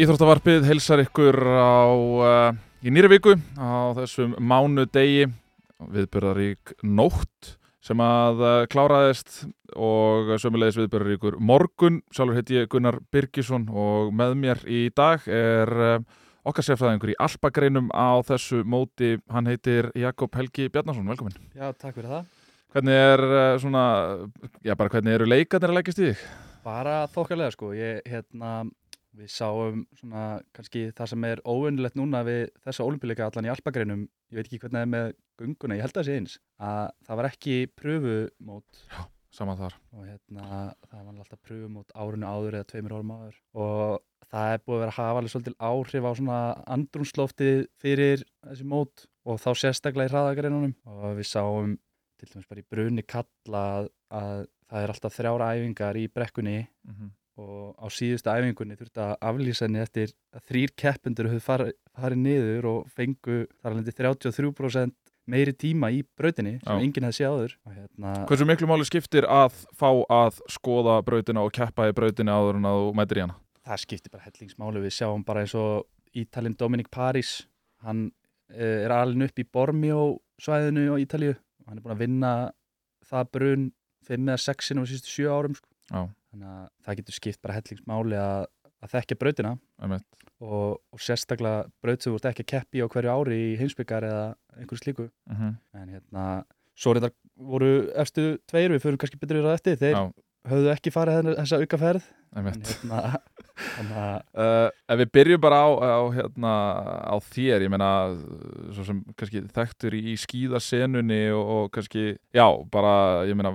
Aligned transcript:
Íþróttavarpið 0.00 0.64
heilsar 0.64 1.02
ykkur 1.02 1.36
á, 1.44 1.92
uh, 1.92 2.54
í 2.80 2.88
nýri 2.88 3.10
viku 3.12 3.34
á 3.60 3.92
þessum 3.98 4.30
mánu 4.40 4.86
degi 4.88 5.26
viðbörðarík 5.76 6.72
nótt 6.88 7.50
sem 7.84 8.00
að 8.00 8.40
uh, 8.40 8.54
kláraðist 8.72 9.42
og 9.76 10.32
sömulegis 10.40 10.78
viðbörðaríkur 10.80 11.36
morgun. 11.44 12.00
Sjálfur 12.16 12.38
heiti 12.38 12.56
ég 12.62 12.72
Gunnar 12.72 12.96
Birgisson 13.12 13.68
og 13.68 14.08
með 14.16 14.38
mér 14.40 14.64
í 14.64 14.86
dag 14.96 15.28
er 15.28 15.74
uh, 15.76 16.00
okkar 16.48 16.70
sérfæðingur 16.70 17.12
í 17.12 17.20
Alpagreinum 17.20 17.92
á 17.92 18.24
þessu 18.24 18.64
móti. 18.64 19.18
Hann 19.28 19.52
heitir 19.52 19.92
Jakob 19.92 20.32
Helgi 20.32 20.70
Bjarnason. 20.72 21.12
Velkomin. 21.12 21.36
Já, 21.52 21.74
takk 21.76 21.98
fyrir 21.98 22.08
það. 22.14 22.36
Hvernig 22.72 23.04
er 23.04 23.28
svona, 23.60 23.84
já 24.64 24.78
bara 24.78 24.96
hvernig 24.96 25.18
eru 25.18 25.28
leikarnir 25.28 25.74
að 25.74 25.82
leggja 25.82 25.98
stíðið? 25.98 26.28
Bara 26.64 27.02
þokkarlega 27.12 27.52
sko. 27.52 27.74
Ég, 27.76 28.00
hérna, 28.08 28.62
við 29.16 29.30
sáum 29.34 29.84
svona 29.98 30.24
kannski 30.56 30.90
það 30.96 31.12
sem 31.12 31.24
er 31.24 31.42
óvinnilegt 31.44 31.96
núna 31.98 32.22
við 32.26 32.42
þessa 32.64 32.86
olimpíuleika 32.86 33.26
allan 33.26 33.48
í 33.48 33.52
alpagreinum. 33.52 34.04
Ég 34.30 34.38
veit 34.38 34.46
ekki 34.46 34.60
hvernig 34.62 34.78
það 34.78 34.86
er 34.86 34.92
með 34.94 35.08
gunguna, 35.40 35.78
ég 35.78 35.86
held 35.86 35.94
að 35.96 36.00
það 36.00 36.08
sé 36.10 36.18
eins. 36.20 36.36
Að 36.60 36.84
það 37.08 37.20
var 37.20 37.30
ekki 37.30 37.56
pröfumót 37.80 38.84
Saman 39.30 39.58
þar. 39.60 39.74
og 39.94 40.06
hérna, 40.06 40.46
það 40.90 41.04
var 41.06 41.18
alltaf 41.22 41.42
pröfumót 41.46 41.92
árinu 41.94 42.26
áður 42.30 42.56
eða 42.58 42.70
tveimur 42.72 42.96
árum 42.96 43.12
áður. 43.14 43.36
Og 43.54 44.00
það 44.30 44.54
er 44.54 44.64
búið 44.64 44.76
að 44.76 44.82
vera 44.84 44.90
að 44.94 44.98
hafa 44.98 45.20
alveg 45.20 45.34
svolítil 45.34 45.56
áhrif 45.70 46.06
á 46.06 46.12
svona 46.18 46.40
andrúnsloftið 46.76 47.60
fyrir 47.82 48.24
þessi 48.46 48.66
mót 48.66 49.06
og 49.26 49.38
þá 49.42 49.50
sérstaklega 49.62 50.10
í 50.10 50.12
hraðagreinunum. 50.14 50.74
Og 50.90 51.14
við 51.18 51.30
sáum 51.30 51.76
til 52.20 52.28
dæmis 52.32 52.50
bara 52.50 52.60
í 52.62 52.68
brunni 52.70 53.06
kalla 53.06 53.64
að 54.10 54.44
það 54.70 54.84
er 54.84 54.92
alltaf 54.92 55.16
þrjára 55.16 55.54
æfingar 55.56 55.98
í 55.98 56.06
brekkunni 56.10 56.58
Mm 56.60 56.94
-hmm. 56.94 57.10
Og 57.40 57.76
á 57.80 57.86
síðustu 57.92 58.32
æfingunni 58.32 58.76
þurfti 58.78 59.02
að 59.04 59.12
aflýsa 59.30 59.66
henni 59.66 59.82
eftir 59.82 60.14
að 60.36 60.46
þrýr 60.50 60.74
keppendur 60.82 61.30
höfðu 61.30 61.44
farið, 61.44 61.72
farið 61.96 62.22
niður 62.24 62.68
og 62.70 62.90
fengu 62.96 63.38
þar 63.60 63.74
alveg 63.74 63.96
33% 64.00 64.96
meiri 65.30 65.54
tíma 65.54 65.90
í 65.94 66.00
brautinni 66.18 66.56
sem 66.58 66.80
Já. 66.80 66.84
enginn 66.84 67.06
hefði 67.06 67.18
séð 67.20 67.34
áður 67.34 67.54
hérna, 67.76 68.14
Hversu 68.30 68.48
miklu 68.48 68.68
máli 68.70 68.86
skiptir 68.88 69.28
að 69.30 69.60
fá 69.78 69.88
að 69.90 70.40
skoða 70.50 70.96
brautina 71.06 71.44
og 71.46 71.52
keppa 71.54 71.90
í 71.90 71.94
brautina 71.96 72.38
áður 72.40 72.58
en 72.60 72.70
að 72.70 72.80
þú 72.80 72.92
mætir 72.98 73.20
í 73.20 73.24
hana? 73.26 73.36
það 73.70 73.82
skiptir 73.84 74.14
bara 74.14 74.26
hellingsmáli 74.26 74.82
við 74.84 74.96
sjáum 74.96 75.24
bara 75.26 75.44
eins 75.44 75.54
og 75.58 75.86
Ítalinn 76.16 76.56
Dominic 76.58 76.88
Paris 76.90 77.44
hann 77.84 78.08
eh, 78.50 78.84
er 78.86 78.94
alveg 78.94 79.30
upp 79.30 79.42
í 79.42 79.46
Bormio 79.46 80.00
svæðinu 80.42 80.88
á 80.90 80.96
Ítalíu 80.98 81.34
og 81.36 81.68
hann 81.68 81.78
er 81.78 81.84
búin 81.84 81.94
að 81.94 82.02
vinna 82.02 82.32
það 83.10 83.30
brun 83.36 83.68
5 84.08 84.30
eða 84.32 84.40
6 84.46 84.70
sinum 84.70 84.86
á 84.86 84.90
síðustu 84.90 85.12
7 85.12 85.28
árum 85.30 85.54
sko. 85.58 85.68
Þannig 86.30 86.54
að 86.54 86.64
það 86.86 86.98
getur 87.00 87.16
skipt 87.16 87.42
bara 87.42 87.56
hellingsmáli 87.58 88.18
að, 88.20 88.46
að 88.80 88.94
þekkja 88.94 89.18
brautina. 89.20 89.56
Og, 90.40 90.78
og 90.80 91.02
sérstaklega 91.04 91.66
braut 91.84 92.00
sem 92.00 92.12
þú 92.12 92.20
ert 92.20 92.30
ekki 92.30 92.46
að 92.46 92.52
keppi 92.54 92.80
á 92.80 92.86
hverju 92.92 93.12
ári 93.12 93.40
í 93.50 93.58
heimsbyggar 93.60 94.06
eða 94.08 94.24
einhverju 94.56 94.80
slíku. 94.80 95.10
Mm 95.28 95.36
-hmm. 95.36 95.56
en 95.80 95.88
hérna, 95.94 96.24
svo 96.74 96.94
reyndar 96.94 97.12
voru 97.36 97.90
efstu 97.94 98.38
tveir, 98.46 98.72
við 98.72 98.82
fyrir 98.82 98.96
kannski 98.96 99.20
betur 99.20 99.40
í 99.40 99.44
það 99.44 99.58
eftir. 99.58 99.76
Þeir 99.76 99.96
Já, 99.96 100.02
höfðu 100.48 100.72
ekki 100.72 100.94
farið 100.94 101.34
þessa 101.36 101.60
aukaferð. 101.60 102.08
En 102.36 102.46
hérna 102.46 103.00
þannig 103.60 103.96
að 103.98 104.20
Uh, 104.30 104.70
ef 104.90 105.00
við 105.02 105.10
byrjum 105.12 105.42
bara 105.42 105.60
á, 105.66 105.68
á, 105.68 106.02
hérna, 106.14 106.52
á 107.12 107.16
þér, 107.20 107.66
ég 107.66 107.72
meina 107.72 107.90
svo 108.72 108.86
sem 108.86 109.02
kannski 109.18 109.42
þekktur 109.52 109.96
í, 109.98 110.14
skíðasenunni 110.20 111.20
og, 111.36 111.50
og 111.56 111.66
kannski, 111.74 112.14
já, 112.32 112.46
bara, 112.72 113.26
ég 113.28 113.36
meina, 113.36 113.52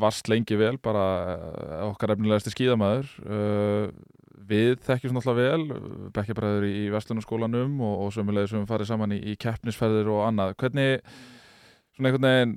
vast 0.00 0.30
lengi 0.30 0.58
vel, 0.60 0.76
bara 0.82 1.04
uh, 1.34 1.82
okkar 1.88 2.14
efnilegasti 2.14 2.54
skíðamaður. 2.54 3.10
Uh, 3.24 3.90
við 4.48 4.78
þekkjum 4.86 5.18
náttúrulega 5.18 5.58
vel, 5.58 6.08
bekkjabræður 6.16 6.68
í, 6.68 6.86
Vestlunarskólanum 6.94 7.82
og, 7.84 8.06
og 8.06 8.14
sömulegis 8.16 8.54
sem 8.54 8.68
farið 8.68 8.92
saman 8.92 9.16
í, 9.16 9.20
í 9.32 9.36
keppnisferðir 9.40 10.08
og 10.14 10.22
annað. 10.24 10.54
Hvernig, 10.62 11.04
svona 11.96 12.12
einhvern 12.12 12.28
veginn, 12.30 12.54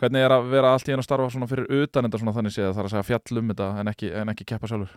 hvernig 0.00 0.26
er 0.28 0.36
að 0.36 0.52
vera 0.52 0.74
allt 0.76 0.86
í 0.86 0.94
einu 0.94 1.02
að 1.02 1.08
starfa 1.08 1.32
svona 1.34 1.50
fyrir 1.50 1.82
utan 1.82 2.06
þetta 2.06 2.22
svona 2.22 2.36
þannig 2.36 2.54
séð, 2.54 2.70
það 2.70 2.84
er 2.84 2.90
að 2.90 2.94
segja 2.94 3.08
fjall 3.10 3.42
um 3.42 3.50
þetta 3.50 3.72
en 3.82 3.92
ekki, 3.94 4.12
en 4.20 4.32
ekki 4.32 4.46
keppa 4.52 4.70
sjálfur? 4.70 4.94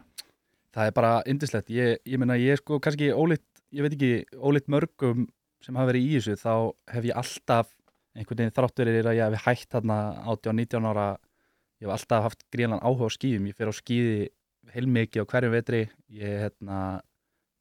það 0.74 0.90
er 0.90 0.96
bara 0.98 1.14
indislegt 1.30 1.72
ég, 1.74 2.02
ég 2.10 2.22
meina 2.22 2.38
ég 2.40 2.56
er 2.56 2.62
sko 2.62 2.80
kannski 2.84 3.12
ólitt 3.14 3.46
ég 3.74 3.86
veit 3.86 3.96
ekki, 3.96 4.12
ólitt 4.38 4.70
mörgum 4.72 5.28
sem 5.64 5.78
hafa 5.80 5.94
verið 5.94 6.08
í 6.08 6.18
þessu, 6.18 6.38
þá 6.42 6.54
hef 6.96 7.08
ég 7.08 7.20
alltaf 7.20 7.70
einhvern 8.14 8.42
veginn 8.42 8.56
þrátt 8.58 8.82
verið 8.84 9.10
að 9.10 9.18
ég 9.18 9.38
hef 9.38 9.46
hætt 9.48 9.70
þarna 9.74 10.00
18-19 10.34 10.90
ára 10.92 11.08
ég 11.84 11.90
hef 11.90 11.98
alltaf 11.98 12.30
haft 12.30 12.48
gríðan 12.54 12.80
áhuga 12.80 13.12
á 13.12 13.16
skíðum 13.16 13.52
ég 13.52 13.60
fer 13.60 13.68
á 13.68 13.74
skíði 13.76 14.32
heilmikið 14.72 15.26
á 15.26 15.30
hverjum 15.30 15.54
vetri. 15.54 15.84
Ég 16.14 16.40
hérna, 16.46 16.80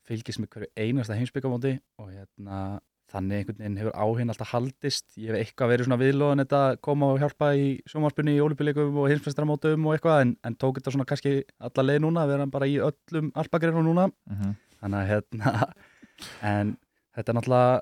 fylgist 0.07 0.43
með 0.43 0.55
hverju 0.55 0.71
einasta 0.79 1.19
heimsbyggamóti 1.19 1.75
og 2.01 2.11
hérna, 2.13 2.81
þannig 3.13 3.43
einhvern 3.43 3.59
veginn 3.59 3.79
hefur 3.81 3.97
áhugin 3.99 4.33
alltaf 4.33 4.53
haldist. 4.55 5.07
Ég 5.21 5.33
hef 5.33 5.41
eitthvað 5.41 5.73
verið 5.75 5.89
svona 5.89 6.01
viðlóðan 6.01 6.45
þetta 6.45 6.63
að 6.69 6.79
koma 6.89 7.11
og 7.13 7.23
hjálpa 7.23 7.53
í 7.59 7.69
sjónvarpunni 7.91 8.37
í 8.37 8.43
olimpíuleikum 8.45 9.01
og 9.03 9.09
heimsmestramótum 9.13 9.89
og 9.89 9.97
eitthvað 9.97 10.25
en, 10.27 10.35
en 10.47 10.59
tók 10.59 10.81
þetta 10.81 10.95
svona 10.95 11.09
kannski 11.09 11.35
alla 11.69 11.87
leið 11.89 12.05
núna 12.07 12.25
að 12.25 12.35
vera 12.35 12.49
bara 12.55 12.71
í 12.71 12.79
öllum 12.89 13.33
alpagreinum 13.43 13.89
núna. 13.89 14.09
Mm 14.31 14.39
-hmm. 14.39 14.55
þannig 14.81 15.01
að 15.03 15.11
hérna 15.13 15.55
en 16.55 16.77
þetta 17.17 17.33
er 17.33 17.39
náttúrulega 17.39 17.81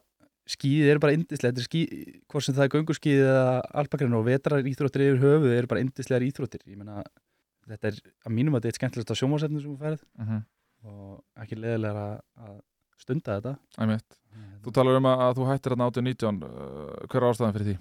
skíðið 0.50 0.92
eru 0.92 1.02
bara 1.02 1.16
indislega, 1.16 1.66
hvort 2.30 2.46
sem 2.46 2.56
það 2.56 2.66
er 2.66 2.72
gönguskíðið 2.76 3.28
eða 3.32 3.58
alpakreinu 3.82 4.18
og 4.20 4.26
vetrar 4.28 4.70
íþróttir 4.70 5.06
yfir 5.06 5.20
höfuð 5.24 5.56
eru 5.56 5.70
bara 5.70 5.84
indislegar 5.84 6.26
íþróttir. 6.26 6.64
Ég 6.66 6.80
meina, 6.80 7.04
þetta 7.70 7.92
er 7.92 8.00
að 8.26 8.34
mínum 8.38 8.56
að 8.56 8.60
þetta 8.60 8.70
er 8.70 8.74
eitt 8.74 8.80
skemmtilegast 8.80 9.14
á 9.14 9.20
sjónvarsefni 9.20 9.62
sem 9.62 9.70
þú 9.70 9.78
færið 9.84 10.40
og 10.90 11.44
ekki 11.44 11.60
leðilega 11.60 12.08
að, 12.48 12.58
stunda 13.00 13.38
þetta. 13.38 13.54
Einmitt. 13.80 14.18
Þú 14.64 14.72
talar 14.76 14.98
um 14.98 15.06
að, 15.08 15.22
að 15.24 15.38
þú 15.38 15.46
hættir 15.48 15.72
hérna 15.74 15.86
18-19 15.88 16.42
uh, 16.44 17.06
hver 17.08 17.22
er 17.22 17.30
ástæðan 17.30 17.54
fyrir 17.56 17.70
því? 17.70 17.78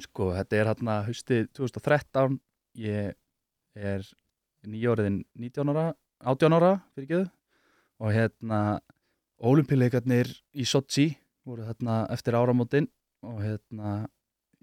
sko, 0.00 0.30
þetta 0.36 0.58
er 0.58 0.70
hérna 0.70 0.96
haustið 1.06 1.48
2013 1.58 2.38
ég 2.82 3.12
er 3.76 4.08
nýjóriðin 4.68 5.22
19 5.38 5.72
ára 5.72 5.92
18 6.22 6.56
ára, 6.56 6.72
fyrir 6.94 7.08
ekki 7.08 7.22
og 8.02 8.14
hérna 8.14 8.60
olimpíuleikarnir 9.42 10.30
í 10.54 10.66
Sochi 10.68 11.10
voru 11.46 11.64
þarna 11.66 12.00
eftir 12.14 12.34
áramótin 12.38 12.88
og 13.26 13.40
hérna 13.42 14.08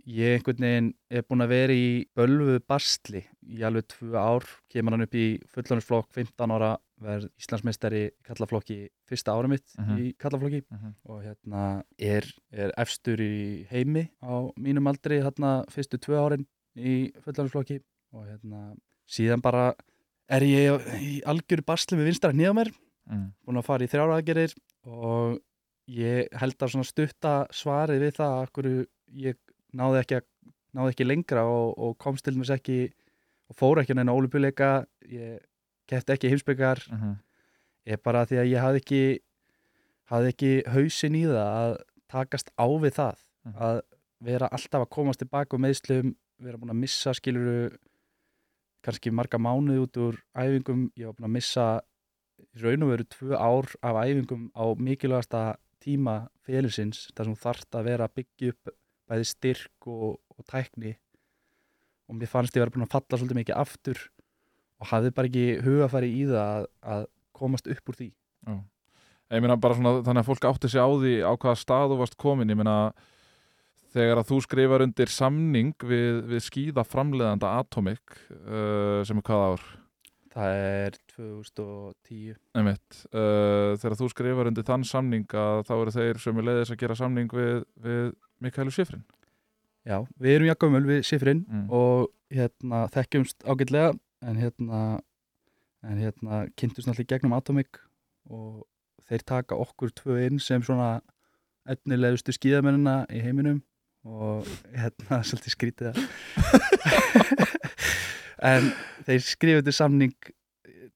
ég 0.08 0.38
einhvern 0.40 0.64
veginn 0.64 0.94
er 1.12 1.24
búin 1.28 1.44
að 1.44 1.50
vera 1.52 1.74
í 1.76 2.06
bölvu 2.16 2.60
bastli 2.68 3.26
í 3.52 3.60
alveg 3.68 3.88
tvö 3.92 4.16
ár 4.18 4.46
kemur 4.72 4.96
hann 4.96 5.04
upp 5.06 5.16
í 5.20 5.26
fullónusflokk 5.54 6.08
15 6.16 6.54
ára 6.56 6.70
verð 7.04 7.28
Íslandsmeistari 7.40 8.06
kallaflokki 8.28 8.88
fyrsta 9.08 9.36
ára 9.36 9.48
mitt 9.52 9.68
Mhm. 9.78 9.98
í 10.00 10.14
kallaflokki 10.18 10.64
og 11.06 11.22
hérna 11.24 11.84
er, 12.00 12.24
er 12.52 12.72
efstur 12.78 13.18
í 13.20 13.68
heimi 13.70 14.10
á 14.24 14.52
mínum 14.58 14.88
aldri 14.88 15.20
hérna 15.22 15.66
fyrstu 15.70 16.00
tvö 16.00 16.16
árin 16.20 16.46
í 16.78 17.12
fullónusflokki 17.24 17.82
og 18.14 18.26
hérna 18.26 18.76
síðan 19.10 19.42
bara 19.42 19.74
er 20.30 20.42
ég 20.42 20.82
í 21.02 21.22
algjöru 21.24 21.66
basli 21.66 21.98
með 21.98 22.06
vinstra 22.12 22.32
nýða 22.32 22.56
mér 22.56 22.72
Mm. 23.10 23.34
búin 23.44 23.58
að 23.58 23.66
fara 23.66 23.84
í 23.84 23.88
þrjára 23.90 24.20
aðgerir 24.22 24.52
og 24.86 25.40
ég 25.90 26.28
held 26.38 26.56
að 26.62 26.72
svona 26.74 26.88
stutta 26.88 27.34
svarið 27.56 28.04
við 28.06 28.16
það 28.20 28.34
að 28.40 28.52
hverju 28.58 28.86
ég 29.26 29.38
náði 29.74 30.02
ekki, 30.04 30.20
að, 30.20 30.26
náði 30.78 30.94
ekki 30.94 31.08
lengra 31.08 31.44
og, 31.50 31.74
og 31.78 31.96
komst 31.98 32.26
til 32.28 32.36
mér 32.38 32.52
ekki 32.58 32.80
og 33.50 33.58
fór 33.58 33.82
ekki 33.82 33.96
neina 33.98 34.14
ólupjuleika 34.14 34.86
ég 35.10 35.40
kefti 35.90 36.14
ekki 36.14 36.30
heimsbyggar 36.30 36.84
Mm 36.92 36.98
-hmm. 37.00 37.16
er 37.86 37.98
bara 37.98 38.26
því 38.26 38.38
að 38.42 38.50
ég 38.54 38.62
hafði 38.62 38.82
ekki 38.84 39.20
hafði 40.10 40.28
ekki 40.34 40.52
hausin 40.74 41.16
í 41.16 41.24
það 41.26 41.50
að 41.64 41.78
takast 42.10 42.50
á 42.58 42.66
við 42.68 42.94
það 43.00 43.16
Mhm. 43.46 43.56
að 43.58 43.82
vera 44.22 44.48
alltaf 44.52 44.82
að 44.84 44.90
komast 44.90 45.20
tilbaka 45.20 45.56
og 45.56 45.62
meðslum, 45.62 46.16
vera 46.40 46.58
búin 46.58 46.70
að 46.74 46.82
missa 46.82 47.14
skiluru 47.14 47.72
kannski 48.84 49.12
marga 49.12 49.38
mánuði 49.38 49.80
út 49.86 49.98
úr 49.98 50.16
æfingum 50.36 50.92
ég 50.98 51.06
var 51.06 51.14
búin 51.18 51.30
að 51.30 51.36
missa 51.38 51.82
í 52.56 52.62
raun 52.62 52.84
og 52.84 52.90
veru 52.90 53.04
tvö 53.04 53.36
ár 53.36 53.68
af 53.84 53.96
æfingum 54.06 54.52
á 54.56 54.64
mikilvægasta 54.76 55.56
tíma 55.84 56.16
félagsins 56.46 57.08
þar 57.16 57.30
sem 57.30 57.42
þarft 57.44 57.78
að 57.78 57.90
vera 57.90 58.08
að 58.08 58.16
byggja 58.20 58.54
upp 58.54 58.74
bæði 59.10 59.28
styrk 59.30 59.90
og, 59.90 60.18
og 60.36 60.48
tækni. 60.50 60.96
Og 62.10 62.18
mér 62.18 62.32
fannst 62.32 62.58
ég 62.58 62.64
vera 62.64 62.74
búin 62.74 62.86
að 62.88 62.96
falla 62.96 63.20
svolítið 63.20 63.40
mikið 63.42 63.62
aftur 63.62 64.02
og 64.80 64.90
hafði 64.92 65.14
bara 65.16 65.30
ekki 65.30 65.46
hugafæri 65.66 66.10
í 66.16 66.26
það 66.30 66.42
að, 66.42 66.68
að 66.94 67.08
komast 67.40 67.70
upp 67.70 67.92
úr 67.92 68.00
því. 68.00 68.10
Ég 69.30 69.44
meina 69.46 69.60
bara 69.62 69.78
svona 69.78 70.00
þannig 70.06 70.24
að 70.24 70.30
fólk 70.32 70.50
átti 70.50 70.72
sig 70.72 70.82
á 70.82 70.90
því 70.90 71.14
á 71.22 71.32
hvaða 71.36 71.62
stað 71.62 71.92
þú 71.92 71.98
varst 72.00 72.18
komin, 72.22 72.50
ég 72.50 72.58
meina 72.58 72.78
þegar 73.94 74.22
að 74.22 74.30
þú 74.32 74.40
skrifar 74.46 74.86
undir 74.86 75.12
samning 75.14 75.86
við, 75.86 76.24
við 76.30 76.46
skíða 76.46 76.86
framleiðanda 76.88 77.52
Atomic 77.60 78.18
uh, 78.30 79.02
sem 79.06 79.22
er 79.22 79.26
hvaða 79.26 79.54
ár? 79.54 79.68
Það 80.34 80.56
er 80.64 80.98
2010 81.16 82.38
Einmitt, 82.58 83.02
uh, 83.14 83.76
þegar 83.80 83.98
þú 84.00 84.10
skrifar 84.14 84.50
undir 84.52 84.68
þann 84.68 84.86
samning 84.88 85.28
að 85.34 85.64
þá 85.68 85.74
eru 85.80 85.96
þeir 85.96 86.22
sem 86.24 86.42
er 86.42 86.48
leiðis 86.50 86.74
að 86.74 86.82
gera 86.84 86.98
samning 87.00 87.30
við, 87.34 87.64
við 87.86 88.06
Mikaelu 88.44 88.74
Sifrin 88.74 89.06
já, 89.88 89.98
við 90.22 90.36
erum 90.36 90.52
jakkumul 90.52 90.86
við 90.88 91.00
Sifrin 91.10 91.46
mm. 91.48 91.68
og 91.74 92.10
hérna 92.34 92.86
þekkjumst 92.94 93.48
ágætlega 93.48 93.94
en 94.26 94.42
hérna 94.42 94.82
en 95.88 96.02
hérna 96.02 96.44
kynntumst 96.60 96.90
náttúrulega 96.90 97.08
í 97.08 97.12
gegnum 97.14 97.38
Atomic 97.38 97.72
og 98.30 98.66
þeir 99.10 99.26
taka 99.32 99.58
okkur 99.58 99.90
tvö 99.96 100.20
inn 100.28 100.44
sem 100.44 100.62
svona 100.66 101.00
efnilegustu 101.70 102.32
skíðamennina 102.36 102.98
í 103.14 103.24
heiminum 103.24 103.64
og 104.08 104.48
hérna 104.76 105.22
svolítið 105.28 105.56
skrítið 105.56 105.86
það 105.94 106.04
en 108.46 108.70
þeir 109.08 109.26
skrifið 109.26 109.66
til 109.68 109.76
samning 109.76 110.16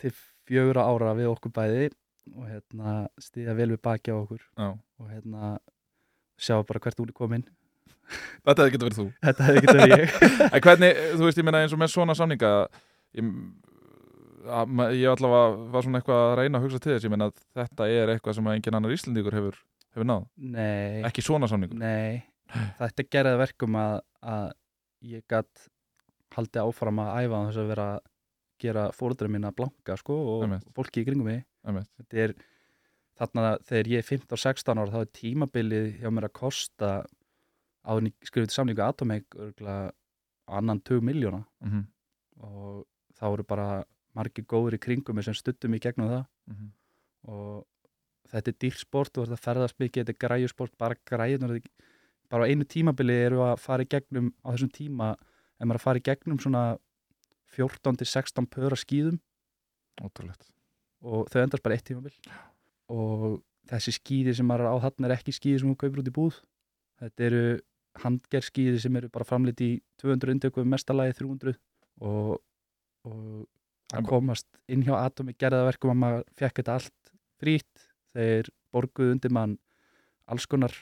til 0.02 0.14
fjögura 0.48 0.86
ára 0.88 1.14
við 1.18 1.32
okkur 1.32 1.54
bæði 1.56 1.90
og 2.34 2.48
hérna 2.48 2.96
stíða 3.20 3.56
vel 3.58 3.74
við 3.74 3.82
baki 3.84 4.14
á 4.14 4.18
okkur. 4.18 4.44
Já. 4.56 4.70
og 4.74 5.12
hérna 5.12 5.58
sjá 6.40 6.56
bara 6.64 6.82
hvert 6.84 7.04
úr 7.04 7.12
komin 7.16 7.44
Þetta 8.44 8.66
hefði 8.66 8.74
getur 8.74 8.90
verið 8.90 8.98
þú. 9.00 9.06
Þetta 9.24 9.46
hefði 9.48 9.60
ekki 9.62 9.76
verið 9.78 9.94
ég. 9.94 10.16
En 10.54 10.64
hvernig, 10.66 10.98
þú 11.14 11.28
veist, 11.28 11.40
ég 11.40 11.46
meina 11.48 11.62
eins 11.64 11.76
og 11.76 11.80
með 11.82 11.92
svona 11.94 12.16
samninga 12.18 12.50
ég, 13.16 13.30
að, 14.44 14.74
ég 15.00 15.14
allavega 15.14 15.54
var 15.74 15.86
svona 15.86 16.02
eitthvað 16.02 16.24
að 16.26 16.34
reyna 16.42 16.60
að 16.60 16.66
hugsa 16.68 16.82
til 16.84 16.92
þess, 16.94 17.08
ég 17.08 17.14
meina 17.14 17.30
að 17.30 17.38
þetta 17.62 17.88
er 17.96 18.14
eitthvað 18.14 18.38
sem 18.38 18.50
að 18.50 18.58
engin 18.60 18.80
annar 18.80 18.96
Íslendingur 18.98 19.38
hefur, 19.40 19.62
hefur 19.96 20.10
náð. 20.10 20.28
Nei, 20.58 21.04
ekki 21.08 21.26
svona 21.26 21.50
samningur. 21.52 21.80
Nei. 21.80 22.24
Þetta 22.82 23.08
gerði 23.16 23.38
að 23.38 23.44
verkum 23.46 23.80
að, 23.80 23.96
að 24.36 24.50
ég 25.14 25.24
gatt 25.32 25.68
haldið 26.38 26.64
áfram 26.64 27.02
að 27.04 27.14
æfa 27.24 27.40
á 27.40 27.46
þess 27.48 27.62
að 27.62 27.72
vera 27.74 27.88
að 27.94 28.02
gera 28.64 28.84
fóruðurinn 28.96 29.36
mín 29.36 29.48
að 29.50 29.58
blanka 29.60 29.98
sko 30.00 30.18
og 30.36 30.46
Einmitt. 30.46 30.70
fólki 30.76 31.04
í 31.04 31.08
kringum 31.08 31.30
mig 31.30 31.44
Einmitt. 31.66 31.90
þetta 32.00 32.22
er 32.26 32.36
þarna 33.20 33.58
þegar 33.68 33.92
ég 33.92 34.04
er 34.04 34.08
15 34.08 34.38
og 34.38 34.44
16 34.44 34.82
ára 34.82 34.94
þá 34.94 35.02
er 35.02 35.12
tímabilið 35.20 35.90
hjá 36.00 36.10
mér 36.14 36.30
að 36.30 36.38
kosta 36.40 36.94
skrifið 38.24 38.54
samningu 38.54 38.84
Atomic 38.86 39.36
örgulega 39.36 39.92
annan 40.48 40.82
2 40.84 41.02
miljóna 41.04 41.44
mm 41.64 41.90
og 42.44 42.86
þá 43.16 43.28
eru 43.30 43.44
bara 43.48 43.68
margir 44.18 44.46
góður 44.50 44.78
í 44.78 44.82
kringum 44.82 45.16
mig 45.16 45.24
sem 45.28 45.36
stuttum 45.38 45.76
í 45.78 45.80
gegnum 45.80 46.10
það 46.10 46.26
-hmm. 46.50 46.72
og 47.32 47.66
þetta 48.32 48.52
er 48.52 48.58
dýrt 48.60 48.82
sport 48.82 49.18
og 49.18 49.28
þetta 49.28 49.44
ferðast 49.44 49.80
mikið, 49.80 50.04
þetta 50.04 50.14
er 50.14 50.24
græjusport 50.28 50.78
bara 50.78 50.98
græjunar 51.06 51.62
bara 52.30 52.46
á 52.46 52.50
einu 52.50 52.66
tímabili 52.66 53.14
eru 53.14 53.44
að 53.46 53.60
fara 53.60 53.84
í 53.84 53.90
gegnum 53.90 54.34
á 54.44 54.48
þessum 54.54 54.74
tíma 54.74 55.16
ef 55.60 55.68
maður 55.68 55.80
að 55.80 55.86
fara 55.86 56.02
í 56.02 56.06
gegnum 56.08 56.40
svona 56.42 56.64
14-16 57.54 58.50
pöra 58.50 58.78
skýðum 58.80 59.20
Ótrúlegt. 60.02 60.48
Og 61.06 61.28
þau 61.30 61.44
endast 61.44 61.64
bara 61.66 61.76
eitt 61.78 61.86
tímabil. 61.86 62.14
Og 62.90 63.44
þessi 63.70 63.94
skýði 63.98 64.36
sem 64.38 64.48
maður 64.50 64.66
er 64.66 64.74
á 64.74 64.84
þarna 64.88 65.10
er 65.10 65.16
ekki 65.18 65.36
skýði 65.36 65.62
sem 65.62 65.70
hún 65.70 65.78
kaupir 65.80 66.02
út 66.02 66.10
í 66.10 66.16
búð. 66.16 66.40
Þetta 67.04 67.26
eru 67.28 67.44
handgerð 68.02 68.48
skýði 68.48 68.80
sem 68.82 68.98
eru 68.98 69.12
bara 69.14 69.28
framleitt 69.28 69.62
í 69.62 69.72
200 70.02 70.34
indöku 70.34 70.64
mestalagi 70.66 71.14
300 71.20 71.54
og, 72.02 72.40
og 73.06 73.20
En- 73.94 74.00
að 74.02 74.10
komast 74.10 74.48
inn 74.72 74.86
hjá 74.88 74.96
Atomi 74.98 75.36
gerða 75.38 75.68
verkum 75.68 75.94
að 75.94 76.00
maður 76.02 76.24
fekk 76.40 76.62
þetta 76.62 76.78
allt 76.80 77.12
frýtt 77.44 77.84
þeir 78.18 78.50
borguðu 78.74 79.14
undir 79.14 79.34
mann 79.36 79.60
alls 80.26 80.48
konar 80.50 80.74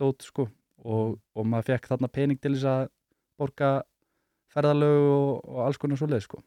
dót 0.00 0.24
sko. 0.24 0.48
Og, 0.86 1.18
og 1.36 1.44
maður 1.48 1.74
fekk 1.74 1.90
þarna 1.90 2.08
pening 2.12 2.40
til 2.40 2.54
þess 2.54 2.70
að 2.70 2.88
borga 3.36 3.70
ferðalög 4.54 5.10
og, 5.10 5.32
og 5.50 5.64
alls 5.66 5.80
konar 5.80 6.00
svoleið 6.00 6.26
sko. 6.26 6.42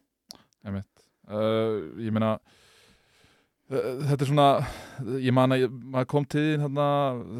Einmitt. 0.65 0.89
Uh, 1.29 1.93
ég 2.01 2.13
meina 2.15 2.37
þetta 3.69 4.23
er 4.23 4.29
svona 4.31 4.45
ég 5.21 5.33
man 5.35 5.53
að 5.53 5.67
maður 5.69 6.07
kom 6.09 6.25
til 6.25 6.41
þín 6.41 6.63
þarna, 6.63 6.85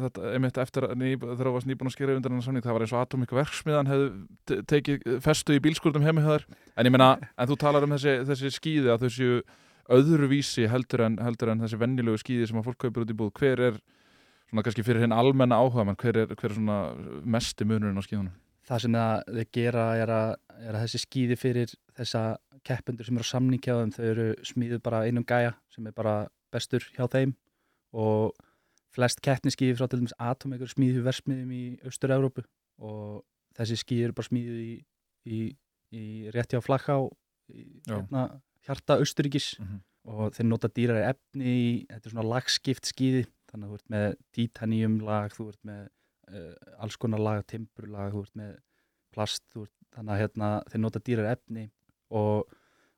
þetta, 0.04 0.26
einmitt 0.36 0.60
eftir 0.62 0.86
að 0.86 0.92
ný, 1.00 1.08
þegar 1.18 1.48
þú 1.48 1.54
varst 1.56 1.68
nýbúin 1.70 1.90
að 1.90 1.94
skera 1.96 2.14
undir 2.14 2.30
hennar 2.30 2.44
samning 2.46 2.66
það 2.66 2.76
var 2.76 2.84
eins 2.84 2.92
og 2.94 3.00
Atomic 3.02 3.32
verksmiðan 3.34 3.90
hefði 3.90 4.10
te- 4.46 4.60
tekið 4.70 5.08
festu 5.24 5.56
í 5.56 5.62
bílskúrdum 5.64 6.06
heimi 6.06 6.22
höður 6.22 6.46
en 6.78 6.86
ég 6.86 6.94
meina, 6.94 7.08
en 7.34 7.50
þú 7.50 7.56
talar 7.58 7.86
um 7.86 7.96
þessi, 7.96 8.14
þessi 8.28 8.52
skýði 8.54 8.92
að 8.94 9.02
þau 9.02 9.16
séu 9.16 9.40
öðruvísi 9.90 10.68
heldur 10.70 11.02
en, 11.08 11.18
heldur 11.18 11.50
en 11.50 11.64
þessi 11.64 11.80
vennilegu 11.80 12.22
skýði 12.22 12.46
sem 12.46 12.60
að 12.60 12.68
fólk 12.68 12.78
kaupir 12.84 13.02
út 13.02 13.10
í 13.10 13.16
búð. 13.18 13.32
Hver 13.40 13.64
er 13.66 13.80
svona 14.46 14.62
kannski 14.62 14.86
fyrir 14.86 15.02
hinn 15.02 15.16
almenna 15.16 15.58
áhuga 15.58 15.96
hver 15.98 16.22
er, 16.22 16.30
hver 16.36 16.52
er 16.52 16.54
svona 16.60 16.78
mesti 17.26 17.66
munurinn 17.66 17.98
á 17.98 18.06
skýðunum 18.06 18.36
það 18.68 18.82
sem 18.84 18.96
það 18.98 19.40
gera 19.56 19.86
er 19.98 20.12
að, 20.14 20.34
er 20.60 20.74
að 20.74 20.84
þessi 20.84 21.02
skýði 21.04 21.38
fyrir 21.40 21.74
þessa 21.96 22.24
keppendur 22.66 23.08
sem 23.08 23.16
eru 23.16 23.26
á 23.26 23.32
samningjáðum 23.32 23.94
þau 23.94 24.04
eru 24.04 24.28
smíðuð 24.46 24.82
bara 24.84 25.04
einum 25.08 25.26
gæja 25.26 25.54
sem 25.72 25.86
er 25.88 25.96
bara 25.96 26.14
bestur 26.52 26.84
hjá 26.96 27.06
þeim 27.10 27.34
og 27.96 28.36
flest 28.94 29.22
keppniskýði 29.24 29.78
frá 29.78 29.88
til 29.88 30.00
dæmis 30.00 30.16
Atom 30.18 30.54
eru 30.56 30.68
smíðuð 30.68 31.06
versmiðum 31.06 31.52
í 31.54 31.64
Austur-Európu 31.86 32.44
og 32.82 33.22
þessi 33.58 33.78
skýði 33.80 34.08
eru 34.08 34.16
bara 34.18 34.28
smíðuð 34.28 34.62
í, 34.64 34.74
í, 35.26 35.40
í 35.94 36.04
rétti 36.34 36.58
á 36.58 36.62
flakká 36.64 36.98
í 37.50 37.64
Já. 37.86 37.96
hérna, 37.96 38.26
hjarta 38.66 38.98
Austuríkis 39.00 39.54
mm 39.58 39.66
-hmm. 39.66 39.80
og 40.14 40.34
þeir 40.36 40.48
nota 40.50 40.68
dýrari 40.68 41.06
efni 41.10 41.54
í, 41.54 41.70
þetta 41.90 42.06
er 42.06 42.14
svona 42.14 42.28
lagskipt 42.34 42.90
skýði 42.90 43.24
þannig 43.50 43.66
að 43.66 43.70
þú 43.70 43.78
ert 43.80 43.90
með 43.94 44.08
titanium 44.36 45.00
lag 45.06 45.34
þú 45.34 45.48
ert 45.48 45.62
með 45.64 45.88
uh, 46.30 46.82
alls 46.84 46.98
konar 47.00 47.22
lag 47.22 47.44
timburlag, 47.50 48.14
þú 48.14 48.24
ert 48.26 48.40
með 48.40 48.56
plast 49.14 49.44
ert, 49.58 49.74
þannig 49.96 50.14
að 50.14 50.22
hérna, 50.24 50.50
þeir 50.70 50.84
nota 50.84 51.02
dýrari 51.02 51.32
efni 51.34 51.64
og, 52.14 52.50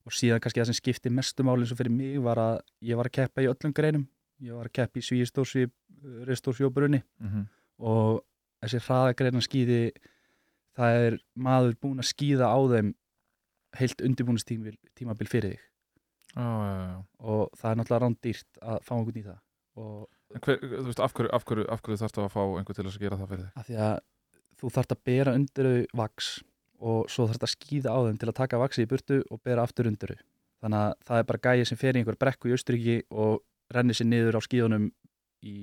og 0.05 0.17
síðan 0.17 0.43
kannski 0.44 0.61
það 0.61 0.70
sem 0.70 0.81
skipti 0.81 1.12
mestu 1.12 1.46
máli 1.46 1.64
eins 1.64 1.73
og 1.75 1.81
fyrir 1.81 1.94
mig 1.94 2.19
var 2.25 2.40
að 2.43 2.58
ég 2.84 3.00
var 3.00 3.08
að 3.08 3.17
keppa 3.20 3.44
í 3.44 3.49
öllum 3.49 3.75
greinum. 3.76 4.05
Ég 4.43 4.58
var 4.58 4.69
að 4.69 4.76
keppa 4.81 5.00
í 5.00 5.06
svíistórsví 5.06 5.69
reistórsví 6.26 6.67
og 6.67 6.75
brunni 6.75 7.02
Mm 7.23 7.46
og 7.82 8.23
þessi 8.62 8.81
hraðagreina 8.87 9.43
skýði 9.43 9.82
það 10.78 10.99
er 11.06 11.19
maður 11.35 11.76
búinn 11.82 12.02
að 12.02 12.11
skýða 12.12 12.49
á 12.49 12.58
þeim 12.73 12.93
heilt 13.81 14.05
undirbúinustímabil 14.06 14.76
tímabil 14.99 15.31
fyrir 15.31 15.55
þig. 15.55 15.69
Já, 16.32 16.44
já, 16.44 16.76
já. 16.88 16.99
og 17.19 17.56
það 17.61 17.70
er 17.70 17.78
náttúrulega 17.78 18.05
rándýrt 18.05 18.61
að 18.62 18.78
fá 18.87 18.93
einhvern 18.96 19.20
í 19.20 19.25
það. 19.26 19.40
Og 19.82 19.96
Hver, 20.40 20.58
þú 20.62 20.87
veist, 20.88 21.00
af 21.02 21.12
hverju, 21.12 21.31
af 21.32 21.44
hverju, 21.44 21.67
af 21.69 21.82
hverju 21.82 22.00
þarftu 22.00 22.23
að 22.25 22.32
fá 22.32 22.43
einhver 22.43 22.79
til 22.79 22.87
að 22.87 22.99
gera 23.02 23.19
það 23.20 23.32
fyrir 23.32 23.44
þig? 23.44 23.52
að 23.61 23.69
því 23.69 23.76
að 23.87 23.94
þú 24.62 24.70
þarft 24.76 24.94
að 24.94 25.02
bera 25.05 25.34
undir 25.38 25.69
þau 25.69 26.02
vaks 26.02 26.29
og 26.82 27.11
svo 27.12 27.26
þarft 27.31 27.46
að 27.46 27.52
skýða 27.55 27.94
á 27.94 27.99
þeim 28.06 28.19
til 28.19 28.29
að 28.31 28.38
taka 28.40 28.61
vaksi 28.62 28.82
í 28.82 28.90
burtu 28.90 29.23
og 29.31 29.43
bera 29.44 29.62
aftur 29.67 29.90
undir 29.90 30.14
þau 30.14 30.23
þannig 30.62 30.79
að 30.79 30.93
það 31.08 31.19
er 31.23 31.29
bara 31.31 31.43
gæi 31.46 31.67
sem 31.69 31.79
fer 31.79 31.96
í 31.96 32.02
einhver 32.02 32.19
brekku 32.19 32.49
í 32.50 32.55
Austuríki 32.56 32.96
og 33.11 33.43
rennir 33.75 33.99
sér 33.99 34.09
niður 34.09 34.38
á 34.38 34.40
skýðunum 34.47 34.90
í 35.42 35.56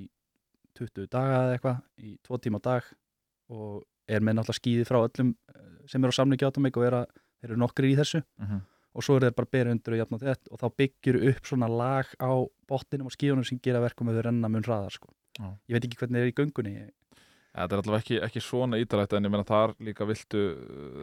20 0.80 1.08
daga 1.12 1.38
eða 1.46 1.56
eitthvað 1.56 1.80
í 2.04 2.18
2 2.28 2.42
tíma 2.46 2.60
dag 2.64 2.84
og 3.50 3.84
er 4.10 4.24
með 4.24 4.40
náttúrulega 4.40 4.60
skýði 4.60 4.88
frá 4.88 5.00
öllum 5.02 5.32
eh, 5.56 5.70
sem 5.90 6.04
eru 6.04 6.14
á 6.14 6.18
samlingi 6.20 6.48
átum 6.48 6.68
og 6.70 6.84
er 6.86 6.98
að, 7.02 7.06
eru 7.46 7.58
nokkri 7.60 7.94
í 7.94 7.98
þessu 8.00 8.24
Mm 8.40 8.48
-hmm. 8.48 8.62
Og 8.96 9.06
svo 9.06 9.18
er 9.18 9.28
þeir 9.28 9.36
bara 9.38 9.52
bera 9.54 9.74
undir 9.74 9.96
og 9.96 10.02
jafn 10.02 10.18
og 10.18 10.24
þetta 10.24 10.54
og 10.54 10.62
þá 10.62 10.68
byggir 10.82 11.20
upp 11.32 11.50
svona 11.50 11.70
lag 11.70 12.14
á 12.18 12.32
botninum 12.70 13.10
og 13.10 13.16
skíunum 13.16 13.46
sem 13.48 13.60
gera 13.62 13.82
verkum 13.84 14.10
þau 14.10 14.24
renna 14.26 14.50
mun 14.50 14.66
hraðar 14.66 14.96
sko. 14.96 15.12
Ég 15.40 15.76
veit 15.76 15.86
ekki 15.86 16.00
hvernig 16.02 16.20
það 16.20 16.26
er 16.26 16.32
í 16.34 16.40
göngunni 16.40 16.74
Þetta 17.50 17.76
er 17.76 17.82
allavega 17.82 18.04
ekki, 18.04 18.18
ekki 18.24 18.42
svona 18.44 18.78
ítalægt 18.80 19.14
en 19.18 19.26
ég 19.26 19.32
meina 19.34 19.48
þar 19.48 19.74
líka 19.84 20.06
viltu 20.08 20.42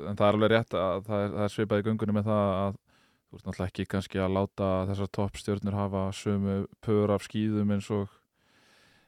en 0.07 0.19
það 0.19 0.27
er 0.29 0.37
alveg 0.37 0.53
rétt 0.53 0.77
að 0.79 1.09
það 1.09 1.25
er, 1.25 1.33
það 1.33 1.47
er 1.47 1.53
svipað 1.55 1.81
í 1.81 1.87
göngunni 1.89 2.15
með 2.17 2.29
það 2.29 2.53
að 2.57 2.77
þú 2.77 3.39
ert 3.39 3.49
náttúrulega 3.49 3.73
ekki 3.73 3.87
kannski 3.93 4.23
að 4.23 4.37
láta 4.37 4.69
þessar 4.91 5.11
toppstjörnur 5.19 5.77
hafa 5.77 6.05
sömu 6.15 6.57
pör 6.87 7.13
af 7.17 7.27
skýðum 7.27 7.75
eins 7.75 7.91
og 7.97 8.15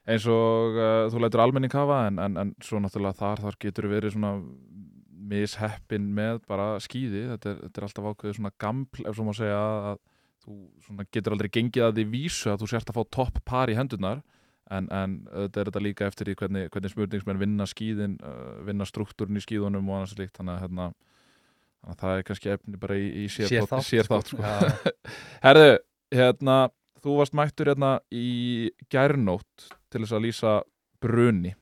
eins 0.09 0.27
og 0.29 0.79
uh, 0.79 1.05
þú 1.13 1.23
lætur 1.23 1.43
almenning 1.45 1.73
hafa 1.73 2.01
en, 2.09 2.19
en, 2.19 2.37
en 2.43 2.53
svo 2.65 2.81
náttúrulega 2.83 3.19
þar, 3.21 3.43
þar 3.45 3.59
getur 3.63 3.89
verið 3.91 4.17
svona 4.17 4.33
misheppin 5.29 6.07
með 6.15 6.41
bara 6.49 6.71
skýði 6.83 7.27
þetta 7.33 7.51
er, 7.51 7.59
þetta 7.65 7.81
er 7.81 7.87
alltaf 7.87 8.07
ákveðið 8.09 8.39
svona 8.39 8.55
gaml 8.61 9.05
ef 9.05 9.17
svo 9.17 9.27
má 9.27 9.33
segja 9.37 9.59
að 9.91 9.99
þú 10.43 10.57
svona 10.85 11.05
getur 11.13 11.35
aldrei 11.35 11.51
gengið 11.53 11.85
að 11.85 11.99
því 11.99 12.05
vísu 12.13 12.51
að 12.51 12.63
þú 12.63 12.69
sért 12.71 12.91
að 12.91 12.99
fá 12.99 13.03
topp 13.17 13.41
par 13.47 13.71
í 13.71 13.77
hendurnar. 13.77 14.23
En, 14.69 14.85
en 14.93 15.13
þetta 15.25 15.61
er 15.61 15.69
þetta 15.71 15.81
líka 15.81 16.07
eftir 16.09 16.29
í 16.29 16.35
hvernig, 16.37 16.67
hvernig 16.69 16.91
smurningsmenn 16.93 17.39
vinna 17.41 17.65
skýðin 17.69 18.19
uh, 18.21 18.59
vinna 18.67 18.85
struktúrin 18.85 19.39
í 19.39 19.41
skýðunum 19.41 19.87
og 19.89 19.97
annars 19.97 20.13
líkt 20.19 20.37
þannig 20.37 20.53
að, 20.53 20.59
hérna, 20.67 20.85
það 21.97 22.13
er 22.13 22.27
kannski 22.27 22.51
efni 22.53 22.81
bara 22.81 22.97
í, 23.01 23.07
í 23.23 23.31
sérþátt 23.33 23.87
sér 23.87 24.09
þátt, 24.09 24.29
sko. 24.29 24.43
Já. 24.45 24.93
Herðu, 25.47 25.71
hérna 26.13 26.59
þú 27.01 27.15
varst 27.17 27.37
mættur 27.39 27.71
hérna 27.73 27.95
í 28.13 28.69
gærnótt 28.93 29.71
til 29.89 30.03
þess 30.03 30.15
að 30.19 30.25
lýsa 30.27 30.53
bruni 31.01 31.55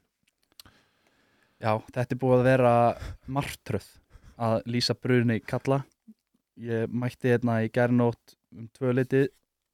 Já, 1.57 1.71
þetta 1.89 2.13
er 2.13 2.19
búið 2.21 2.37
að 2.37 2.47
vera 2.51 2.73
martröð 3.33 3.87
að 4.37 4.59
lýsa 4.69 4.93
brunni 4.93 5.39
kalla. 5.41 5.81
Ég 6.61 6.91
mætti 6.93 7.31
hérna 7.31 7.61
í 7.65 7.71
gærnótt 7.73 8.35
um 8.53 8.67
tvö 8.77 8.93
litið 8.93 9.31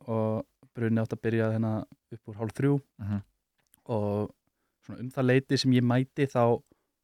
og 0.07 0.45
brunni 0.75 1.03
átt 1.03 1.15
að 1.15 1.23
byrja 1.27 1.49
hérna 1.53 1.73
upp 1.83 2.31
úr 2.31 2.39
hálf 2.39 2.55
þrjú 2.57 2.75
uh 2.79 3.09
-huh. 3.09 3.21
og 3.95 4.31
svona 4.85 4.99
um 4.99 5.09
það 5.11 5.27
leiti 5.29 5.57
sem 5.57 5.71
ég 5.71 5.83
mæti 5.83 6.27
þá 6.27 6.61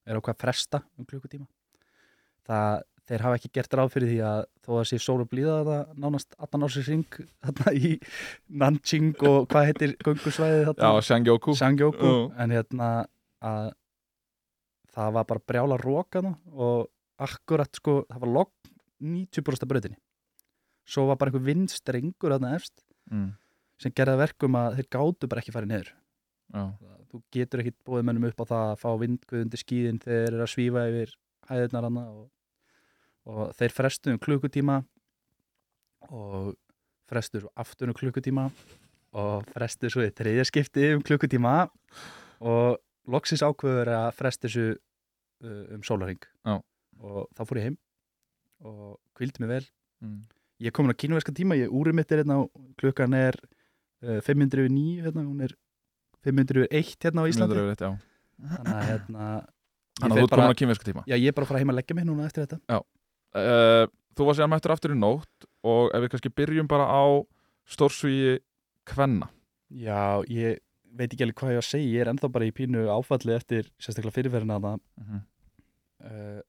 er 0.08 0.16
okkar 0.16 0.36
fresta 0.40 0.82
um 0.98 1.06
klukkutíma. 1.06 1.48
Það, 2.48 2.82
þeir 3.08 3.22
hafa 3.22 3.36
ekki 3.36 3.52
gert 3.54 3.74
ráð 3.74 3.92
fyrir 3.94 4.10
því 4.10 4.20
að 4.26 4.46
þó 4.64 4.72
að 4.80 4.88
sé 4.90 4.98
sól 5.00 5.22
og 5.22 5.30
blíða 5.30 5.64
það 5.68 6.00
nánast 6.00 6.36
18 6.40 6.64
ársins 6.64 7.06
þarna 7.44 7.74
í 7.74 8.00
Nanjing 8.48 9.16
og 9.28 9.48
hvað 9.52 9.66
heitir 9.66 9.96
göngusvæðið 10.04 10.64
Já, 10.64 10.74
þarna? 10.74 11.02
Shangyoku 11.02 11.56
Sangjóku 11.56 12.12
Já. 12.16 12.32
en 12.38 12.52
hérna 12.52 12.90
að 13.42 13.74
það 14.96 15.16
var 15.18 15.28
bara 15.30 15.46
brjála 15.52 15.80
rókana 15.82 16.34
og 16.54 16.90
akkurat 17.20 17.72
sko 17.76 18.04
það 18.10 18.24
var 18.24 18.34
logg 18.38 18.72
90% 19.00 19.66
af 19.66 19.72
brautinni. 19.72 20.00
Svo 20.90 21.06
var 21.10 21.20
bara 21.20 21.32
einhver 21.32 21.46
vindstrengur 21.46 22.34
þarna 22.34 22.56
efst 22.58 22.82
mm. 23.12 23.30
sem 23.82 23.94
gerða 23.96 24.20
verkum 24.24 24.58
að 24.60 24.80
þeir 24.80 24.90
gátu 24.96 25.30
bara 25.30 25.44
ekki 25.44 25.54
farið 25.56 25.74
niður. 25.74 25.92
Já, 26.50 26.64
þú 27.12 27.22
getur 27.34 27.62
ekkit 27.64 27.78
bóðið 27.86 28.08
mönnum 28.08 28.30
upp 28.30 28.42
á 28.42 28.46
það 28.50 28.66
að 28.72 28.80
fá 28.82 28.90
vindguð 29.04 29.44
undir 29.44 29.62
skíðin 29.62 30.02
þegar 30.02 30.24
þeir 30.24 30.34
eru 30.34 30.46
að 30.46 30.52
svífa 30.54 30.86
yfir 30.90 31.14
hæðirnar 31.50 31.88
hana 31.90 32.06
og, 32.10 32.26
og 33.30 33.54
þeir 33.60 33.76
frestu 33.76 34.14
um 34.14 34.22
klukkutíma 34.22 34.80
og 36.10 36.52
frestu 37.10 37.44
svo 37.44 37.52
aftur 37.60 37.92
um 37.92 37.98
klukkutíma 37.98 38.48
og 39.20 39.50
frestu 39.54 39.90
svo 39.94 40.06
í 40.06 40.14
þriðja 40.14 40.46
skipti 40.50 40.92
um 40.96 41.06
klukkutíma 41.06 41.56
og 42.46 42.78
loksins 43.12 43.44
ákveður 43.46 43.92
að 43.96 44.10
frestu 44.18 44.48
þessu 44.48 44.66
uh, 44.74 45.64
um 45.76 45.86
sólarring 45.86 46.22
Já. 46.48 46.58
og 47.00 47.22
þá 47.38 47.44
fór 47.46 47.62
ég 47.62 47.70
heim 47.70 47.78
og 48.66 48.98
kvildi 49.16 49.44
mig 49.44 49.54
vel. 49.54 49.66
Mm. 50.04 50.20
ég 50.64 50.72
er 50.72 50.76
komin 50.76 50.92
á 50.96 51.00
kínuverska 51.00 51.34
tíma, 51.36 51.58
ég 51.60 51.72
úrið 51.76 51.96
mitt 51.96 52.12
er 52.12 52.22
hérna 52.24 52.42
klukkan 52.80 53.16
er 53.16 53.38
uh, 54.04 54.20
509 54.24 55.06
hérna, 55.06 55.24
hún 55.28 55.46
er 55.48 55.56
501 56.28 56.98
hérna 57.04 57.24
á 57.24 57.30
Íslandi. 57.32 57.56
101, 57.56 57.86
já. 57.88 57.92
þannig 58.58 58.76
að 58.76 58.92
hérna 58.94 59.30
Þannig 60.00 60.16
að 60.16 60.22
þú 60.22 60.30
bara, 60.32 60.44
komin 60.44 60.56
á 60.56 60.60
kynverska 60.62 60.88
tíma. 60.88 61.02
Já, 61.10 61.16
ég 61.20 61.28
er 61.28 61.36
bara 61.36 61.46
að 61.46 61.52
fara 61.52 61.60
heim 61.60 61.72
að 61.74 61.78
leggja 61.82 61.96
mig 61.98 62.06
núna 62.08 62.28
eftir 62.30 62.46
þetta. 62.46 62.80
Uh, 63.36 63.86
Þú 64.18 64.26
var 64.28 64.36
síðan 64.36 64.52
mættur 64.52 64.74
aftur 64.74 64.94
í 64.96 65.00
nótt 65.00 65.46
og 65.68 65.94
ef 65.96 66.02
við 66.04 66.12
kannski 66.14 66.32
byrjum 66.36 66.70
bara 66.72 66.88
á 66.92 67.04
stórsvíi 67.72 68.40
kvenna. 68.90 69.30
Já, 69.70 70.24
ég 70.28 70.60
veit 70.98 71.14
ekki 71.14 71.26
alveg 71.26 71.40
hvað 71.40 71.54
ég 71.54 71.60
á 71.60 71.64
að 71.64 71.70
segja 71.70 71.92
ég 71.94 72.04
er 72.04 72.12
ennþá 72.12 72.30
bara 72.34 72.48
í 72.48 72.56
pínu 72.56 72.86
áfalli 72.92 73.36
eftir 73.36 73.70
sérstaklega 73.78 74.16
fyrirferðina 74.16 74.58
þarna 74.58 74.74
mm 74.78 75.06
-hmm. 75.10 75.22
uh, 76.10 76.42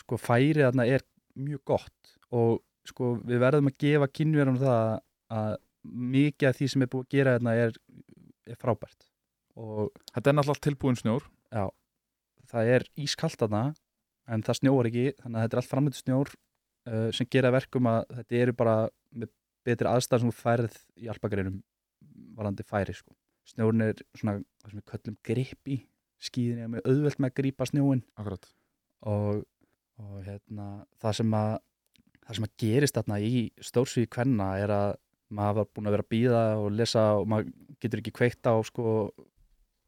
sko 0.00 0.18
færið 0.20 0.66
þarna 0.66 0.86
er 0.86 1.04
mjög 1.34 1.64
gott 1.64 2.16
og 2.30 2.60
sko 2.88 3.14
við 3.24 3.42
verðum 3.42 3.70
að 3.70 3.78
gefa 3.84 4.08
kynverðum 4.08 4.60
það 4.60 5.00
að 5.30 5.56
mikið 5.82 6.48
af 6.48 6.56
því 6.56 6.68
sem 6.68 6.82
er 6.82 6.90
búið 6.92 7.06
að 7.06 7.14
gera 7.16 7.36
þarna 7.36 7.54
er, 7.56 7.76
er 8.46 8.56
frábært 8.60 9.06
og 9.56 9.90
Þetta 10.14 10.30
er 10.30 10.36
náttúrulega 10.36 10.66
tilbúin 10.66 10.96
snjór 10.96 11.24
Já, 11.50 11.66
það 12.50 12.72
er 12.74 12.86
ískalt 12.96 13.38
þarna 13.40 13.74
en 14.30 14.44
það 14.46 14.58
snjóar 14.60 14.88
ekki, 14.90 15.06
þannig 15.18 15.36
að 15.36 15.42
þetta 15.44 15.56
er 15.56 15.60
allt 15.60 15.70
framleitt 15.70 15.98
snjór 15.98 16.30
uh, 16.30 17.10
sem 17.16 17.28
gera 17.30 17.50
verkum 17.54 17.88
að 17.90 18.04
þetta 18.20 18.42
eru 18.44 18.54
bara 18.56 18.76
með 19.10 19.32
betri 19.66 19.90
aðstæðar 19.90 20.22
sem 20.22 20.30
þú 20.30 20.36
færð 20.38 20.76
í 20.96 21.10
alpagreinum 21.12 21.58
varandi 22.36 22.64
færi 22.66 22.94
sko. 22.96 23.12
Snjórn 23.48 23.86
er 23.86 24.02
svona, 24.18 24.36
það 24.60 24.72
sem 24.72 24.80
við 24.80 24.86
köllum 24.92 25.16
gripi 25.26 25.78
skíðin 26.20 26.64
er 26.64 26.70
með 26.74 26.86
auðvelt 26.90 27.20
með 27.22 27.30
að 27.30 27.36
grípa 27.40 27.66
snjóin 27.68 28.02
og, 28.20 29.42
og 30.00 30.16
hérna, 30.26 30.66
það 31.00 31.16
sem 31.20 31.36
að 31.38 31.52
það 32.26 32.36
sem 32.36 32.46
að 32.46 32.56
gerist 32.62 32.98
þarna 32.98 33.18
í 33.24 33.40
stórsvíði 33.64 34.10
kvenna 34.12 34.50
er 34.60 34.74
að 34.74 34.90
maður 35.34 35.56
var 35.60 35.70
búin 35.74 35.88
að 35.88 35.96
vera 35.96 36.06
að 36.06 36.12
býða 36.12 36.42
og 36.60 36.68
lesa 36.76 37.04
og 37.18 37.26
maður 37.30 37.50
getur 37.82 38.02
ekki 38.02 38.14
kveikt 38.20 38.50
á 38.50 38.54
sko 38.66 38.94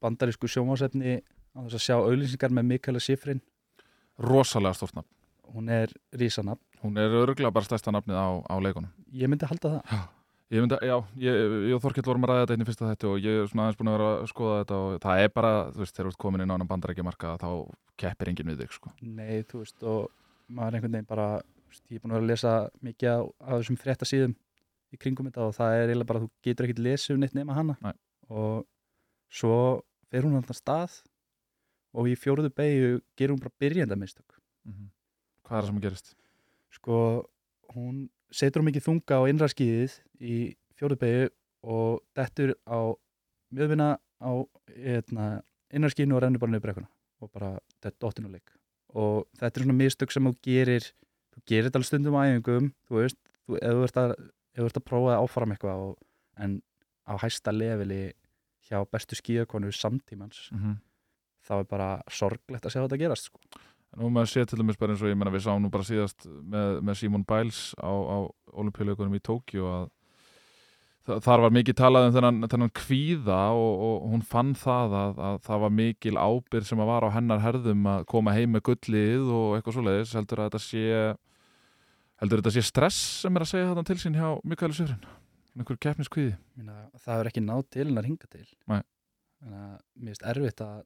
bandarísku 0.03 0.51
sjónvásefni 0.51 1.21
á 1.21 1.59
þess 1.61 1.79
að 1.79 1.85
sjá 1.85 1.97
auðlýsingar 2.01 2.55
með 2.57 2.69
Mikaela 2.71 3.03
Sifrin 3.03 3.43
Rosalega 4.23 4.77
stórt 4.77 4.97
nafn. 4.97 5.09
Hún 5.53 5.69
er 5.73 5.93
rísanab 6.17 6.61
Hún 6.83 6.99
er 6.99 7.15
örgulega 7.15 7.55
bara 7.55 7.67
stærsta 7.67 7.93
nafnið 7.95 8.19
á, 8.19 8.29
á 8.43 8.55
leikunum. 8.59 8.91
Ég 9.15 9.31
myndi 9.31 9.47
halda 9.47 9.77
það 9.77 10.09
Ég 10.53 10.61
myndi, 10.61 10.77
já, 10.85 10.97
ég, 11.17 11.53
ég 11.71 11.75
og 11.79 11.81
Þorkell 11.81 12.05
vorum 12.05 12.27
að 12.27 12.31
ræða 12.33 12.41
þetta 12.43 12.55
einn 12.57 12.63
í 12.63 12.67
fyrsta 12.69 12.89
þetta 12.91 13.09
og 13.09 13.23
ég 13.25 13.39
er 13.41 13.47
svona 13.49 13.63
aðeins 13.65 13.79
búin 13.81 13.89
að 13.89 13.95
vera 13.97 14.09
að 14.19 14.27
skoða 14.29 14.57
þetta 14.59 14.81
og 14.83 14.97
það 15.01 15.21
er 15.23 15.31
bara, 15.33 15.53
þú 15.73 15.81
veist, 15.81 15.95
þegar 15.97 16.09
þú 16.09 16.13
ert 16.13 16.21
komin 16.27 16.45
inn 16.45 16.53
á 16.53 16.55
annan 16.59 16.69
bandarækjumarka 16.69 17.31
þá 17.41 17.49
keppir 18.03 18.31
enginn 18.33 18.51
við 18.53 18.61
þig, 18.61 18.75
sko. 18.77 18.93
nei, 19.01 19.39
þú 19.49 19.63
veist, 19.63 19.87
og 19.89 20.53
maður 20.53 20.77
einhvern 20.77 20.99
veginn 20.99 21.09
bara 21.09 21.29
veist, 21.73 21.85
ég 21.89 21.97
er 21.97 22.05
búin 22.05 22.13
að 22.13 22.19
vera 22.19 22.27
að 22.27 22.33
lesa 22.35 22.53
mikið 22.85 23.09
á, 23.17 23.21
á 23.49 23.51
þessum 23.57 23.81
frétta 23.81 24.09
síðum 24.13 24.37
í 24.93 25.01
kringum 25.01 25.31
þetta 25.31 25.47
og 25.49 25.57
það 25.57 25.77
er 25.79 25.87
eiginlega 25.87 26.11
bara, 26.13 26.23
þú 26.27 26.31
getur 26.45 26.69
ekkert 26.69 26.85
lesið 26.85 27.17
um 27.17 27.25
neitt 27.25 27.37
nema 27.39 27.57
hana 27.57 27.77
Nei. 27.81 27.95
og 28.29 28.67
svo 29.33 29.57
fer 30.13 30.27
hún 30.27 30.37
alltaf 30.37 30.59
stað 30.61 30.99
og 31.97 32.09
í 32.09 32.17
fjóruðu 32.17 32.53
beigju 32.53 32.99
gerur 33.17 33.37
hún 33.37 33.45
bara 33.45 33.57
byrjandamistök 33.63 34.39
Mm 34.69 34.91
Hvað 35.43 35.57
er 35.59 35.65
það 35.65 35.71
sem 35.73 35.81
gerist? 35.83 36.13
sko, 36.73 36.99
hún 37.75 37.97
setur 38.33 38.63
hún 38.63 38.71
mikið 38.71 38.87
þunga 38.89 39.19
á 39.19 39.23
innra 39.31 39.49
skíðið 39.53 39.99
í 40.21 40.37
fjóruðbegju 40.81 41.29
og 41.63 42.01
dettur 42.17 42.55
á 42.67 42.81
mjöðvina 43.53 43.89
á 44.23 44.33
hérna, 44.73 45.29
innra 45.73 45.91
skíðinu 45.93 46.17
og 46.17 46.25
rennur 46.25 46.43
bara 46.43 46.55
niður 46.55 46.67
brekkuna 46.67 46.91
og 47.23 47.31
bara 47.31 47.53
dett 47.83 47.99
dottinuleik 48.03 48.55
og 48.93 49.27
þetta 49.39 49.61
er 49.61 49.67
svona 49.67 49.79
mistök 49.79 50.13
sem 50.13 50.27
þú 50.29 50.35
gerir 50.45 50.89
þú 51.33 51.45
gerir 51.49 51.69
þetta 51.69 51.81
alveg 51.81 51.91
stundum 51.91 52.19
á 52.19 52.23
æfingum 52.29 52.73
þú 52.89 52.99
veist, 52.99 53.19
þú, 53.47 53.59
ef 53.59 53.77
þú 53.77 53.85
ert 53.87 54.01
að, 54.03 54.15
ef 54.53 54.61
þú 54.61 54.69
ert 54.71 54.81
að 54.81 54.89
prófa 54.89 55.13
að 55.15 55.23
áfram 55.27 55.55
eitthvað 55.55 55.85
og, 55.87 55.95
en 56.43 56.59
á 57.09 57.15
hæsta 57.23 57.55
leveli 57.55 58.03
hjá 58.69 58.79
bestu 58.89 59.19
skíðakonu 59.19 59.73
samtímans 59.75 60.49
Mm 60.53 60.59
-hmm. 60.59 60.77
þá 61.47 61.53
er 61.59 61.65
bara 61.65 62.03
sorglegt 62.09 62.67
að 62.67 62.73
sjá 62.73 62.83
þetta 62.83 62.99
gerast 62.99 63.25
sko. 63.25 63.41
Nú 64.01 64.09
maður 64.09 64.31
sé 64.33 64.45
til 64.49 64.57
dæmis 64.63 64.79
bara 64.81 64.95
eins 64.95 65.03
og 65.05 65.11
ég 65.11 65.19
menna 65.21 65.33
við 65.35 65.43
sáum 65.45 65.61
nú 65.65 65.69
bara 65.73 65.85
síðast 65.85 66.25
með, 66.29 66.79
með 66.81 66.97
Simon 67.03 67.25
Biles 67.29 67.59
á, 67.77 67.93
á 67.93 68.17
olimpíuleikunum 68.57 69.19
í 69.19 69.21
Tókíu 69.21 69.67
að 69.69 69.83
þa- 71.09 71.19
þar 71.27 71.43
var 71.45 71.53
mikið 71.59 71.77
talað 71.83 72.07
um 72.09 72.15
þennan, 72.17 72.39
þennan 72.49 72.73
kvíða 72.79 73.41
og, 73.53 73.83
og 73.89 74.07
hún 74.15 74.23
fann 74.25 74.55
það 74.57 74.97
að, 75.03 75.21
að 75.29 75.37
það 75.49 75.61
var 75.67 75.75
mikil 75.83 76.15
ábyrð 76.17 76.69
sem 76.71 76.81
að 76.85 76.89
var 76.93 77.05
á 77.05 77.15
hennar 77.19 77.43
herðum 77.45 77.89
að 77.93 78.07
koma 78.15 78.33
heim 78.37 78.55
með 78.57 78.65
gullið 78.71 79.29
og 79.37 79.59
eitthvað 79.59 79.77
svoleiðis. 79.77 80.15
Heldur 80.17 80.41
að 80.45 80.49
þetta 80.49 80.63
sé 80.65 80.85
heldur 82.23 82.39
að 82.39 82.45
þetta 82.47 82.55
sé 82.57 82.63
stress 82.71 83.03
sem 83.27 83.37
er 83.37 83.45
að 83.45 83.51
segja 83.53 83.69
þetta 83.75 83.85
til 83.91 83.99
sín 84.07 84.17
hjá 84.17 84.29
Mikael 84.47 84.73
Sjöfrin 84.73 85.05
einhver 85.59 85.77
keppniskvíði? 85.85 86.33
Það 87.05 87.19
er 87.21 87.29
ekki 87.29 87.45
náð 87.45 87.63
til 87.77 87.85
en 87.91 87.99
að 88.01 88.07
ringa 88.09 88.29
til 88.33 88.47
mér 88.73 90.15
finnst 90.15 90.23
erfitt 90.33 90.61
að 90.65 90.83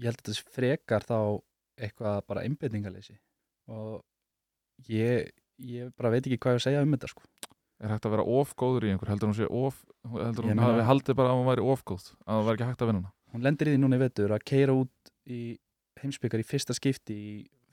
ég 0.00 0.08
held 0.08 0.22
að 0.24 0.30
þetta 0.32 0.54
frekar 0.56 1.04
þá 1.06 1.18
eitthvað 1.78 2.20
bara 2.28 2.42
einbyrningaleysi 2.46 3.16
og 3.72 4.02
ég, 4.88 5.30
ég 5.62 5.92
bara 5.96 6.10
veit 6.14 6.26
ekki 6.26 6.38
hvað 6.42 6.56
ég 6.56 6.60
að 6.60 6.66
segja 6.66 6.82
um 6.84 6.92
þetta 6.96 7.10
sko. 7.12 7.22
er 7.82 7.90
hægt 7.94 8.06
að 8.06 8.14
vera 8.16 8.26
ofgóður 8.40 8.86
í 8.86 8.92
einhver? 8.92 9.10
Heldur 9.10 9.30
hún 9.32 9.38
sé 9.38 9.46
of 9.48 9.80
heldur 10.12 10.44
hún 10.46 10.54
meina- 10.54 10.68
hafi 10.68 10.86
haldið 10.90 11.16
bara 11.18 11.32
að 11.32 11.40
hún 11.40 11.48
væri 11.50 11.66
ofgóð 11.74 12.04
að 12.26 12.36
það 12.36 12.46
væri 12.48 12.56
ekki 12.58 12.68
hægt 12.70 12.82
að 12.82 12.90
vinna 12.92 13.12
hún 13.32 13.42
lendir 13.46 13.68
í 13.68 13.74
því 13.74 13.80
núna 13.82 13.96
í 13.98 14.02
vetur 14.02 14.34
að 14.36 14.44
keira 14.44 14.72
út 14.76 15.12
í 15.26 15.40
heimsbyggjar 16.02 16.42
í 16.42 16.46
fyrsta 16.46 16.74
skipti 16.76 17.14
í 17.16 17.32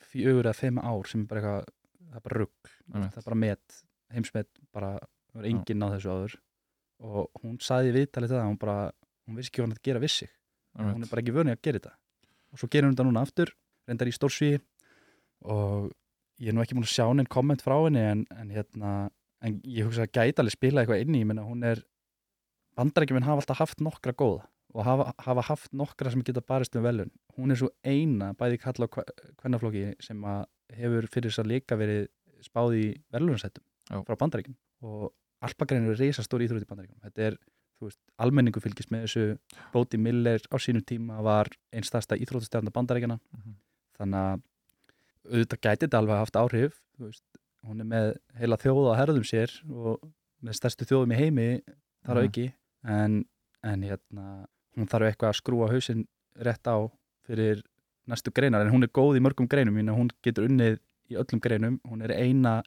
fjögur 0.10 0.46
eða 0.50 0.56
fimm 0.58 0.79
ár 0.82 1.06
sem 1.10 1.22
er 1.22 1.27
bara 1.29 1.41
eitthvað 1.41 1.70
það 2.10 2.18
er 2.18 2.25
bara 2.25 2.39
rugg, 2.39 2.70
það 2.89 3.18
er 3.20 3.25
bara 3.29 3.36
met 3.38 3.82
heimsmet, 4.10 4.48
bara, 4.74 4.88
það 5.29 5.38
var 5.38 5.46
enginn 5.46 5.84
á 5.86 5.88
þessu 5.94 6.10
áður. 6.10 6.34
Og 7.06 7.41
hún 7.44 7.60
saði 7.62 7.91
viðtalið 7.94 8.32
það 8.34 8.39
að 8.41 8.48
hún 8.50 8.58
bara, 8.63 8.77
hún 9.29 9.36
vissi 9.38 9.51
ekki 9.51 9.62
hvað 9.62 9.68
hann 9.68 9.75
að 9.77 9.84
gera 9.86 10.00
við 10.01 10.10
sig. 10.15 10.32
Hún 10.79 11.03
er 11.06 11.12
bara 11.12 11.22
ekki 11.22 11.36
vönið 11.36 11.53
að 11.53 11.62
gera 11.68 11.77
þetta. 11.79 11.91
Og 12.50 12.58
svo 12.63 12.70
gerir 12.74 12.88
hún 12.89 12.96
þetta 12.98 13.06
núna 13.06 13.22
aftur 13.22 13.51
reyndar 13.89 14.10
í 14.12 14.15
stórsvíi 14.15 14.60
og 15.50 15.89
ég 16.39 16.51
er 16.51 16.55
nú 16.55 16.63
ekki 16.63 16.77
múin 16.77 16.88
að 16.88 16.93
sjá 16.96 17.05
neinn 17.12 17.29
komment 17.31 17.63
frá 17.65 17.75
henni 17.84 18.03
en, 18.05 18.25
en 18.36 18.53
hérna 18.53 18.93
en 19.43 19.60
ég 19.63 19.88
hugsa 19.88 20.05
að 20.05 20.13
gæti 20.17 20.41
alveg 20.43 20.55
spila 20.55 20.81
eitthvað 20.84 21.03
inn 21.05 21.15
í 21.19 21.25
menna 21.27 21.46
hún 21.48 21.63
er 21.67 21.81
bandarækjuminn 22.79 23.25
hafa 23.27 23.43
alltaf 23.43 23.60
haft 23.63 23.84
nokkra 23.84 24.13
góða 24.15 24.46
og 24.75 24.86
hafa, 24.86 25.13
hafa 25.25 25.43
haft 25.50 25.72
nokkra 25.74 26.12
sem 26.13 26.22
geta 26.27 26.43
barist 26.46 26.75
um 26.77 26.84
velun 26.86 27.12
hún 27.38 27.51
er 27.51 27.60
svo 27.60 27.69
eina 27.84 28.34
bæði 28.39 28.60
kalla 28.62 28.88
á 28.88 28.91
kvennaflokki 29.39 29.86
sem 30.03 30.19
að 30.27 30.43
hefur 30.77 31.08
fyrir 31.10 31.31
þess 31.31 31.41
að 31.43 31.50
líka 31.53 31.77
verið 31.79 32.03
spáð 32.46 32.75
í 32.77 32.84
velunarsættum 33.15 33.65
frá 34.05 34.15
bandarækjum 34.22 34.55
og 34.86 35.10
alpagreinur 35.48 35.96
er 35.96 36.03
reysa 36.03 36.24
stór 36.24 36.43
íþrótt 36.46 36.67
í 36.67 36.69
bandarækjum 36.69 37.01
þetta 37.08 37.25
er, 37.31 37.39
þú 37.79 37.88
veist, 37.89 38.00
almenningu 38.19 38.62
fylgist 38.62 38.91
með 38.91 39.05
þessu. 39.05 39.25
Bóti 39.74 39.98
Miller 40.00 40.43
á 40.51 40.55
sínum 40.60 40.84
tíma 40.84 41.22
var 41.24 41.48
einstasta 41.74 42.17
íþróttastjárna 42.19 42.74
bandarækjana 42.75 43.17
Mhm. 43.34 43.55
Þannig 44.00 44.20
að 44.25 44.41
auðvitað 45.29 45.62
gæti 45.65 45.86
þetta 45.86 46.00
alveg 46.01 46.22
haft 46.24 46.39
áhrif 46.39 46.77
veist, 47.00 47.24
hún 47.68 47.82
er 47.84 47.88
með 47.91 48.08
heila 48.39 48.58
þjóð 48.58 48.88
á 48.91 49.00
herðum 49.00 49.25
sér 49.27 49.51
og 49.70 50.00
með 50.44 50.56
stærstu 50.60 50.88
þjóðum 50.89 51.13
í 51.13 51.20
heimi 51.20 51.48
þar 52.08 52.15
Mhm. 52.15 52.20
á 52.20 52.24
auki. 52.24 52.46
En, 52.88 53.25
en 53.63 53.82
hérna, 53.84 54.25
hún 54.77 54.88
þarf 54.88 55.10
eitthvað 55.12 55.29
að 55.34 55.39
skrúa 55.41 55.68
hausinn 55.70 56.06
rétt 56.39 56.63
á 56.72 56.77
fyrir 57.27 57.62
næstu 58.08 58.32
greinar. 58.32 58.62
En 58.65 58.72
hún 58.72 58.84
er 58.84 58.88
góð 58.96 59.18
í 59.20 59.22
mörgum 59.22 59.48
greinum. 59.51 59.75
Hún 59.75 60.10
getur 60.24 60.48
unnið 60.48 60.79
í 61.12 61.15
öllum 61.20 61.41
greinum. 61.44 61.79
Hún 61.86 62.01
er 62.01 62.12
eina 62.15 62.63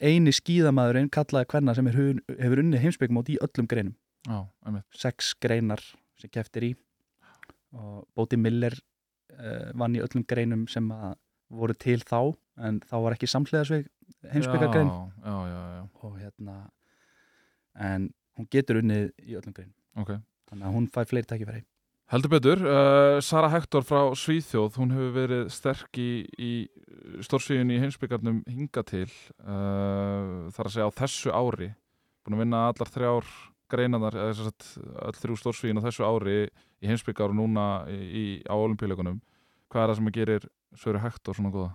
eini 0.00 0.32
skíðamaðurinn 0.32 1.10
kallaði 1.12 1.46
hvenna 1.52 1.74
sem 1.76 1.86
hu- 1.86 2.22
hefur 2.40 2.62
unnið 2.64 2.80
heimsbyggmót 2.86 3.28
í 3.28 3.36
öllum 3.44 3.68
greinum. 3.68 3.94
Já, 4.26 4.48
sex 4.94 5.34
greinar 5.34 5.78
sem 6.16 6.30
keftir 6.30 6.62
í. 6.62 6.76
Og 7.74 8.06
Bóti 8.16 8.36
Miller 8.38 8.72
vann 9.78 9.96
í 9.96 10.02
öllum 10.04 10.24
greinum 10.28 10.66
sem 10.70 10.86
að 10.92 11.16
voru 11.52 11.76
til 11.76 11.98
þá 12.04 12.34
en 12.62 12.80
þá 12.84 12.96
var 13.04 13.16
ekki 13.16 13.28
samhliðasveg 13.30 13.88
heimsbyggargrein 14.32 14.90
og 14.92 16.16
hérna 16.20 16.56
en 17.74 18.10
hún 18.38 18.48
getur 18.52 18.80
unnið 18.82 19.10
í 19.24 19.36
öllum 19.38 19.54
greinum. 19.56 19.76
Ok. 19.98 20.16
Þannig 20.50 20.68
að 20.68 20.74
hún 20.76 20.88
fær 20.92 21.08
fleiri 21.08 21.28
tækifæri. 21.28 21.62
Heldur 22.12 22.28
betur, 22.34 22.60
uh, 22.68 23.18
Sara 23.24 23.48
Hector 23.54 23.84
frá 23.88 24.10
Svíþjóð, 24.18 24.74
hún 24.76 24.90
hefur 24.92 25.14
verið 25.14 25.46
sterk 25.54 25.96
í, 25.96 26.26
í 26.36 26.52
stórsvíðun 27.24 27.72
í 27.72 27.78
heimsbyggarnum 27.80 28.42
hinga 28.52 28.82
til 28.84 29.06
uh, 29.40 30.50
þar 30.52 30.68
að 30.68 30.74
segja 30.74 30.88
á 30.92 30.98
þessu 30.98 31.32
ári. 31.32 31.70
Búin 32.22 32.36
að 32.36 32.44
vinna 32.44 32.66
allar 32.68 32.92
þrjár 32.92 33.30
að 33.78 34.18
öll 34.22 35.18
þrjú 35.18 35.38
stórsvíðin 35.40 35.80
á 35.80 35.86
þessu 35.86 36.04
ári 36.04 36.36
í 36.82 36.90
heimsbyggar 36.90 37.32
og 37.32 37.38
núna 37.38 37.66
í, 37.88 38.42
á 38.44 38.54
olimpíuleikunum 38.54 39.20
hvað 39.72 39.82
er 39.82 39.90
það 39.92 39.98
sem 39.98 40.10
að 40.10 40.18
gerir 40.18 40.48
Söru 40.76 41.00
Hector 41.02 41.36
svona 41.36 41.52
góða? 41.52 41.70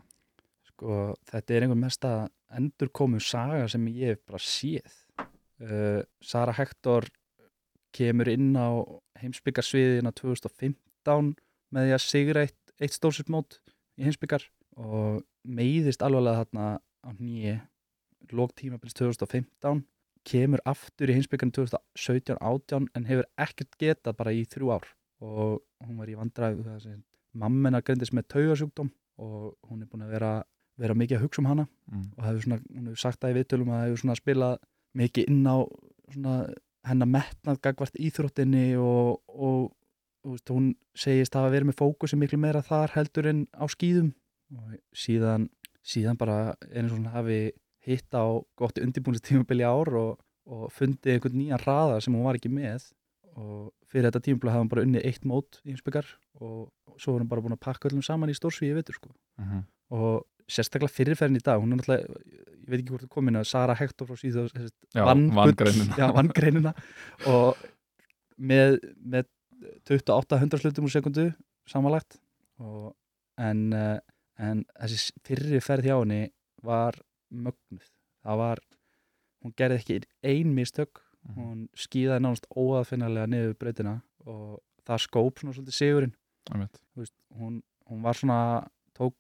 Sko, 0.70 0.98
þetta 1.32 1.54
er 1.54 1.66
einhver 1.66 1.80
mesta 1.82 2.12
endurkomu 2.58 3.22
saga 3.24 3.68
sem 3.72 3.88
ég 3.90 4.14
hef 4.16 4.24
bara 4.30 4.42
séð. 4.42 5.00
Uh, 5.58 6.04
Sara 6.22 6.54
Hector 6.54 7.08
kemur 7.96 8.30
inn 8.30 8.52
á 8.54 8.78
heimsbyggarsviðina 9.22 10.14
2015 10.14 11.34
með 11.74 11.88
því 11.88 11.96
að 11.96 12.04
sigra 12.04 12.44
eitt, 12.46 12.60
eitt 12.78 12.94
stórsutmót 12.94 13.58
í 13.98 14.06
heimsbyggar 14.06 14.46
og 14.78 15.24
meiðist 15.48 16.04
alvarlega 16.06 16.44
þarna 16.44 16.68
á 16.78 17.10
nýje 17.18 17.56
lók 18.36 18.54
tímabils 18.60 18.94
2015 18.98 19.82
kemur 20.28 20.62
aftur 20.68 21.12
í 21.12 21.16
heimsbyggarinn 21.18 21.56
2017-18 21.56 22.90
en 22.96 23.08
hefur 23.08 23.28
ekkert 23.40 23.78
getað 23.82 24.18
bara 24.20 24.36
í 24.36 24.44
þrjú 24.50 24.74
ár. 24.76 24.88
Og 25.24 25.60
hún 25.86 25.98
var 26.02 26.12
í 26.12 26.18
vandræðu 26.18 26.66
það 26.66 26.80
sem 26.84 27.02
mammina 27.38 27.82
grindist 27.86 28.16
með 28.16 28.30
taugasjúkdóm 28.34 28.92
og 29.24 29.56
hún 29.70 29.82
er 29.82 29.90
búin 29.90 30.06
að 30.06 30.14
vera, 30.18 30.32
vera 30.78 30.98
mikið 30.98 31.20
að 31.20 31.26
hugsa 31.26 31.44
um 31.44 31.50
hana. 31.52 31.68
Mm. 31.92 32.08
og 32.18 32.24
hefur 32.28 32.46
svona, 32.46 32.62
hún 32.76 32.90
hefur 32.92 33.04
sagt 33.04 33.22
það 33.22 33.34
í 33.34 33.38
viðtölum 33.40 33.74
að 33.74 33.84
hefur 33.86 34.04
svona 34.04 34.20
spilað 34.20 34.58
mikið 34.98 35.32
inn 35.32 35.44
á 35.48 35.58
svona 36.14 36.38
hennar 36.88 37.12
metnað 37.12 37.62
gagvart 37.64 38.00
íþróttinni 38.00 38.68
og, 38.80 39.20
og, 39.28 39.72
og 40.24 40.36
veist, 40.36 40.52
hún 40.54 40.72
segist 40.98 41.36
hafa 41.38 41.52
verið 41.54 41.72
með 41.72 41.80
fókusi 41.82 42.20
miklu 42.20 42.40
meira 42.42 42.64
þar 42.66 42.94
heldur 42.96 43.30
en 43.32 43.46
á 43.52 43.66
skýðum 43.72 44.14
og 44.56 44.78
síðan, 44.96 45.50
síðan 45.84 46.20
bara 46.20 46.56
eins 46.72 46.92
og 46.92 47.00
hún 47.00 47.10
hafi 47.12 47.40
hitt 47.88 48.14
á 48.14 48.24
gott 48.60 48.78
undirbúinistímabili 48.84 49.64
ár 49.68 49.90
og, 49.96 50.20
og 50.48 50.70
fundið 50.76 51.14
einhvern 51.18 51.38
nýjan 51.40 51.64
raða 51.66 52.02
sem 52.04 52.14
hún 52.16 52.26
var 52.28 52.36
ekki 52.40 52.52
með 52.52 52.90
og 53.38 53.72
fyrir 53.92 54.08
þetta 54.10 54.24
tímabili 54.26 54.52
hafði 54.52 54.64
hún 54.66 54.72
bara 54.74 54.86
unnið 54.88 55.06
eitt 55.08 55.26
mót 55.30 55.60
í 55.64 55.72
einspökar 55.74 56.08
og 56.42 56.72
svo 57.00 57.14
var 57.16 57.22
hún 57.24 57.30
bara 57.32 57.42
búin 57.46 57.56
að 57.58 57.64
pakka 57.68 57.90
öllum 57.90 58.04
saman 58.06 58.30
í 58.34 58.36
stórsvíi 58.38 58.74
veitur 58.76 58.96
sko 59.00 59.10
Mm 59.38 59.46
-hmm. 59.46 59.64
og 59.94 60.26
sérstaklega 60.50 60.90
fyrirferðin 60.90 61.38
í 61.38 61.44
dag 61.46 61.60
hún 61.62 61.74
er 61.74 61.78
náttúrulega, 61.78 62.08
ég 62.64 62.70
veit 62.70 62.80
ekki 62.82 62.90
hvort 62.90 63.02
það 63.04 63.10
komin 63.14 63.36
að 63.36 63.44
Sara 63.48 63.74
Hector 63.76 64.08
frá 64.08 64.16
síðu 64.18 64.50
Já, 64.96 65.04
vann 65.06 65.30
vann 65.36 65.48
gull- 65.52 65.56
greinina. 65.56 65.96
já, 65.98 66.12
vann 66.14 66.28
greinina 66.34 66.74
og 67.28 67.56
með, 68.40 68.80
með 69.06 69.26
28 69.90 70.40
hundrarslutum 70.42 70.86
úr 70.86 70.90
sekundu 70.94 71.34
samanlagt 71.68 72.18
og, 72.60 72.96
en, 73.38 73.74
eh, 73.74 74.00
en 74.40 74.66
þessi 74.82 75.12
fyrri 75.24 75.60
ferð 75.62 75.84
hjá 75.86 76.00
henni 76.00 76.32
var 76.64 76.94
mögnuð. 77.32 77.90
Það 78.24 78.38
var, 78.38 78.60
hún 79.44 79.54
gerði 79.58 79.80
ekki 79.82 80.00
ein 80.24 80.54
mistök, 80.56 81.04
Mhm. 81.28 81.36
hún 81.36 81.70
skýðaði 81.76 82.22
nánast 82.24 82.46
óaðfinnalega 82.56 83.28
niður 83.28 83.56
breytina 83.60 84.02
og 84.26 84.62
það 84.88 85.02
skóp 85.04 85.40
svona 85.40 85.54
svolítið 85.54 85.76
sigurinn. 85.76 86.14
Veist, 86.96 87.14
hún, 87.38 87.62
hún 87.90 88.02
var 88.02 88.14
svona 88.16 88.68
tók 88.96 89.14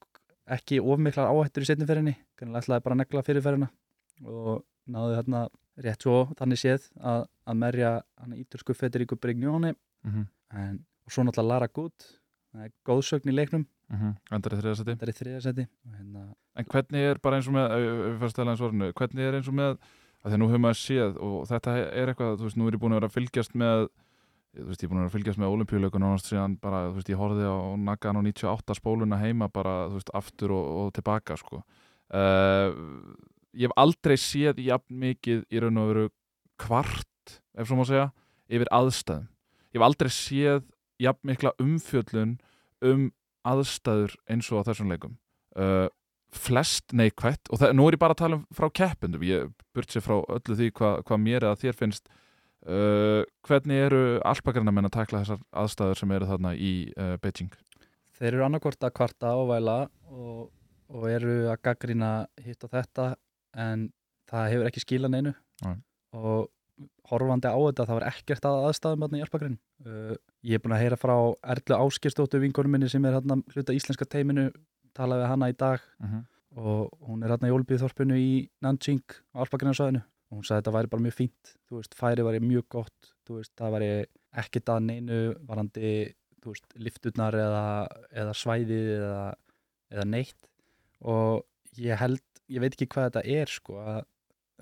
ekki 0.47 0.79
ofmiklar 0.79 1.27
áhættur 1.27 1.63
í 1.63 1.67
setniferinni 1.67 2.15
kannilega 2.37 2.61
ætlaði 2.63 2.83
bara 2.83 2.95
að 2.95 3.01
negla 3.01 3.23
fyrirferðina 3.27 3.69
og 4.23 4.63
náði 4.87 5.17
þarna 5.17 5.41
rétt 5.83 6.01
svo 6.01 6.33
þannig 6.39 6.57
séð 6.61 6.87
að, 7.03 7.25
að 7.45 7.57
merja 7.57 7.91
hann 8.17 8.33
ítalsku 8.37 8.73
Federico 8.73 9.15
Brignone 9.15 9.75
Mm 10.05 10.11
-hmm. 10.13 10.27
en, 10.53 10.85
og 11.05 11.11
svo 11.11 11.23
náttúrulega 11.23 11.47
Lara 11.47 11.67
Good 11.67 11.99
það 12.53 12.63
er 12.63 12.71
góðsögn 12.85 13.29
í 13.29 13.35
leiknum 13.35 13.67
Endar 13.87 14.55
í 14.55 14.59
þriðasæti 14.59 14.91
þetta 14.91 15.05
er 15.05 15.11
í 15.11 15.17
þriðasæti 15.17 15.63
og 15.67 15.93
hérna, 15.95 16.23
En 16.57 16.67
hvernig 16.67 17.05
er 17.11 17.21
bara 17.23 17.37
eins 17.37 17.47
og 17.47 17.55
með, 17.55 17.75
við 17.77 18.41
að 18.43 18.65
orðinu, 18.65 18.89
hvernig 18.97 19.27
er 19.27 19.37
eins 19.37 19.47
og 19.47 19.55
með, 19.55 19.77
að 20.23 20.27
því 20.27 20.35
að 20.35 20.41
nú 20.41 20.49
höfum 20.49 20.63
maður 20.65 20.79
séð 20.81 21.19
og 21.23 21.37
þetta 21.47 21.75
er 21.85 22.11
eitthvað, 22.11 22.35
þú 22.39 22.47
veist, 22.47 22.57
nú 22.57 22.67
er 22.67 22.75
ég 22.75 22.81
búin 22.81 22.95
að 22.95 22.99
vera 22.99 23.09
að 23.11 23.15
fylgjast 23.15 23.55
með, 23.61 23.83
þú 24.57 24.67
veist, 24.67 24.81
ég 24.81 24.87
er 24.87 24.91
búin 24.91 24.99
að 24.99 25.05
vera 25.05 25.11
að 25.11 25.15
fylgjast 25.15 25.41
með 25.43 25.53
olimpíuleikun 25.55 26.07
og 26.07 26.57
bara, 26.63 26.81
þú 26.89 26.97
veist, 26.97 27.11
ég 27.13 27.21
horfði 27.21 27.47
á 27.47 27.57
Nagan 27.87 28.19
á 28.19 28.21
98 28.25 28.77
spóluna 28.81 29.21
heima 29.21 29.47
bara, 29.53 29.75
aftur 30.17 30.55
og, 30.57 30.65
og 30.81 30.93
tilbaka, 30.97 31.37
sko. 31.39 31.61
Uh, 32.07 32.73
ég 33.53 33.69
hef 33.69 33.77
aldrei 33.77 34.17
séð 34.19 34.59
jafn 34.65 34.99
mikið 34.99 35.45
í 35.47 35.61
raun 35.61 35.79
og 35.79 35.91
veru 35.93 36.07
kvart, 36.59 37.37
ef 37.55 37.69
svo 37.69 37.77
má 37.77 37.85
segja, 37.87 38.09
yfir 38.49 38.71
aðstæðum. 38.73 39.29
Ég 39.71 39.79
hef 39.79 39.87
aldrei 39.87 40.11
séð 40.11 40.65
jafn 41.03 41.29
mikla 41.29 41.53
umfjöllun 41.61 42.37
um 42.81 43.09
aðstæður 43.51 44.17
eins 44.31 44.51
og 44.51 44.63
á 44.63 44.67
þessum 44.69 44.91
leikum. 44.91 45.17
Uh, 45.57 45.87
flest 46.35 46.93
neikvætt 46.95 47.49
og 47.51 47.61
það, 47.61 47.73
nú 47.77 47.87
er 47.87 47.95
ég 47.95 48.01
bara 48.01 48.15
að 48.15 48.21
tala 48.21 48.39
um 48.39 48.45
frá 48.55 48.67
keppendum 48.79 49.23
ég 49.25 49.51
burt 49.75 49.91
sér 49.93 50.03
frá 50.03 50.17
öllu 50.19 50.57
því 50.59 50.71
hvað 50.75 50.97
hva 51.07 51.19
mér 51.21 51.45
eða 51.47 51.59
þér 51.61 51.77
finnst 51.79 52.09
uh, 52.67 53.23
hvernig 53.47 53.85
eru 53.87 54.01
alpakarna 54.27 54.73
menn 54.75 54.89
að 54.89 54.97
takla 54.97 55.23
þessar 55.23 55.45
aðstæður 55.63 56.01
sem 56.01 56.13
eru 56.17 56.29
þarna 56.29 56.53
í 56.59 56.73
uh, 56.97 57.15
Beijing 57.23 57.55
þeir 58.17 58.31
eru 58.33 58.45
annarkvort 58.47 58.83
að 58.83 58.95
kvarta 58.99 59.33
og 59.39 59.51
væla 59.53 59.77
og, 60.11 60.43
og 60.91 61.07
eru 61.11 61.37
að 61.53 61.63
gaggrina 61.69 62.11
hitt 62.43 62.67
og 62.67 62.73
þetta 62.75 63.09
en 63.57 63.89
það 64.27 64.51
hefur 64.53 64.71
ekki 64.71 64.83
skilað 64.83 65.15
neinu 65.15 65.35
Nei. 65.63 65.77
og 66.17 66.51
horfandi 67.09 67.49
á 67.49 67.57
þetta 67.57 67.87
það 67.89 67.99
var 67.99 68.07
ekkert 68.11 68.47
að 68.47 68.65
aðstæðum 68.69 69.05
hérna 69.05 69.19
í 69.19 69.25
Alpagrinn 69.25 69.59
uh, 69.85 70.15
ég 70.45 70.57
er 70.57 70.63
búin 70.63 70.75
að 70.77 70.83
heyra 70.83 70.99
frá 70.99 71.15
Erlu 71.53 71.79
Áskistóttu 71.79 72.41
vingunum 72.43 72.75
minni 72.75 72.89
sem 72.91 73.05
er 73.05 73.17
hérna 73.17 73.39
hluta 73.53 73.75
íslenska 73.75 74.05
teiminu 74.09 74.49
talaði 74.97 75.23
við 75.23 75.31
hana 75.31 75.49
í 75.51 75.55
dag. 75.57 75.81
Uh 76.01 76.09
-huh. 76.11 76.23
og 76.57 76.93
hún 77.07 77.23
er 77.23 77.29
hérna 77.33 77.49
í 77.49 77.53
Olbíðþorpinu 77.53 78.15
í 78.17 78.31
Nanjing 78.61 79.05
á 79.35 79.45
Alpagrinnarsvæðinu 79.45 80.01
og 80.01 80.37
hún 80.37 80.43
sagði 80.43 80.57
að 80.57 80.61
þetta 80.63 80.77
væri 80.77 80.91
bara 80.93 81.05
mjög 81.05 81.17
fínt 81.17 81.51
þú 81.67 81.75
veist, 81.77 81.93
færi 81.95 82.23
væri 82.23 82.39
mjög 82.39 82.65
gott 82.69 83.13
þú 83.27 83.37
veist, 83.39 83.53
það 83.59 83.75
væri 83.75 83.91
ekkert 84.37 84.71
að 84.71 84.85
neinu 84.87 85.19
varandi, 85.47 85.91
þú 86.43 86.53
veist, 86.53 86.75
lifturnar 86.79 87.37
eða, 87.37 87.63
eða 88.23 88.35
svæðið 88.37 88.91
eða, 88.97 89.23
eða 89.93 90.05
neitt. 90.13 90.49
Og 91.07 91.81
ég 91.81 91.99
held, 91.99 92.23
ég 92.51 92.63
veit 92.63 92.73
ekki 92.73 92.89
hvað 92.93 93.09
þetta 93.09 93.41
er 93.41 93.53
sko, 93.53 93.79
að, 93.81 94.01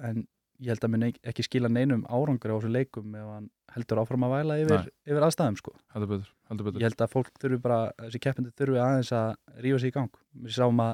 en 0.10 0.25
ég 0.63 0.72
held 0.72 0.86
að 0.88 0.91
muni 0.94 1.12
ekki 1.28 1.46
skila 1.46 1.70
neinum 1.72 2.04
árangur 2.08 2.54
á 2.54 2.58
þessu 2.58 2.72
leikum 2.72 3.15
ef 3.20 3.30
hann 3.34 3.48
heldur 3.76 4.02
áfram 4.02 4.26
að 4.28 4.36
væla 4.36 4.58
yfir, 4.62 4.86
yfir 5.08 5.26
aðstæðum 5.28 5.58
sko. 5.60 5.74
Heldur 5.94 6.12
betur, 6.13 6.30
heldur 6.50 6.68
betur. 6.70 6.84
ég 6.84 6.89
held 6.89 7.04
að 7.04 7.12
fólk 7.12 7.32
þurfi 7.41 7.62
bara, 7.63 7.80
þessi 8.04 8.22
keppindi 8.24 8.54
þurfi 8.56 8.82
aðeins 8.82 9.12
að 9.15 9.63
rífa 9.65 9.82
sig 9.84 9.91
í 9.91 9.96
gang. 9.96 10.22
Við 10.46 10.56
sáum 10.56 10.84
að 10.86 10.94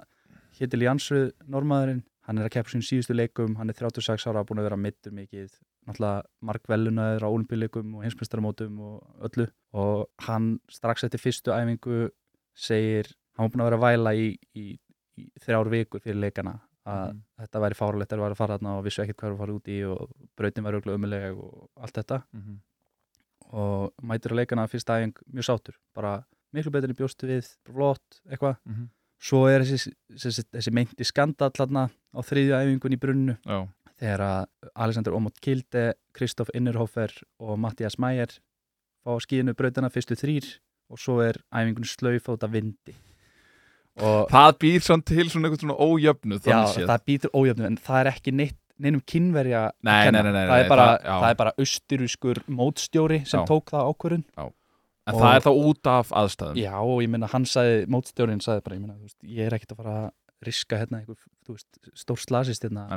Hittil 0.58 0.82
Jansrud 0.84 1.46
normaðurinn, 1.52 2.02
hann 2.28 2.42
er 2.42 2.48
að 2.48 2.56
keppa 2.56 2.74
sín 2.74 2.86
síðustu 2.86 3.16
leikum 3.16 3.58
hann 3.60 3.72
er 3.72 3.78
36 3.78 4.26
ára, 4.30 4.46
búin 4.48 4.62
að 4.62 4.70
vera 4.70 4.80
mittur 4.82 5.14
mikið. 5.16 5.54
Náttúrulega 5.90 6.26
mark 6.46 6.68
velunaður 6.70 7.26
á 7.26 7.30
olimpíuleikum 7.30 7.96
og 7.98 8.06
hinsmestaramótum 8.06 8.82
og 8.86 9.30
öllu. 9.30 9.48
Og 9.74 10.04
hann 10.28 10.56
strax 10.70 11.08
eftir 11.08 11.22
fyrstu 11.22 11.54
æfingu 11.56 12.10
segir, 12.58 13.10
hann 13.38 13.48
var 13.48 13.54
búin 13.54 13.64
að 13.66 13.72
vera 13.72 13.80
að 13.80 13.88
væla 13.88 14.14
í, 14.18 14.28
í, 14.58 14.66
í 15.18 15.30
þrjár 15.42 15.72
vikur 15.74 16.04
fyrir 16.04 16.22
leikana 16.22 16.60
að 16.86 17.12
Mhm. 17.14 17.22
þetta 17.40 17.60
væri 17.62 17.76
fáralegt 17.78 18.12
að 18.14 18.20
vera 18.20 18.32
að 18.34 18.38
fara 18.38 18.58
þarna 18.58 18.78
og 18.78 18.84
vissu 18.86 19.02
ekkert 19.04 19.18
hvað 19.18 19.30
er 19.30 19.34
að 19.36 19.38
fara 19.38 19.54
út 19.54 19.68
í 19.68 19.78
og 19.86 20.10
brautin 20.38 20.64
var 20.64 20.74
auðvitað 20.74 20.96
umulega 20.98 21.32
og 21.38 21.70
allt 21.78 21.94
þetta 21.94 22.24
Mm 22.34 22.42
-hmm. 22.42 22.58
og 23.54 23.94
mætir 24.04 24.32
að 24.32 24.40
leikana 24.42 24.68
fyrsta 24.68 24.98
æfing 25.00 25.14
mjög 25.34 25.46
sátur, 25.50 25.76
bara 25.96 26.24
miklu 26.54 26.72
betur 26.72 26.90
en 26.90 26.96
ég 26.96 26.98
bjóstu 27.00 27.28
við, 27.28 27.46
flott, 27.66 28.22
eitthvað 28.30 28.58
Mm 28.66 28.74
-hmm. 28.74 28.88
svo 29.20 29.48
er 29.48 29.62
þessi, 29.62 29.94
þessi, 30.12 30.44
þessi 30.52 30.72
meinti 30.74 31.04
skandall 31.06 31.52
þarna 31.52 31.90
á 32.16 32.20
þriðju 32.22 32.54
æfingun 32.58 32.94
í 32.94 33.00
brunnu 33.00 33.38
Já, 33.46 33.68
þegar 34.00 34.20
að 34.20 34.46
Alexander 34.76 35.14
Omot 35.14 35.40
Kilde 35.42 35.94
Kristoff 36.14 36.50
Innerhofer 36.56 37.12
og 37.40 37.60
Mattias 37.60 37.98
Mæger 38.00 38.40
fá 39.06 39.20
skíðinu 39.20 39.54
brautina 39.54 39.90
fyrstu 39.90 40.16
þrýr 40.16 40.60
og 40.90 40.98
svo 41.00 41.22
er 41.22 41.36
æfingun 41.54 41.86
slauf 41.86 42.28
út 42.30 42.44
af 42.44 42.52
vindi 42.52 42.96
það 44.00 44.52
býr 44.62 44.80
samt 44.86 45.06
til 45.06 45.28
svona 45.30 45.50
eitthvað 45.50 45.66
svona 45.66 45.78
ójöfnu 45.78 46.40
já, 46.40 46.60
séð. 46.72 46.88
það 46.88 47.04
býtur 47.10 47.32
ójöfnu 47.36 47.66
en 47.68 47.78
það 47.78 48.00
er 48.06 48.12
ekki 48.14 48.32
neitt 48.34 48.58
neinum 48.82 49.02
kynverja 49.06 49.72
Nei, 49.84 50.10
nei, 50.12 50.22
nei, 50.24 50.32
það, 50.48 50.64
er 50.64 50.70
bara, 50.70 50.86
það- 50.98 51.22
það 51.22 51.30
er 51.30 51.36
bara 51.36 51.52
austuruskur 51.60 52.40
mótstjóri 52.50 53.20
sem 53.28 53.40
Já. 53.42 53.46
tók 53.46 53.66
það 53.70 53.92
ákvörðun 53.94 54.24
En 55.08 55.16
og- 55.16 55.22
það 55.22 55.36
er 55.36 55.42
þá 55.42 55.52
út 55.68 55.88
af 55.88 56.10
aðstæðum 56.12 56.56
Já, 56.62 56.74
og 56.82 57.02
ég 57.02 57.10
meina, 57.10 57.28
hann 57.28 57.44
sagði, 57.46 57.86
mótstjórinn 57.88 58.42
sagði 58.42 58.64
bara, 58.64 58.76
ég 58.76 58.82
þú 58.98 59.02
veist, 59.02 59.18
ég 59.24 59.46
er 59.48 59.52
ekkert 59.58 59.72
að 59.74 59.78
fara 59.84 59.96
að 60.08 60.12
riska 60.46 60.78
hérna 60.80 61.06
veist, 61.48 61.68
stór 61.96 62.18
slasist 62.18 62.64
hérna 62.64 62.88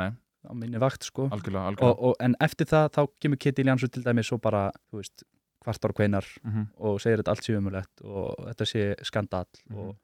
á 0.44 0.52
minni 0.54 0.78
vakt, 0.78 1.02
sko. 1.04 1.28
algjörlega, 1.28 1.66
Og, 1.66 1.76
algjörlega. 1.76 1.98
og, 2.04 2.16
en 2.20 2.36
eftir 2.40 2.66
það, 2.66 2.88
þá 2.92 3.08
kemur 3.20 3.38
Kitty 3.40 3.62
Ljansson 3.64 3.90
til 3.90 4.02
dæmis 4.04 4.28
svo 4.28 4.38
bara, 4.40 4.70
veist, 4.92 5.24
kvartar 5.64 5.90
og 5.90 5.96
kveinar 5.96 6.24
Mm 6.44 6.66
og 6.78 7.00
segir 7.00 7.18
þetta 7.22 7.28
allt 7.32 7.44
sé 7.44 7.56
umulegt 7.56 8.04
og 8.04 8.36
þetta 8.46 8.64
sé 8.68 8.94
skandall 9.04 9.46
Mhm. 9.70 9.78
og, 9.78 9.96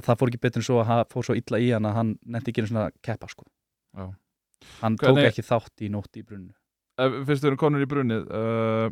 og 0.00 0.06
það 0.08 0.18
fór 0.22 0.32
ekki 0.32 0.40
betur 0.46 0.62
en 0.62 0.66
svo 0.66 0.80
að 0.80 0.88
hann 0.90 1.04
fór 1.12 1.26
svo 1.28 1.36
illa 1.38 1.60
í 1.60 1.68
hann 1.76 1.86
að 1.90 1.96
hann 2.00 2.14
nefndi 2.24 2.50
ekki 2.54 2.64
einu 2.64 2.70
svona 2.72 2.88
keppa, 3.04 3.28
sko. 3.30 3.44
Já. 4.00 4.08
Hann 4.80 4.96
Hvernig- 5.00 5.28
tók 5.28 5.30
ekki 5.34 5.44
þátt 5.46 5.84
í 5.84 5.92
nótt 5.92 6.16
í 6.16 6.24
brunnu. 6.24 6.52
Ef- 7.00 7.20
Fyrst 7.28 7.44
við 7.44 7.48
erum 7.52 7.60
konur 7.60 7.84
í 7.84 7.88
brunnið 7.88 8.26
uh, 8.28 8.90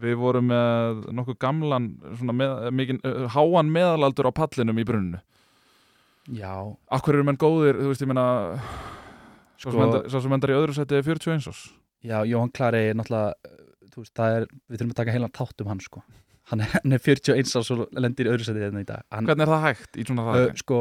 Við 0.00 0.12
vorum 0.20 0.44
með 0.50 0.98
nokkuð 1.16 1.38
gamlan 1.40 1.86
svona 2.18 2.34
með, 2.36 2.50
mikinn, 2.76 2.98
uh, 3.08 3.24
háan 3.32 3.70
meðalaldur 3.72 4.28
á 4.28 4.32
pallinum 4.36 4.76
í 4.78 4.84
brunninu 4.86 5.20
Já, 6.36 6.52
Akkur 6.92 7.16
eru 7.16 7.24
menn 7.26 7.38
góðir, 7.40 7.78
þú 7.80 7.88
veist, 7.94 8.04
ég 8.04 8.10
meina 8.12 8.26
Svo 9.56 9.72
sem 9.72 9.78
Sko- 9.78 9.86
endar, 9.86 10.04
sá 10.12 10.20
sem 10.20 10.36
endar 10.36 10.52
í 10.52 10.58
öðru 10.58 10.76
seti 10.76 10.98
er 11.00 11.06
41 11.06 11.48
ás 11.50 11.62
já, 12.04 12.20
Jóhann 12.28 12.52
Klari 12.52 12.84
náttúrulega 12.96 13.32
þú 13.90 14.04
veist, 14.04 14.14
það 14.20 14.36
er, 14.36 14.46
við 14.70 14.78
þurfum 14.82 14.92
að 14.94 15.00
taka 15.00 15.16
heilan 15.16 15.34
tátt 15.40 15.64
um 15.64 15.72
hann 15.72 15.82
sko 15.84 16.04
hann 16.50 16.60
er, 16.64 16.70
hann 16.76 16.92
er 16.96 17.02
41 17.04 17.56
árs 17.60 17.70
og 17.74 17.82
lendir 17.96 18.28
í 18.28 18.32
öðru 18.34 18.46
sæti 18.48 18.62
hérna 18.64 18.82
í 18.84 18.88
dag 18.88 19.02
hann, 19.14 19.26
Hvernig 19.30 19.46
er 19.46 19.52
það 19.54 19.66
hægt 19.68 19.98
í 20.00 20.06
svona 20.08 20.22
uh, 20.24 20.30
hraðakrein? 20.34 20.62
sko, 20.64 20.78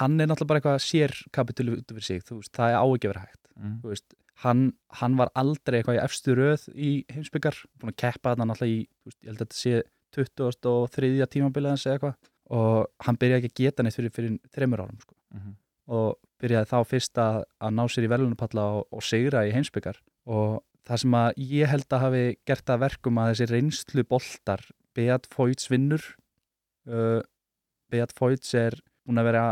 hann 0.00 0.20
er 0.20 0.28
náttúrulega 0.30 0.50
bara 0.52 0.60
eitthvað 0.62 0.82
sér 0.86 1.14
kapitulu 1.36 1.76
út 1.78 1.92
fyrir 1.94 2.06
sig, 2.08 2.22
þú 2.28 2.40
veist, 2.42 2.52
það 2.56 2.72
er 2.74 2.80
á 2.80 2.86
ekki 2.88 3.08
að 3.08 3.14
vera 3.14 3.24
hægt 3.28 3.38
Mm. 3.52 3.72
þú 3.82 3.90
veist, 3.92 4.14
hann, 4.42 4.60
hann 4.96 5.16
var 5.20 5.28
aldrei 5.36 5.74
eitthvað 5.82 5.98
í 5.98 6.00
efstu 6.02 6.32
röð 6.38 6.62
í 6.72 6.92
heimsbyggar 7.12 7.58
búin 7.78 7.90
að 7.92 7.98
keppa 8.00 8.30
þarna 8.32 8.46
náttúrulega 8.48 8.78
í 8.78 8.86
þú 8.88 9.10
veist, 9.10 9.18
ég 9.20 9.28
held 9.28 9.42
að 9.42 9.42
þetta 9.42 9.58
sé 9.60 9.82
23. 10.16 11.26
tímabilið 11.34 11.72
hans 11.74 11.84
eða 11.86 11.98
eitthvað 11.98 12.30
og 12.56 12.88
hann 13.06 13.18
byrjaði 13.20 13.42
ekki 13.42 13.52
að 13.52 13.60
geta 13.66 13.84
neitt 13.86 13.96
fyrir, 13.98 14.12
fyrir 14.16 14.32
þreymur 14.56 14.82
árum 14.86 14.98
sko. 15.04 15.14
Mhm. 15.36 15.52
og 15.92 16.16
byrjaði 16.42 16.68
þá 16.72 16.76
fyrst 16.88 17.18
að, 17.22 17.38
að 17.60 17.72
ná 17.76 17.82
sér 17.92 18.06
í 18.06 18.10
velunapalla 18.12 18.64
og, 18.78 18.84
og 18.94 19.02
segra 19.06 19.44
í 19.48 19.52
heimsbyggar 19.54 20.00
og 20.32 20.60
það 20.88 21.00
sem 21.04 21.16
að 21.20 21.40
ég 21.52 21.70
held 21.72 21.86
að 21.96 22.02
hafi 22.06 22.24
gert 22.48 22.72
að 22.72 22.82
verkum 22.86 23.18
að 23.22 23.30
þessi 23.34 23.48
reynslu 23.52 24.04
boltar 24.08 24.64
Beat 24.96 25.26
Foyts 25.32 25.68
vinnur. 25.72 26.02
Uh, 26.88 27.20
Beat 27.92 28.12
Foyts 28.18 28.54
er 28.58 28.76
búin 29.06 29.20
að 29.20 29.28
vera 29.30 29.44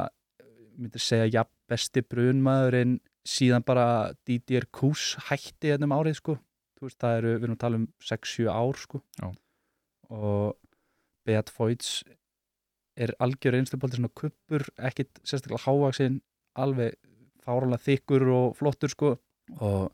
myndir 0.80 1.02
segja, 1.02 1.26
ja, 1.28 1.44
besti 1.70 2.02
brunmaðurinn 2.02 2.98
síðan 3.28 3.64
bara 3.66 4.12
Didier 4.26 4.64
Kús 4.72 5.14
hætti 5.28 5.70
hérna 5.74 5.86
um 5.90 5.96
árið 5.98 6.16
sko. 6.20 6.38
Veist, 6.80 6.96
það 7.02 7.18
eru, 7.18 7.32
við 7.36 7.44
erum 7.44 7.56
að 7.58 7.62
tala 7.66 7.78
um 7.82 7.88
6-7 8.08 8.46
ár 8.48 8.78
sko. 8.80 9.02
Já. 9.20 9.28
og 10.10 10.56
Beat 11.28 11.50
Foyts 11.52 11.90
er 13.00 13.12
algjör 13.22 13.54
einslubolti 13.60 13.98
svona 14.00 14.10
kuppur, 14.16 14.64
ekkit 14.80 15.20
sérstaklega 15.22 15.62
hávaksinn, 15.66 16.16
alveg 16.58 16.96
fáralega 17.44 17.84
þykkur 17.84 18.24
og 18.34 18.56
flottur 18.58 18.90
sko. 18.92 19.12
Og 19.60 19.92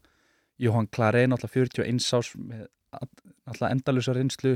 Jóhann 0.62 0.88
Klarey 0.88 1.26
náttúrulega 1.28 1.82
41 1.82 2.06
ás 2.16 2.30
með 2.38 2.64
all- 2.96 3.10
náttúrulega 3.44 3.74
endalusa 3.74 4.14
reynslu 4.16 4.54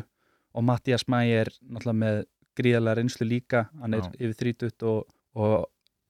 og 0.55 0.67
Mattias 0.67 1.07
Mæger 1.11 1.53
náttúrulega 1.63 2.01
með 2.01 2.23
gríðarlega 2.59 2.99
reynslu 2.99 3.27
líka. 3.29 3.69
Hann 3.81 3.95
er 3.95 4.05
Já. 4.05 4.13
yfir 4.19 4.55
30 4.55 4.89
og, 4.91 5.07
og 5.35 5.69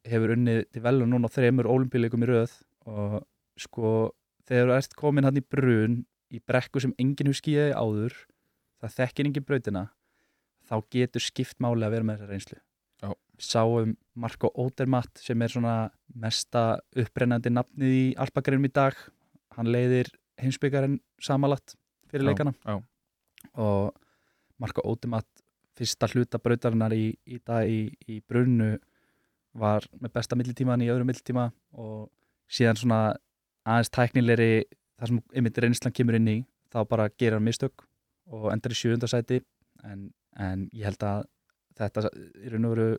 hefur 0.09 0.35
unnið 0.37 0.65
til 0.73 0.83
velun 0.85 1.13
núna 1.13 1.29
á 1.29 1.35
þremur 1.35 1.69
ólimpíuleikum 1.71 2.25
í 2.25 2.31
röð. 2.31 2.57
Og 2.89 3.21
sko 3.61 4.13
þegar 4.49 4.73
þú 4.73 4.77
ert 4.79 4.99
komin 4.99 5.29
hann 5.29 5.41
í 5.41 5.45
brun 5.45 6.03
í 6.31 6.41
brekku 6.47 6.83
sem 6.83 6.95
enginn 6.99 7.31
hefur 7.31 7.41
skíðið 7.43 7.77
áður 7.77 8.17
það 8.81 8.97
þekkir 8.97 9.29
enginn 9.29 9.47
brautina 9.47 9.85
þá 10.71 10.77
getur 10.95 11.25
skipt 11.25 11.59
máli 11.63 11.87
að 11.87 11.97
vera 11.97 12.07
með 12.07 12.21
þessa 12.21 12.33
reynslu. 12.35 12.61
Já. 13.01 13.15
sáum 13.41 13.95
Marko 14.21 14.51
Odermatt 14.61 15.23
sem 15.23 15.43
er 15.43 15.49
svona 15.49 15.75
mesta 16.13 16.81
upprennandi 16.93 17.53
nafnið 17.53 17.95
í 17.97 18.05
alpagreinum 18.21 18.69
í 18.69 18.73
dag. 18.77 18.97
Hann 19.57 19.71
leiðir 19.73 20.11
heimsbyggarinn 20.41 20.99
samanlatt 21.21 21.75
fyrir 22.11 22.29
leikana. 22.29 22.53
og 23.57 23.97
Marko 24.61 24.85
Odermatt 24.89 25.29
fyrsta 25.79 26.09
hluta 26.13 26.41
brautarinnar 26.43 26.93
í, 26.93 27.11
í 27.25 27.41
dag 27.47 27.69
í, 27.69 27.89
í 28.09 28.21
brunnu 28.29 28.75
var 29.61 29.87
með 29.99 30.15
besta 30.15 30.39
millitíman 30.39 30.83
í 30.85 30.91
öðru 30.93 31.07
millitíma 31.09 31.49
og 31.81 32.11
síðan 32.51 32.79
svona 32.79 33.01
aðeins 33.67 33.93
tæknilegri 33.95 34.53
þar 35.01 35.13
sem 35.13 35.23
einmitt 35.35 35.61
reynslan 35.63 35.95
kemur 35.97 36.19
inn 36.19 36.29
í 36.31 36.39
þá 36.71 36.83
bara 36.91 37.09
gerir 37.11 37.39
hann 37.39 37.47
mistök 37.47 37.87
og 38.31 38.51
endar 38.53 38.75
í 38.75 38.79
sjöundasæti 38.79 39.41
en, 39.87 40.11
en 40.37 40.69
ég 40.77 40.87
held 40.91 41.07
að 41.07 41.25
þetta 41.81 42.11
í 42.13 42.53
raun 42.53 42.69
og 42.69 42.77
veru 42.77 42.91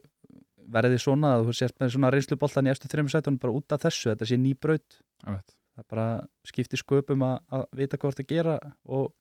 verði 0.71 1.00
svona 1.02 1.36
að 1.36 1.47
þú 1.50 1.56
sést 1.58 1.80
með 1.82 1.93
svona 1.95 2.12
reynsluboltan 2.13 2.67
í 2.67 2.71
eftir 2.74 2.91
þreymur 2.91 3.13
sætunum 3.13 3.39
bara 3.41 3.56
út 3.58 3.76
af 3.76 3.84
þessu, 3.86 4.12
þetta 4.12 4.28
sé 4.30 4.38
ný 4.39 4.54
braut. 4.56 5.00
Það 5.26 5.88
bara 5.89 6.06
skiptir 6.47 6.82
sköpum 6.82 7.24
að, 7.26 7.38
að 7.58 7.65
vita 7.80 8.00
hvað 8.00 8.17
það 8.19 8.30
gera 8.30 8.56
og 8.86 9.12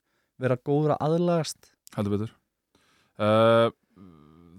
vera 0.41 0.59
góður 0.67 0.95
að 0.97 1.05
aðlagast 1.07 1.71
heldur 1.97 2.17
betur. 2.17 2.35
Uh, 3.21 3.69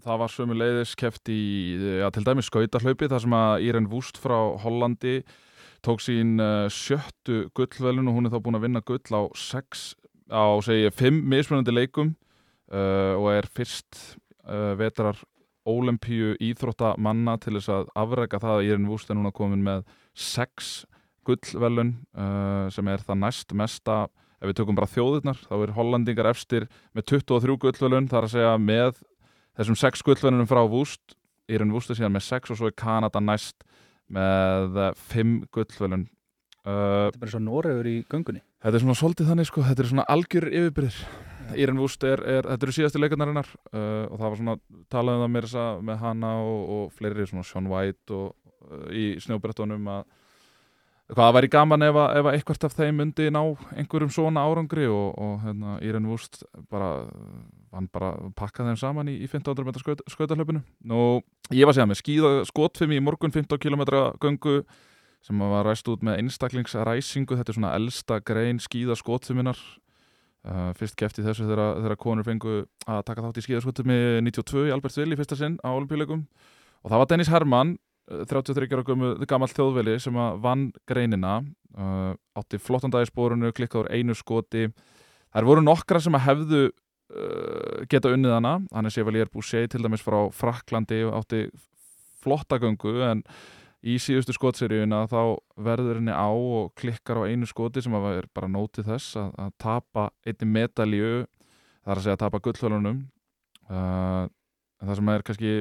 það 0.02 0.20
var 0.24 0.34
sömu 0.34 0.58
leiðis 0.58 0.96
keft 1.00 1.30
í, 1.32 1.42
já, 2.02 2.08
til 2.14 2.26
dæmis 2.26 2.50
skautahlaupi 2.50 3.10
þar 3.10 3.24
sem 3.24 3.38
að 3.38 3.66
Íren 3.68 3.90
Vúst 3.90 4.20
frá 4.22 4.38
Hollandi 4.62 5.22
tók 5.86 6.04
sín 6.04 6.36
uh, 6.42 6.68
sjöttu 6.70 7.48
gullvelun 7.58 8.12
og 8.12 8.18
hún 8.18 8.30
er 8.30 8.34
þá 8.34 8.42
búin 8.46 8.60
að 8.60 8.68
vinna 8.68 8.84
gull 8.86 9.18
á 9.18 9.22
sex, 9.38 9.94
á 10.30 10.62
segi 10.66 10.88
ég, 10.88 10.98
fimm 10.98 11.24
mismunandi 11.32 11.74
leikum 11.74 12.14
uh, 12.74 13.18
og 13.18 13.32
er 13.36 13.50
fyrst 13.50 14.18
vetrar 14.42 15.20
ólimpíu 15.70 16.32
íþróttamanna 16.42 17.36
til 17.40 17.54
þess 17.60 17.70
að 17.70 17.92
afrega 18.02 18.40
það 18.42 18.56
að 18.56 18.70
Íren 18.72 18.88
Vúst 18.90 19.12
er 19.14 19.20
núna 19.20 19.30
komin 19.38 19.62
með 19.62 19.84
sex 20.18 20.72
gullvelun 21.30 21.92
sem 22.74 22.90
er 22.90 23.04
það 23.06 23.20
næst 23.22 23.54
mesta 23.54 24.00
ef 24.42 24.50
við 24.50 24.58
tökum 24.58 24.78
bara 24.78 24.90
þjóðirnar, 24.90 25.42
þá 25.48 25.56
er 25.60 25.74
Hollandingar 25.78 26.32
efstir 26.32 26.68
með 26.98 27.08
23 27.14 27.58
gullvelun, 27.62 28.10
það 28.10 28.20
er 28.20 28.28
að 28.28 28.36
segja 28.36 28.54
með 28.62 29.04
þessum 29.60 29.78
6 29.84 30.08
gullvelunum 30.08 30.50
frá 30.50 30.62
Vúst, 30.72 31.18
Írun 31.52 31.74
Vúst 31.76 31.92
er 31.92 32.00
síðan 32.00 32.16
með 32.16 32.28
6 32.30 32.54
og 32.54 32.60
svo 32.60 32.72
er 32.72 32.78
Kanada 32.80 33.22
næst 33.22 33.66
með 34.12 34.82
5 35.14 35.38
gullvelun 35.54 36.08
þetta 36.62 37.16
er 37.16 37.20
bara 37.22 37.34
svo 37.34 37.42
Noregur 37.42 37.90
í 37.90 37.98
göngunni. 38.10 38.42
Þetta 38.62 38.78
er 38.78 38.84
svona 38.84 38.98
svolítið 39.00 39.30
þannig 39.32 39.50
sko, 39.50 39.64
þetta 39.66 39.82
er 39.82 39.90
svona 39.90 40.08
algjör 40.14 40.48
yfirbyrðir 40.52 41.00
Írun 41.58 41.82
Vúst 41.82 42.04
er, 42.08 42.22
er, 42.22 42.48
þetta 42.48 42.68
eru 42.68 42.76
síðastu 42.76 43.02
leikarnarinnar 43.02 43.50
uh, 43.74 44.06
og 44.08 44.20
það 44.20 44.28
var 44.28 44.40
svona, 44.40 44.56
talaðum 44.94 45.24
það 45.26 45.34
mér 45.34 45.48
þess 45.48 45.60
að 45.64 45.82
með 45.90 46.04
hana 46.06 46.34
og, 46.46 46.62
og 46.76 46.94
fleiri 46.96 47.28
svona 47.28 47.48
Sean 47.48 47.70
White 47.72 48.16
og 48.16 48.28
uh, 48.70 48.86
í 48.94 49.06
snjóbrettunum 49.24 49.90
að 49.92 50.06
hvað 51.12 51.34
væri 51.38 51.50
gaman 51.52 51.86
ef, 51.86 51.98
ef 51.98 52.30
að 52.30 52.38
eitthvað 52.38 52.68
af 52.68 52.76
þeim 52.78 53.02
myndi 53.02 53.28
ná 53.34 53.42
einhverjum 53.76 54.14
svona 54.14 54.46
árangri 54.48 54.88
og, 54.92 55.12
og 55.20 55.34
hérna, 55.46 55.76
Írun 55.84 56.08
Vúst 56.12 56.44
bara, 56.72 56.92
hann 57.76 57.90
bara 57.92 58.14
pakkaði 58.38 58.72
þeim 58.72 58.80
saman 58.80 59.12
í, 59.12 59.18
í 59.20 59.28
1500 59.28 59.68
metra 59.68 59.84
skaut, 59.84 60.06
skautahlaupinu. 60.12 60.64
Nú, 60.88 61.20
ég 61.52 61.68
var 61.68 61.78
síðan 61.78 61.92
með 61.92 62.02
skíða 62.04 62.32
skotfimi 62.50 63.00
í 63.00 63.04
morgun 63.04 63.34
15 63.34 63.60
km 63.62 63.86
göngu 64.24 64.62
sem 65.22 65.44
var 65.52 65.68
ræst 65.68 65.90
út 65.92 66.02
með 66.06 66.24
einstaklingsræsingu. 66.24 67.38
Þetta 67.38 67.54
er 67.54 67.60
svona 67.60 67.76
elsta 67.78 68.18
grein 68.26 68.64
skíða 68.64 68.98
skotfiminar 68.98 69.60
uh, 70.48 70.72
fyrst 70.78 70.98
kefti 71.00 71.26
þessu 71.26 71.48
þegar, 71.50 71.98
konur 72.02 72.28
fengu 72.28 72.64
að 72.88 73.04
taka 73.08 73.26
þátt 73.26 73.42
í 73.42 73.46
skíðaskotfimi 73.46 74.00
92 74.26 74.68
í 74.70 74.74
Albertsvill 74.76 75.12
í 75.14 75.20
fyrsta 75.20 75.38
sinn 75.40 75.60
á 75.62 75.70
olimpíuleikum 75.74 76.26
og 76.82 76.90
það 76.92 77.04
var 77.04 77.10
Dennis 77.12 77.32
Hermann 77.32 77.76
33 78.28 78.68
ára 78.76 79.26
gamall 79.30 79.52
þjóðveli 79.52 79.98
sem 80.04 80.18
vann 80.44 80.70
greinina 80.90 81.40
uh, 81.78 82.14
átti 82.38 82.60
flottan 82.62 82.94
dag 82.94 83.06
í 83.06 83.10
spórunu, 83.10 83.52
klikkaður 83.56 83.92
einu 83.94 84.16
skoti. 84.18 84.68
Þær 85.32 85.48
voru 85.48 85.64
nokkra 85.64 86.02
sem 86.04 86.18
hefðu 86.20 86.68
uh, 86.68 87.82
geta 87.92 88.12
unnið 88.12 88.36
hana. 88.36 88.58
Hann 88.74 88.90
er 88.90 88.96
Chevalier 88.96 89.32
Boucher 89.32 89.70
til 89.72 89.84
dæmis 89.84 90.04
frá 90.04 90.20
Fraklandi 90.36 91.04
átti 91.08 91.46
flotta 92.22 92.60
göngu 92.62 93.00
en 93.08 93.24
í 93.82 93.96
síðustu 93.98 94.36
skotseríuna 94.38 95.08
þá 95.10 95.40
verður 95.58 95.98
henni 95.98 96.14
á 96.14 96.30
og 96.30 96.74
klikkar 96.78 97.24
á 97.26 97.30
einu 97.30 97.48
skoti 97.50 97.82
sem 97.82 97.96
að 97.98 98.12
er 98.20 98.28
bara 98.30 98.52
nótið 98.52 98.92
þess 98.92 99.18
að, 99.18 99.32
að 99.42 99.56
tapa 99.64 100.10
einni 100.28 100.50
medalju 100.52 101.14
það 101.82 101.94
er 101.94 101.98
að 101.98 102.06
segja 102.06 102.18
að 102.18 102.24
tapa 102.26 102.42
gullhölunum. 102.46 103.02
Uh, 103.72 104.28
það 104.82 105.00
sem 105.00 105.12
er 105.14 105.26
kannski 105.28 105.52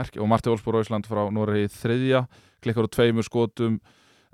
merki, 0.00 0.20
og 0.22 0.28
Marti 0.30 0.52
Olsbúr 0.52 0.80
Ísland 0.80 1.08
frá 1.10 1.24
Noregi 1.32 1.70
þriðja, 1.74 2.24
klikkar 2.64 2.86
á 2.86 2.94
tveimur 2.96 3.26
skotum 3.26 3.80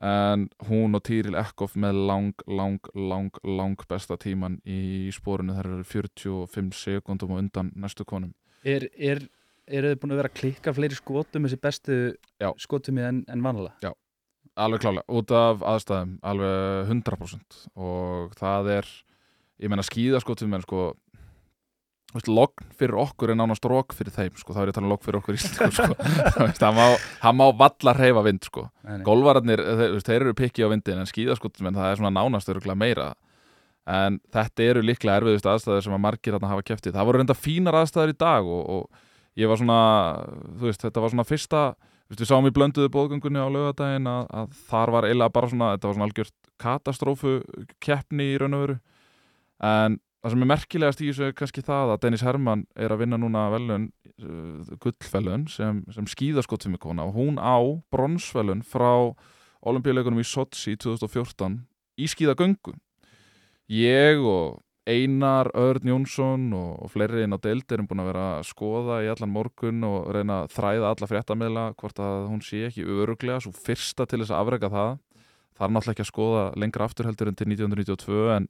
en 0.04 0.48
hún 0.68 0.96
og 0.96 1.04
Týril 1.08 1.38
Ekkoff 1.40 1.76
með 1.80 2.00
lang, 2.08 2.42
lang, 2.46 2.90
lang, 2.92 3.38
lang 3.42 3.84
besta 3.88 4.18
tíman 4.20 4.58
í 4.68 5.08
spórinu 5.14 5.56
þær 5.56 5.70
eru 5.70 5.86
45 5.88 6.76
sekundum 6.76 7.32
og 7.32 7.40
undan 7.40 7.70
næstu 7.80 8.04
konum. 8.04 8.34
Er, 8.66 8.90
er, 8.92 9.22
eru 9.66 9.94
þið 9.94 10.02
búin 10.02 10.12
að 10.12 10.20
vera 10.20 10.32
að 10.32 10.40
klikka 10.40 10.74
fleiri 10.76 10.98
skotum 10.98 11.48
þessi 11.48 11.60
bestu 11.62 11.96
Já. 12.42 12.50
skotum 12.60 13.00
en, 13.00 13.24
en 13.28 13.44
vanlega 13.44 13.94
Alveg 14.56 14.80
klálega, 14.80 15.04
út 15.12 15.32
af 15.36 15.64
aðstæðum 15.68 16.14
alveg 16.24 16.92
100% 16.92 17.56
og 17.76 18.36
það 18.38 18.70
er 18.78 18.86
ég 19.60 19.72
meina 19.72 19.84
skíðaskotum 19.84 20.54
en 20.56 20.64
sko 20.64 20.86
logn 22.30 22.70
fyrir 22.78 22.96
okkur 23.02 23.32
er 23.32 23.36
nánast 23.38 23.66
rók 23.68 23.92
fyrir 23.96 24.14
þeim 24.14 24.38
sko, 24.40 24.54
þá 24.56 24.60
er 24.62 24.70
ég 24.70 24.72
að 24.72 24.78
tala 24.78 24.88
um 24.88 24.92
logn 24.94 25.04
fyrir 25.04 25.18
okkur 25.20 25.36
í 25.36 25.40
Ísland 25.40 25.76
sko. 25.76 25.96
Það 26.62 26.78
má, 26.78 26.84
það 27.20 27.36
má 27.36 27.44
valla 27.60 27.94
reyfa 27.98 28.22
vind 28.24 28.48
sko. 28.48 28.64
Golvararnir, 29.06 29.60
þeir, 29.60 29.82
þú 29.82 29.98
veist, 29.98 30.08
þeir 30.08 30.24
eru 30.24 30.36
pikki 30.40 30.64
á 30.64 30.72
vindin 30.72 31.02
en 31.02 31.10
skíðaskotum 31.10 31.68
en 31.70 31.76
það 31.76 31.90
er 31.90 32.00
svona 32.00 32.14
nánast 32.16 32.76
meira. 32.76 33.10
En 33.86 34.16
þetta 34.34 34.64
eru 34.64 34.82
líklega 34.82 35.20
erfiðust 35.20 35.46
aðstæður 35.46 35.84
sem 35.84 35.94
að 35.94 36.02
margir 36.02 36.34
þarna 36.34 36.48
hafa 36.50 36.64
keftið 36.66 36.96
það 36.96 37.06
voru 37.06 37.20
reynda 37.20 37.36
fínar 37.38 37.76
aðstæður 37.78 38.14
í 38.14 38.16
dag 38.18 38.48
og, 38.50 38.62
og 38.66 39.38
ég 39.38 39.50
var 39.50 39.60
svona, 39.60 39.82
veist, 40.58 40.82
þetta 40.82 41.04
var 41.04 41.12
svona 41.12 41.26
fyrsta, 41.28 41.60
veist, 42.10 42.22
við 42.24 42.30
sáum 42.32 42.48
í 42.48 42.54
blönduðu 42.56 42.90
bóðgöngunni 42.96 43.44
á 43.44 43.46
laugadaginn 43.46 44.10
að, 44.10 44.26
að 44.40 44.58
þar 44.72 44.94
var 44.96 45.06
eiginlega 45.06 45.34
bara 45.36 45.52
svona, 45.52 45.70
þetta 45.76 45.90
var 45.90 45.98
svona 45.98 46.08
algjört 46.08 46.34
katastrófu 46.64 47.36
keppni 47.84 48.30
í 48.32 48.40
raun 48.42 48.58
og 48.58 48.64
veru. 48.64 48.76
En 49.66 50.00
það 50.26 50.34
sem 50.34 50.42
er 50.42 50.50
merkilegast 50.50 51.00
í 51.04 51.08
þessu 51.12 51.24
er 51.28 51.34
kannski 51.38 51.62
það 51.62 51.92
að 51.94 52.00
Dennis 52.02 52.24
Hermann 52.26 52.64
er 52.74 52.90
að 52.90 53.04
vinna 53.04 53.18
núna 53.20 53.44
velun, 53.52 53.84
uh, 54.18 54.74
gullvelun 54.82 55.46
sem, 55.52 55.84
sem 55.94 56.08
skíðaskotfimikona 56.10 57.06
og 57.06 57.14
hún 57.14 57.38
á 57.38 57.62
bronsvelun 57.94 58.64
frá 58.66 59.14
olimpíuleikunum 59.66 60.18
í 60.18 60.26
Sochi 60.26 60.74
2014 60.82 61.60
í 62.02 62.10
skíðagöngu. 62.10 62.74
Ég 63.70 64.18
og 64.26 64.58
Einar, 64.86 65.52
Örn 65.58 65.88
Jónsson 65.90 66.50
og, 66.54 66.74
og 66.82 66.92
fleiri 66.94 67.22
inn 67.26 67.34
á 67.34 67.42
deild 67.42 67.70
erum 67.70 67.86
búin 67.90 68.02
að 68.02 68.10
vera 68.12 68.26
að 68.36 68.50
skoða 68.50 69.00
í 69.06 69.08
allan 69.10 69.34
morgun 69.34 69.86
og 69.86 70.10
reyna 70.14 70.42
að 70.42 70.52
þræða 70.58 70.92
alla 70.92 71.10
fréttameila 71.10 71.64
hvort 71.78 72.02
að 72.02 72.28
hún 72.32 72.42
sé 72.42 72.66
ekki 72.66 72.86
öruglega 72.86 73.40
svo 73.42 73.54
fyrsta 73.54 74.06
til 74.06 74.24
þess 74.24 74.34
að 74.34 74.42
afrega 74.42 74.70
það. 74.74 74.92
Það 75.56 75.66
er 75.66 75.74
náttúrulega 75.74 75.96
ekki 75.96 76.06
að 76.06 76.12
skoða 76.12 76.46
lengra 76.58 76.86
aftur 76.86 77.08
heldur 77.10 77.30
en 77.30 77.38
til 77.38 77.50
1992 77.50 78.30
en 78.36 78.48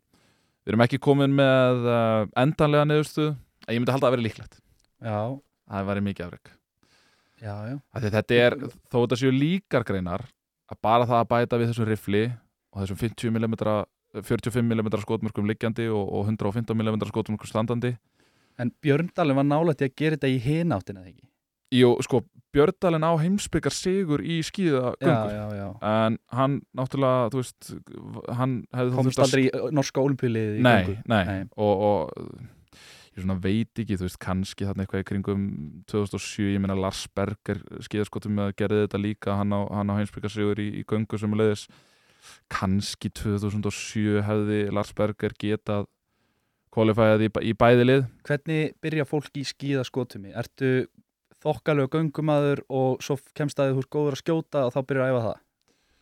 við 0.67 0.75
erum 0.75 0.85
ekki 0.85 0.99
komin 1.03 1.35
með 1.39 1.87
uh, 1.87 2.29
endanlega 2.43 2.91
neðustu 2.91 3.31
en 3.31 3.73
ég 3.73 3.79
myndi 3.79 3.95
halda 3.95 4.11
að 4.11 4.17
vera 4.19 4.27
líklegt. 4.27 4.61
Já, 5.01 5.39
það 5.71 5.91
væri 5.93 6.07
mikið 6.11 6.27
afreg 6.27 6.57
já, 7.43 7.55
já. 7.71 7.77
Þetta 8.01 8.39
er, 8.41 8.57
þó 8.91 8.99
þetta 9.03 9.19
séu 9.21 9.35
líkar 9.35 9.87
greinar 9.87 10.25
að 10.67 10.81
bara 10.83 11.07
það 11.07 11.21
að 11.21 11.31
bæta 11.33 11.61
við 11.61 11.71
þessum 11.71 11.89
rifli 11.91 12.25
og 12.73 12.83
þessum 12.83 13.01
50 13.05 13.37
mm 13.37 13.57
45 14.17 14.63
mm 14.65 14.91
skotmörkum 15.03 15.49
liggjandi 15.51 15.91
og, 15.93 16.05
og 16.09 16.29
115 16.31 16.73
mm 16.73 17.03
skotmörkum 17.11 17.51
standandi. 17.51 17.97
En 18.57 18.71
Björndalinn 18.81 19.37
var 19.37 19.45
nálægt 19.45 19.85
í 19.85 19.91
að 19.91 19.97
gera 20.01 20.17
þetta 20.17 20.31
í 20.33 20.39
hináttina 20.41 21.03
þegar 21.03 21.13
ekki 21.13 21.27
Jú, 21.75 21.97
sko, 22.07 22.21
Björdalinn 22.55 23.03
á 23.05 23.13
heimsbyggar 23.21 23.75
sigur 23.75 24.23
í 24.23 24.39
skíðagöngu 24.47 25.03
Já, 25.03 25.33
já, 25.35 25.47
já 25.59 25.69
en 25.91 26.19
hann 26.33 26.61
náttúrulega, 26.79 27.31
þú 27.35 27.41
veist 27.43 27.73
hann 28.39 28.53
hefði 28.77 28.95
Komst 29.01 29.23
aldrei 29.25 29.43
í 29.49 29.51
norska 29.75 30.05
olimpíuliðið 30.05 30.61
í 30.61 30.63
Nei, 30.65 30.77
göngu. 30.87 30.95
nei, 31.11 31.25
Nei. 31.27 31.41
Og, 31.59 31.83
og 31.89 32.79
ég 33.17 33.25
svona 33.25 33.37
veit 33.43 33.83
ekki, 33.83 33.99
þú 33.99 34.07
veist, 34.07 34.21
kannski 34.23 34.69
þarna 34.69 34.87
eitthvað 34.87 35.03
í 35.03 35.09
kringum 35.11 35.45
2007, 35.91 36.49
ég 36.55 36.63
meina 36.63 36.79
Lars 36.79 37.03
Berger 37.17 37.61
skíðaskotum 37.85 38.37
með 38.39 38.51
að 38.53 38.57
gerði 38.63 38.81
þetta 38.87 39.03
líka 39.03 39.37
hann 39.41 39.53
á, 39.57 39.61
hann 39.81 39.93
á 39.93 39.99
heimsbyggarsigur 39.99 40.63
í, 40.63 40.69
í 40.81 40.87
göngu 40.89 41.19
sem 41.21 41.35
leiðis 41.37 41.67
kannski 42.53 43.11
2007 43.11 44.23
hefði 44.27 44.61
Lars 44.75 44.93
Berger 44.97 45.35
getað 45.41 45.87
kvalifæðið 46.75 47.27
í, 47.29 47.31
í 47.51 47.57
bæði 47.57 47.85
lið 47.89 48.07
Hvernig 48.29 48.75
byrja 48.85 49.07
fólk 49.09 49.39
í 49.41 49.45
skíðaskotumi? 49.49 50.33
Ertu 50.37 50.87
þokkalög 51.45 51.91
göngumadur 51.93 52.63
og 52.73 53.03
svo 53.05 53.19
kemst 53.37 53.59
að 53.61 53.75
þú 53.77 53.83
ert 53.85 53.91
góður 53.97 54.17
að 54.17 54.23
skjóta 54.23 54.65
og 54.67 54.73
þá 54.75 54.81
byrjar 54.89 55.05
að 55.07 55.13
æfa 55.17 55.25
það? 55.27 55.43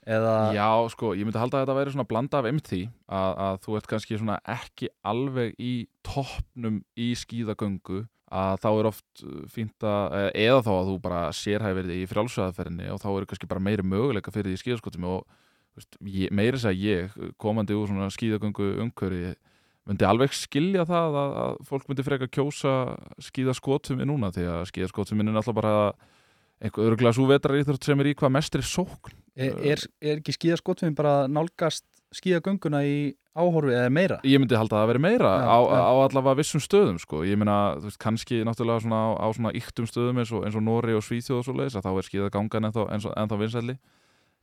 Eða, 0.04 0.32
Já, 0.52 0.68
sko, 0.92 1.14
ég 1.16 1.24
myndi 1.24 1.40
halda 1.40 1.56
að 1.58 1.62
þetta 1.64 1.76
væri 1.78 1.92
svona 1.94 2.08
blanda 2.10 2.40
af 2.42 2.48
því 2.68 2.80
að, 3.08 3.30
að 3.46 3.54
þú 3.64 3.76
ert 3.78 3.86
kannski 3.88 4.18
svona 4.20 4.34
ekki 4.52 4.90
alveg 5.08 5.54
í 5.64 5.70
toppnum 6.04 6.82
í 7.00 7.06
skíðagöngu 7.16 8.02
að 8.34 8.58
þá 8.60 8.68
er 8.82 8.88
oft 8.90 9.22
uh, 9.24 9.38
fínt 9.48 9.86
að 9.86 10.16
eða- 10.18 10.34
eða 10.44 10.60
þá 10.66 10.70
að 10.74 10.90
þú 10.90 10.96
bara 11.06 11.22
sérhæfir 11.38 11.88
í 11.94 12.02
frjálsöðaferðinni 12.10 12.90
og 12.92 13.00
þá 13.00 13.08
eru 13.14 13.28
kannski 13.30 13.48
bara 13.48 13.64
meiri 13.64 13.84
möguleika 13.86 14.32
fyrir 14.34 14.50
því 14.52 14.58
í 14.58 14.62
skíðaskotum 14.64 15.08
og 15.08 15.24
veist, 15.78 15.96
ég, 16.04 16.32
meiri 16.36 16.60
að 16.60 16.82
ég 16.84 17.16
komandi 17.40 17.76
úr 17.78 17.88
svona 17.88 18.10
skíðagöngu 18.12 18.68
umhverfi 18.84 19.32
myndi 19.88 20.06
alveg 20.08 20.34
skilja 20.36 20.86
það 20.88 21.18
að, 21.20 21.38
að 21.44 21.56
fólk 21.68 21.88
myndi 21.90 22.06
freka 22.06 22.28
kjósa 22.32 22.74
skíðaskotum 23.22 24.00
í 24.00 24.08
núna 24.08 24.30
því 24.34 24.46
að 24.48 24.68
skíðaskotum 24.72 25.20
er 25.20 25.28
náttúrulega 25.30 25.58
bara 25.60 25.74
einhver 26.64 26.92
örgulega 26.92 27.16
svo 27.16 27.26
vetrar 27.28 27.58
íþrótt 27.60 27.84
sem 27.84 28.00
er 28.00 28.12
í 28.12 28.14
hvað 28.16 28.32
mestri 28.38 28.64
sókn 28.64 29.12
er, 29.34 29.58
er, 29.74 29.84
er 30.00 30.20
ekki 30.22 30.36
skíðaskotumi 30.36 30.96
bara 30.96 31.24
nálgast 31.28 31.84
skíðagönguna 32.14 32.84
í 32.86 32.96
áhorfi 33.34 33.74
eða 33.74 33.90
meira? 33.90 34.18
Ég 34.22 34.38
myndi 34.38 34.54
halda 34.54 34.78
að 34.78 34.84
það 34.84 34.90
veri 34.92 35.02
meira 35.02 35.32
Já, 35.42 35.48
á, 35.50 35.58
já. 35.66 35.80
á 35.82 35.94
allavega 36.04 36.38
vissum 36.38 36.62
stöðum 36.62 37.00
sko. 37.02 37.24
ég 37.26 37.40
þú 37.42 37.88
veist, 37.88 37.98
kannski 38.02 38.40
náttúrulega 38.46 38.84
svona 38.84 39.00
á, 39.02 39.08
á 39.18 39.26
svona 39.34 39.52
yktum 39.58 39.88
stöðum 39.90 40.22
eins 40.22 40.30
og, 40.30 40.44
eins 40.46 40.58
og 40.58 40.62
Nóri 40.62 40.94
og 40.94 41.02
Svíþjóð 41.02 41.40
og 41.40 41.48
svo 41.48 41.56
leiðis 41.58 41.78
að 41.80 41.88
þá 41.88 41.90
er 41.90 42.08
skíða 42.08 42.30
gangan 42.36 42.68
ennþá, 42.70 42.86
ennþá, 42.94 43.40
vinsælli 43.42 43.76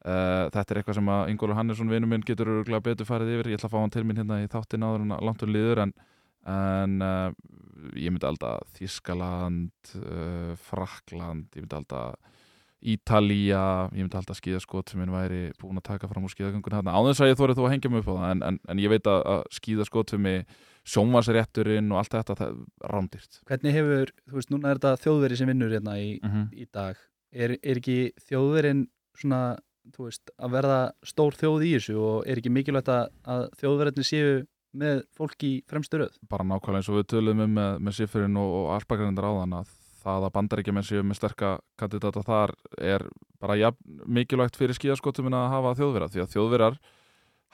uh, 0.05 0.47
Þetta 0.53 0.65
er 0.67 0.81
eitthvað 0.81 0.99
sem 0.99 1.11
að 1.13 1.33
Ingólfur 1.33 1.59
Hannesson 1.59 1.91
vinur 1.91 2.11
minn 2.11 2.25
getur 2.27 2.51
örgulega 2.57 2.85
betur 2.89 3.09
farið 3.09 3.35
yfir. 3.35 3.51
Ég 3.51 3.59
ætla 3.59 3.69
að 3.69 3.75
fá 3.75 3.81
hann 3.81 3.93
til 3.93 4.05
mín 4.07 4.21
hérna 4.21 4.41
í 4.43 4.49
þáttin 4.51 4.87
áður 4.87 5.07
langt 5.27 5.45
um 5.45 5.53
liður 5.53 5.83
en, 5.85 5.93
en 6.49 6.97
uh, 7.05 7.29
ég 7.95 8.13
myndi 8.13 8.29
alltaf 8.29 8.75
Þískaland 8.77 9.95
uh, 10.01 10.53
Frakland, 10.69 11.49
ég 11.55 11.65
myndi 11.65 11.79
alltaf 11.79 12.19
Ítalía, 12.81 13.91
ég 13.93 14.07
myndi 14.07 14.17
að 14.17 14.37
skíðaskot 14.39 14.89
sem 14.89 14.97
minn 14.97 15.13
væri 15.13 15.51
búin 15.61 15.77
að 15.77 15.85
taka 15.91 16.07
fram 16.09 16.23
úr 16.25 16.31
skíðagöngun 16.33 16.73
hérna, 16.73 16.95
á 16.97 16.99
þess 17.05 17.21
að 17.21 17.29
ég 17.29 17.37
þórið 17.37 17.59
þú 17.59 17.65
að 17.67 17.73
hengja 17.75 17.91
mig 17.93 18.01
upp 18.01 18.09
á 18.09 18.15
það 18.15 18.31
en, 18.31 18.41
en, 18.47 18.57
en 18.73 18.81
ég 18.81 18.89
veit 18.89 19.09
að, 19.11 19.43
skíðaskot 19.53 20.13
sem 20.15 20.25
sjónvarsrétturinn 20.89 21.91
og 21.93 21.99
allt 22.01 22.15
þetta 22.15 22.35
það 22.39 22.47
er 22.49 22.95
rándýrt. 22.95 23.37
Hvernig 23.51 23.77
hefur, 23.77 24.13
þú 24.25 24.39
veist, 24.39 24.53
núna 24.53 24.71
er 24.71 24.79
þetta 24.79 25.03
þjóðveri 25.03 25.37
sem 25.37 25.51
vinnur 25.51 25.75
hérna 25.75 25.93
í, 26.01 26.07
mm 26.17 26.31
-hmm. 26.31 26.47
í 26.57 26.65
veist, 29.97 30.31
að 30.37 30.55
verða 30.55 30.79
stór 31.03 31.37
þjóð 31.39 31.67
í 31.67 31.73
þessu 31.75 31.97
og 31.99 32.29
er 32.29 32.41
ekki 32.41 32.53
mikilvægt 32.53 32.91
að, 32.93 33.11
að 33.27 33.45
þjóðverinni 33.61 34.07
séu 34.07 34.33
með 34.71 35.03
fólk 35.17 35.43
í 35.43 35.51
fremstu 35.67 35.99
röð? 35.99 36.17
bara 36.31 36.47
nákvæmlega 36.47 36.81
eins 36.81 36.89
og 36.91 37.01
við 37.01 37.07
tölum 37.11 37.43
um 37.43 37.55
með, 37.57 37.77
með 37.83 37.97
Sifurinn 37.99 38.39
og, 38.39 38.53
og 38.61 38.73
Arpagrindar 38.77 39.27
áðan 39.27 39.59
að 39.59 39.75
það 40.01 40.25
að 40.25 40.33
bandaríkjumenn 40.37 40.87
séu 40.87 41.03
með 41.05 41.19
sterka 41.19 41.51
kandidata 41.79 42.23
þar 42.25 42.55
er 42.79 43.05
bara 43.41 43.57
ja, 43.59 43.71
mikilvægt 44.05 44.57
fyrir 44.57 44.77
skíðaskotum 44.77 45.29
en 45.29 45.37
að 45.37 45.51
hafa 45.55 45.75
þjóðverða 45.81 46.11
því 46.13 46.23
að 46.23 46.35
þjóðverðar 46.35 46.77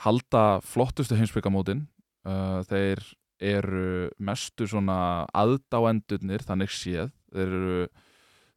halda 0.05 0.43
flottustu 0.65 1.17
heimsbyggamótin 1.17 1.87
uh, 2.27 2.61
þeir 2.69 3.01
eru 3.37 4.09
mestu 4.17 4.67
svona 4.69 5.27
aðdáendurnir 5.37 6.45
þannig 6.45 6.73
séð 6.73 7.11
þeir 7.33 7.47
eru 7.47 7.87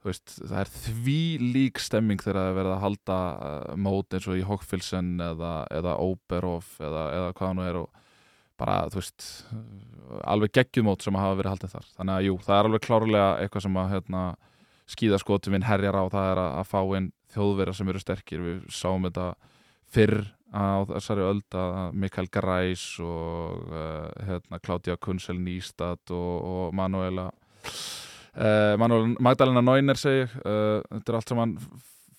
veist, 0.08 0.34
það 0.40 0.58
er 0.62 0.70
því 0.72 1.22
lík 1.54 1.80
stemming 1.82 2.22
þegar 2.22 2.38
það 2.40 2.50
er 2.50 2.58
verið 2.58 2.74
að 2.74 2.84
halda 2.86 3.18
uh, 3.36 3.72
mót 3.76 4.16
eins 4.16 4.28
og 4.30 4.40
í 4.40 4.44
Hockfilsen 4.48 5.10
eða, 5.20 5.54
eða 5.76 5.96
Oberhof 6.04 6.76
eða, 6.80 7.06
eða 7.18 7.34
hvað 7.36 7.56
nú 7.56 7.66
er 7.66 7.80
og 7.82 8.00
bara, 8.60 8.76
þú 8.92 9.00
veist 9.00 9.26
alveg 10.28 10.54
geggjumót 10.58 11.04
sem 11.04 11.16
hafa 11.16 11.38
verið 11.38 11.54
haldið 11.54 11.74
þar. 11.76 11.86
Þannig 11.96 12.16
að 12.16 12.26
jú, 12.26 12.34
það 12.46 12.56
er 12.56 12.68
alveg 12.68 12.84
klárlega 12.86 13.30
eitthvað 13.40 13.66
sem 13.66 13.78
að 13.80 13.94
hérna, 13.94 14.24
skíðaskotum 14.90 15.54
minn 15.54 15.68
herjar 15.68 15.96
á 15.96 16.04
það 16.10 16.32
er 16.32 16.42
að, 16.42 16.50
að 16.58 16.68
fá 16.72 16.80
inn 16.98 17.08
þjóðverðar 17.34 17.78
sem 17.78 17.92
eru 17.92 18.02
sterkir. 18.02 18.44
Við 18.44 18.60
sáum 18.74 19.06
þetta 19.06 19.28
fyrr 19.90 20.18
á 20.50 20.82
þessari 20.90 21.26
öld 21.28 21.56
að 21.56 21.96
Mikael 22.02 22.28
Græs 22.32 22.84
og 23.04 23.70
uh, 23.70 24.08
hérna, 24.26 24.58
Claudia 24.62 24.98
Kunsel 24.98 25.38
Nýstad 25.38 26.10
og, 26.10 26.36
og 26.42 26.74
Manuela 26.76 27.30
uh, 28.36 28.74
Manuela 28.80 29.14
Magdalena 29.22 29.62
Neuner 29.64 30.00
segi 30.00 30.26
uh, 30.26 30.80
þetta 30.84 31.12
er 31.12 31.18
allt 31.18 31.32
saman 31.32 31.54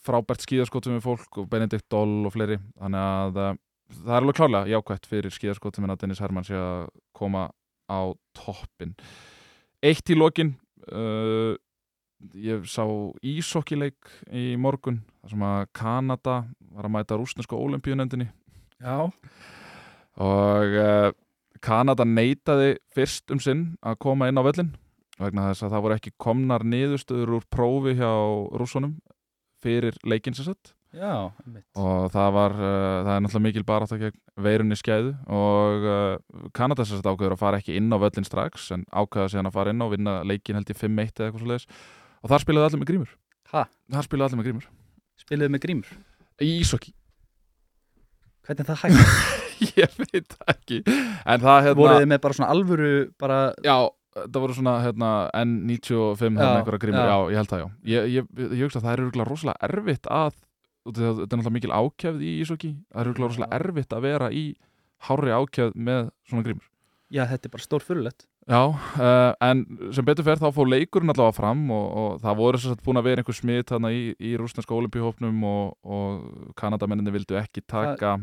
frábært 0.02 0.46
skíðaskotum 0.46 0.98
við 0.98 1.06
fólk 1.06 1.42
og 1.44 1.50
Benedikt 1.52 1.86
Doll 1.94 2.26
og 2.26 2.34
fleiri. 2.34 2.58
Þannig 2.82 3.08
að 3.08 3.42
uh, 3.42 3.52
það 3.98 4.14
er 4.14 4.20
alveg 4.20 4.40
klárlega 4.40 4.72
jákvætt 4.76 5.10
fyrir 5.10 5.36
skíðaskotum 5.36 5.86
en 5.86 5.96
að 5.96 6.04
Dennis 6.04 6.22
Hermann 6.24 6.48
sé 6.48 6.58
að 6.58 6.88
koma 7.18 7.50
á 7.92 8.02
toppin 8.38 8.96
Eitt 9.82 10.12
í 10.14 10.16
lokin. 10.16 10.54
Uh, 10.86 11.58
ég 12.38 12.68
sá 12.70 12.84
ísokkileik 13.26 14.12
í 14.30 14.54
morgun 14.62 15.02
þar 15.22 15.34
sem 15.34 15.46
að 15.48 15.64
Kanada 15.78 16.36
var 16.72 16.88
að 16.88 16.94
mæta 16.94 17.18
rúsnesko 17.18 17.58
olimpíunendinni 17.58 18.28
Já. 18.82 19.10
og 20.22 20.78
uh, 20.82 21.10
Kanada 21.62 22.06
neitaði 22.06 22.76
fyrst 22.94 23.34
um 23.34 23.42
sinn 23.42 23.66
að 23.82 24.00
koma 24.06 24.30
inn 24.30 24.38
á 24.38 24.46
völlin 24.46 24.72
vegna 25.28 25.48
þess 25.52 25.66
að 25.68 25.74
það 25.76 25.84
voru 25.86 25.98
ekki 26.00 26.14
komnar 26.22 26.64
niðurstöður 26.68 27.34
úr 27.40 27.46
prófi 27.54 27.96
hjá 28.00 28.12
rússunum 28.62 28.94
fyrir 29.62 29.98
leikinn 30.08 30.34
sem 30.38 30.48
sett 30.50 30.74
Já, 30.92 31.32
einmitt. 31.46 31.64
og 31.80 32.10
það 32.12 32.30
var, 32.36 32.56
uh, 32.58 32.96
það 33.06 33.12
er 33.14 33.22
náttúrulega 33.24 33.46
mikil 33.46 33.64
barátta 33.70 34.00
gegn 34.02 34.18
veirunni 34.44 34.76
skæðu 34.76 35.14
og 35.32 35.86
uh, 35.88 36.50
Kanada 36.58 36.84
sem 36.84 36.98
sagt 37.00 37.08
ákveður 37.08 37.38
að 37.38 37.44
fara 37.46 37.62
ekki 37.62 37.78
inn 37.80 37.88
á 37.94 37.98
völlin 38.02 38.28
strax 38.28 38.66
en 38.76 38.84
ákveða 38.92 39.30
síðan 39.32 39.48
að 39.52 39.56
fara 39.56 39.72
inn 39.72 39.86
og 39.86 39.94
vinna 39.94 40.18
leikin 40.28 40.58
held 40.60 40.68
ég 40.74 40.80
5-1 40.82 41.14
eða 41.16 41.30
eitthvað 41.30 41.46
svo 41.46 41.52
leiðis 41.54 41.68
og 42.22 42.34
þar 42.34 42.44
spilaði 42.44 42.68
allir 42.72 42.82
með 42.84 42.92
grímur 42.92 43.14
Ha? 43.54 43.64
þar 43.96 44.08
spilaði 44.10 44.28
allir 44.34 44.42
með 44.42 44.50
grímur 44.50 44.68
Spiluðu 45.22 45.54
með 45.56 45.64
grímur? 45.68 45.94
í 46.42 46.52
ísokki, 46.64 46.92
Hvernig 48.48 48.66
er 48.66 48.70
það 48.74 48.84
hægt? 48.84 49.40
ég 49.78 49.98
veit 50.02 50.36
ekki 50.50 50.80
en 50.90 51.44
það 51.44 51.58
hérna 51.68 51.78
Voruð 51.78 52.00
þið 52.02 52.08
með 52.12 52.22
bara 52.24 52.38
svona 52.38 52.52
alvöru 52.56 52.92
bara, 53.22 53.40
já, 53.64 53.76
það 54.18 54.40
voru 54.44 54.58
svona 54.58 54.78
hérna, 54.84 55.12
N95 55.42 56.40
hérna 56.40 56.48
einhverja 56.60 56.84
grímur, 56.84 57.06
já. 57.06 57.12
já. 57.12 57.32
ég 57.32 57.42
held 57.42 57.52
það 57.52 57.62
já 57.62 57.68
ég, 57.92 58.10
ég, 58.16 58.32
ég, 58.42 58.64
hugsa 58.66 58.82
að 58.82 58.88
það 58.88 58.96
er 58.96 59.30
rosalega 59.30 59.70
erfitt 59.70 60.10
að 60.12 60.34
út 60.82 60.96
af 60.96 60.98
því 60.98 61.08
að 61.08 61.22
þetta 61.22 61.36
er 61.36 61.40
náttúrulega 61.40 61.56
mikil 61.58 61.78
ákjæfð 61.78 62.26
í 62.26 62.34
ísokki 62.42 62.74
það 62.90 63.02
er 63.04 63.22
rosalega 63.22 63.62
erfitt 63.62 63.96
að 63.96 64.06
vera 64.08 64.32
í 64.34 64.44
hárri 65.08 65.38
ákjæfð 65.38 65.80
með 65.90 66.12
svona 66.30 66.48
grímur 66.48 66.68
já 67.12 67.26
þetta 67.30 67.48
er 67.48 67.56
bara 67.56 67.68
stór 67.68 67.88
fyrirlegt 67.88 68.28
Já, 68.50 68.74
uh, 68.74 69.32
en 69.46 69.60
sem 69.94 70.06
betur 70.06 70.26
fer 70.26 70.40
þá 70.42 70.48
fór 70.56 70.70
leikurinn 70.72 71.14
allavega 71.14 71.38
fram 71.38 71.60
og, 71.72 71.84
og 72.02 72.16
það 72.24 72.40
voru 72.40 72.62
sagt 72.64 72.82
búin 72.82 72.98
að 72.98 73.06
vera 73.12 73.22
einhver 73.22 73.38
smitt 73.38 73.70
þarna 73.70 73.92
í, 73.94 74.00
í 74.18 74.32
rúsneska 74.40 74.74
olimpíuhópnum 74.74 75.44
og, 75.46 75.76
og 75.86 76.56
Kanadamenninni 76.58 77.14
vildu 77.14 77.38
ekki 77.38 77.62
taka 77.70 78.16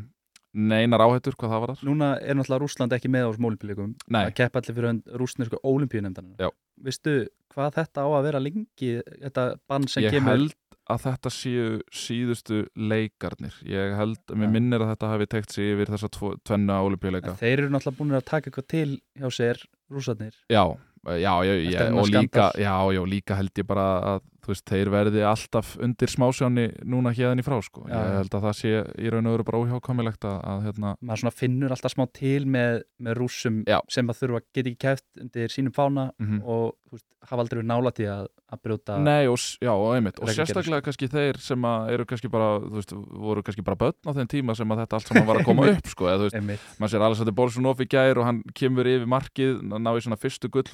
neinar 0.54 1.02
áhættur 1.04 1.36
hvað 1.38 1.52
það 1.52 1.64
var 1.64 1.72
þar. 1.74 1.82
Núna 1.88 2.12
er 2.22 2.38
náttúrulega 2.38 2.62
Rússland 2.62 2.94
ekki 2.96 3.10
með 3.12 3.26
á 3.26 3.28
þessum 3.30 3.48
olimpíuleikum 3.50 3.90
að 4.20 4.30
keppa 4.38 4.62
allir 4.62 4.78
fyrir 4.78 5.18
rússnesku 5.20 5.60
olimpíunemndarinn 5.68 6.38
Já. 6.40 6.48
Vistu 6.88 7.18
hvað 7.52 7.76
þetta 7.80 8.06
á 8.06 8.08
að 8.08 8.26
vera 8.28 8.40
lengi 8.42 8.90
þetta 9.10 9.46
bann 9.68 9.88
sem 9.90 10.06
ég 10.06 10.16
kemur 10.16 10.34
held 10.36 10.56
að 10.88 11.02
þetta 11.04 11.32
séu 11.34 11.64
síðustu 11.92 12.62
leikarnir. 12.72 13.56
Ég 13.68 13.96
held, 13.98 14.20
mér 14.32 14.48
Já. 14.48 14.52
minnir 14.54 14.84
að 14.84 14.92
þetta 14.94 15.10
hafi 15.12 15.26
tekt 15.34 15.52
sig 15.52 15.74
yfir 15.74 15.92
þessa 15.92 16.08
tvo, 16.16 16.30
tvenna 16.48 16.78
olimpíuleika 16.86 17.36
þeir 17.36 17.64
eru 17.66 17.72
náttúrulega 17.74 17.98
búin 17.98 18.16
að 18.16 18.28
taka 18.30 18.48
eitthvað 18.48 18.68
til 18.72 18.90
hjá 19.20 19.28
sér 19.36 19.60
rússarnir. 19.92 20.32
Já, 20.48 20.64
já, 21.12 21.34
já, 21.44 21.54
já 21.74 21.84
og 21.92 22.08
líka, 22.08 22.48
já, 22.56 22.72
já, 22.96 23.02
líka 23.04 23.36
held 23.36 23.60
ég 23.60 23.68
bara 23.68 23.88
að 24.14 24.24
þú 24.44 24.52
veist, 24.52 24.64
þeir 24.70 24.90
verði 24.92 25.24
alltaf 25.28 25.74
undir 25.84 26.12
smásjáni 26.12 26.66
núna 26.88 27.12
hérðan 27.16 27.42
í 27.42 27.46
frá 27.46 27.58
sko. 27.64 27.84
Ég 27.88 27.94
já. 27.94 28.16
held 28.18 28.36
að 28.38 28.46
það 28.46 28.56
sé 28.60 28.72
í 28.98 29.12
raun 29.12 29.28
og 29.28 29.36
veru 29.36 29.46
bara 29.48 29.62
óhjákvæmilegt 29.64 30.26
að, 30.28 30.38
að 30.52 30.66
hérna, 30.68 30.94
maður 31.10 31.36
finnur 31.36 31.74
alltaf 31.74 31.94
smá 31.94 32.06
til 32.16 32.46
með, 32.48 32.82
með 33.02 33.18
rússum 33.20 33.62
Já. 33.68 33.80
sem 33.92 34.08
að 34.08 34.22
þurfa 34.22 34.42
geta 34.46 34.72
ekki 34.72 34.82
kæft 34.86 35.06
undir 35.20 35.54
sínum 35.54 35.74
fána 35.76 36.10
mhm. 36.16 36.42
og 36.46 36.76
þú 36.88 36.96
veist, 36.96 37.06
hafa 37.28 37.42
aldrei 37.42 37.58
verið 37.58 37.68
nálægt 37.68 38.00
í 38.00 38.06
að, 38.08 38.28
að 38.54 38.60
brjóta 38.64 38.96
Nei, 39.02 39.28
og, 39.28 39.42
já, 39.60 39.70
og 39.74 39.88
einmitt, 39.92 40.20
og 40.22 40.30
sérstaklega 40.32 40.84
kannski 40.86 41.08
þeir 41.12 41.40
sem 41.42 41.66
að 41.68 41.90
eru 41.94 42.06
kannski 42.08 42.30
bara, 42.32 42.48
þú 42.62 42.78
veist, 42.78 42.94
voru 43.26 43.44
kannski 43.44 43.64
bara 43.66 43.78
börn 43.82 44.08
á 44.08 44.10
þeim 44.16 44.30
tíma 44.32 44.56
sem 44.56 44.72
að 44.72 44.82
þetta 44.84 44.98
allt 44.98 45.10
saman 45.10 45.28
var 45.28 45.40
að 45.40 45.48
koma 45.50 45.66
upp, 45.74 45.90
sko, 45.92 46.08
eða 46.08 46.22
þú 46.22 46.28
veist, 46.28 46.38
einmitt 46.38 46.78
maður 46.78 46.94
sér 46.94 47.06
Alessandr 47.08 47.36
Borsunov 47.40 47.82
í 47.84 47.88
gær 47.90 48.22
og 48.22 48.28
hann 48.28 48.40
kemur 48.56 48.88
yfir 48.88 49.10
markið, 49.10 49.60
ná 49.66 49.90
í 49.92 50.04
svona 50.06 50.20
fyrstu 50.20 50.52
gull, 50.54 50.66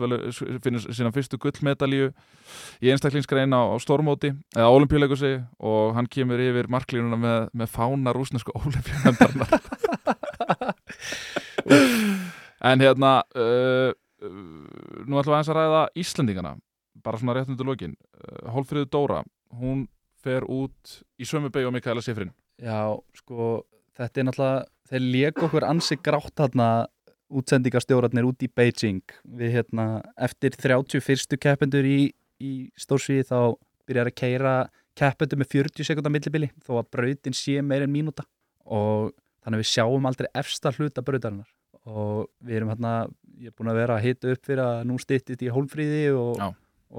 finnur 0.63 0.87
sína 0.87 1.15
fyrstu 1.17 1.41
gullmedalíu 1.43 2.13
í 2.85 2.93
einstaklingsgrein 2.93 3.54
á, 3.55 3.63
á 3.71 3.77
stormóti, 3.83 4.33
eða 4.57 4.73
olimpíuleiku 4.75 5.17
segi, 5.19 5.41
og 5.63 5.95
hann 5.97 6.09
kemur 6.11 6.43
yfir 6.43 6.69
marklínuna 6.73 7.19
með, 7.21 7.49
með 7.55 7.73
fána 7.73 8.15
rúsnesku 8.17 8.55
olimpíuleikarnar. 8.59 9.55
en 12.71 12.85
hérna, 12.85 13.13
uh, 13.39 13.91
uh, 14.25 15.05
nú 15.07 15.21
ætlum 15.21 15.33
við 15.33 15.39
aðeins 15.39 15.53
að 15.53 15.61
ræða 15.61 15.83
Íslendingana, 16.05 16.53
bara 17.05 17.21
svona 17.21 17.37
rétt 17.39 17.53
undir 17.53 17.69
lokin. 17.69 17.95
Uh, 18.19 18.51
Hólfríður 18.55 18.91
Dóra, 18.93 19.21
hún 19.61 19.87
fer 20.25 20.43
út 20.49 20.99
í 21.21 21.29
sömu 21.29 21.53
beig 21.55 21.69
og 21.69 21.75
Mikaela 21.77 22.03
Sifrin. 22.05 22.33
Já, 22.63 22.95
sko, 23.19 23.65
þetta 23.99 24.21
er 24.21 24.29
náttúrulega 24.29 24.65
þeir 24.91 25.07
léku 25.15 25.47
okkur 25.49 25.67
ansi 25.67 25.99
grátt 26.01 26.35
þarna 26.39 26.69
útsendingastjórarnir 27.35 28.27
út 28.29 28.45
í 28.45 28.51
Beijing 28.53 29.03
við 29.25 29.59
hérna, 29.59 29.87
eftir 30.21 30.55
31. 30.61 31.39
keppendur 31.41 31.87
í, 31.89 32.13
í 32.45 32.53
stórsvíði 32.81 33.27
þá 33.31 33.39
byrjar 33.89 34.11
að 34.11 34.19
keira 34.21 34.55
keppendur 34.99 35.41
með 35.41 35.51
40 35.57 35.89
sekundar 35.89 36.13
millibili 36.15 36.51
þó 36.65 36.79
að 36.81 36.91
brautin 36.95 37.37
sé 37.37 37.59
meir 37.65 37.85
en 37.87 37.93
mínúta. 37.93 38.25
Og 38.65 39.13
þannig 39.45 39.59
að 39.59 39.65
við 39.65 39.71
sjáum 39.73 40.09
aldrei 40.09 40.29
efsta 40.41 40.73
hluta 40.77 41.05
brautarinnar. 41.05 41.51
Og 41.85 42.31
við 42.41 42.61
erum 42.61 42.71
hérna, 42.73 42.95
ég 43.37 43.51
er 43.51 43.57
búin 43.59 43.73
að 43.73 43.81
vera 43.83 43.99
að 43.99 44.07
hita 44.07 44.33
upp 44.33 44.47
fyrir 44.49 44.65
að 44.65 44.85
nú 44.89 44.97
styttist 45.03 45.45
í 45.45 45.51
hólfríði 45.53 46.05
og, 46.17 46.39
Já. 46.41 46.47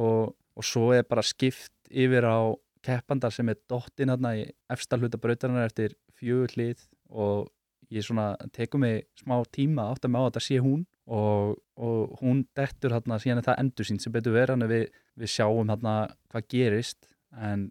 og, 0.06 0.36
og 0.36 0.68
svo 0.68 0.92
er 0.94 1.08
bara 1.10 1.26
skipt 1.26 1.74
yfir 1.90 2.28
á 2.28 2.54
keppandar 2.86 3.34
sem 3.34 3.50
er 3.50 3.58
dottinn 3.70 4.12
hérna 4.14 4.36
í 4.38 4.46
efsta 4.72 5.00
hluta 5.00 5.18
brautarinnar 5.22 5.72
eftir 5.72 5.96
fjögur 6.20 6.54
hlið. 6.54 6.86
Og 7.10 7.48
ég 7.94 8.06
svona 8.06 8.34
tekum 8.54 8.86
mig 8.86 9.08
smá 9.18 9.40
tíma 9.56 9.90
átt 9.94 10.06
að 10.06 10.14
með 10.14 10.22
á 10.22 10.24
að 10.26 10.30
þetta 10.30 10.46
sé 10.46 10.60
hún 10.62 10.86
og, 11.06 11.56
og 11.78 12.20
hún 12.22 12.44
dettur 12.58 12.96
hérna 12.96 13.20
síðan 13.22 13.42
er 13.42 13.48
það 13.50 13.62
endur 13.64 13.88
sín 13.88 14.02
sem 14.02 14.14
betur 14.14 14.36
vera 14.36 14.56
en 14.58 14.68
við, 14.70 14.88
við 15.20 15.34
sjáum 15.36 15.70
hérna 15.70 15.96
hvað 16.34 16.48
gerist 16.54 17.10
en 17.36 17.70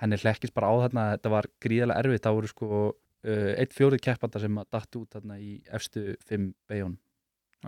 henni 0.00 0.20
hlekkist 0.20 0.56
bara 0.56 0.70
á 0.72 0.74
þarna 0.86 1.06
þetta 1.14 1.32
var 1.34 1.48
gríðarlega 1.60 2.04
erfitt, 2.04 2.24
það 2.24 2.38
voru 2.38 2.50
sko 2.50 2.70
uh, 2.90 3.50
eitt 3.60 3.76
fjórið 3.76 4.04
keppanda 4.06 4.40
sem 4.42 4.62
að 4.62 4.70
datt 4.76 5.00
út 5.00 5.18
þarna 5.18 5.36
í 5.40 5.58
efstu 5.76 6.14
fimm 6.24 6.52
beigjón 6.70 6.96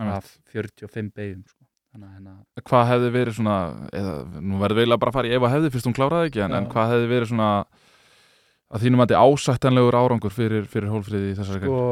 af 0.01 0.31
45 0.49 1.13
beigjum 1.13 1.43
sko. 1.45 1.61
þannig 1.93 2.07
að 2.07 2.13
hérna 2.17 2.63
hvað 2.71 2.87
hefði 2.89 3.11
verið 3.13 3.37
svona 3.37 3.57
eða, 3.93 4.15
nú 4.41 4.61
verður 4.63 4.81
veila 4.81 4.99
bara 5.01 5.13
að 5.13 5.19
fara 5.19 5.29
í 5.29 5.35
ef 5.37 5.45
að 5.45 5.55
hefði 5.57 5.73
fyrst 5.75 5.89
hún 5.89 5.97
kláraði 5.99 6.31
ekki 6.31 6.45
en, 6.47 6.55
en 6.57 6.69
hvað 6.71 6.95
hefði 6.95 7.11
verið 7.11 7.31
svona 7.33 7.51
að 8.73 8.87
þínum 8.87 9.03
að 9.03 9.11
þetta 9.11 9.27
ásættanlegur 9.27 9.99
árangur 9.99 10.33
fyrir, 10.33 10.65
fyrir 10.69 10.89
hólfríði 10.89 11.33
í 11.33 11.37
þessari 11.37 11.67
sko, 11.67 11.83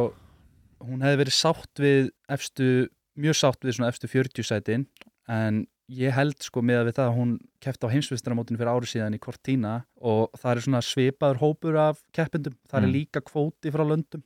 hún 0.88 1.06
hefði 1.06 1.22
verið 1.22 1.38
sátt 1.38 1.82
við 1.84 2.10
efstu, 2.34 2.72
mjög 3.20 3.36
sátt 3.36 3.62
við 3.66 3.76
svona 3.78 3.90
efstu 3.92 4.08
40 4.08 4.44
sætin 4.48 4.86
en 5.28 5.66
ég 5.92 6.14
held 6.16 6.38
sko 6.40 6.62
með 6.64 6.82
að 6.82 6.86
við 6.90 6.96
það 7.00 7.08
að 7.10 7.16
hún 7.18 7.32
kefti 7.60 7.84
á 7.88 7.94
heimsvistaramótinu 7.94 8.58
fyrir 8.62 8.72
ári 8.72 8.88
síðan 8.88 9.16
í 9.18 9.20
Cortina 9.20 9.74
og 10.00 10.30
það 10.40 10.52
er 10.56 10.62
svona 10.66 10.82
svipaður 10.88 11.42
hópur 11.44 11.76
af 11.82 12.00
keppendum, 12.16 12.56
það 12.72 12.78
er 12.84 12.88
Mm. 12.88 12.94
líka 12.96 13.22
kvóti 13.22 13.72
frá 13.72 13.84
löndum, 13.84 14.24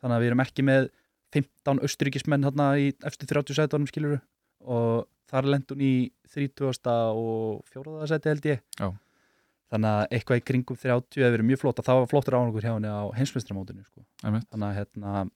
þannig 0.00 0.16
að 0.16 0.22
við 0.24 0.30
erum 0.32 0.40
ekki 0.46 0.64
með 0.64 0.88
15 1.34 1.80
austuríkismenn 1.84 2.44
hérna 2.46 2.68
í 2.80 2.92
efstu 3.04 3.26
30 3.26 3.54
sætunum 3.58 3.86
skiluru 3.90 4.20
og 4.64 5.06
þar 5.28 5.44
lendun 5.50 5.80
í 5.82 6.10
30. 6.32 6.70
og 7.12 7.64
4. 7.74 8.06
sæti 8.08 8.28
held 8.32 8.44
ég 8.48 8.60
Já. 8.80 8.88
þannig 9.74 9.90
að 9.92 10.08
eitthvað 10.14 10.40
í 10.40 10.44
kringum 10.48 10.76
30 10.78 11.20
hefur 11.20 11.36
verið 11.36 11.48
mjög 11.50 11.60
flott 11.60 11.78
og 11.78 11.84
það 11.84 12.00
var 12.00 12.06
flottur 12.12 12.36
árangur 12.38 12.62
hjá 12.64 12.72
henni 12.76 12.88
á 12.88 13.04
heimsvistaramótinu 13.18 13.84
sko. 13.84 14.04
Þannig 14.22 14.68
að 14.70 14.76
hérna 14.78 15.30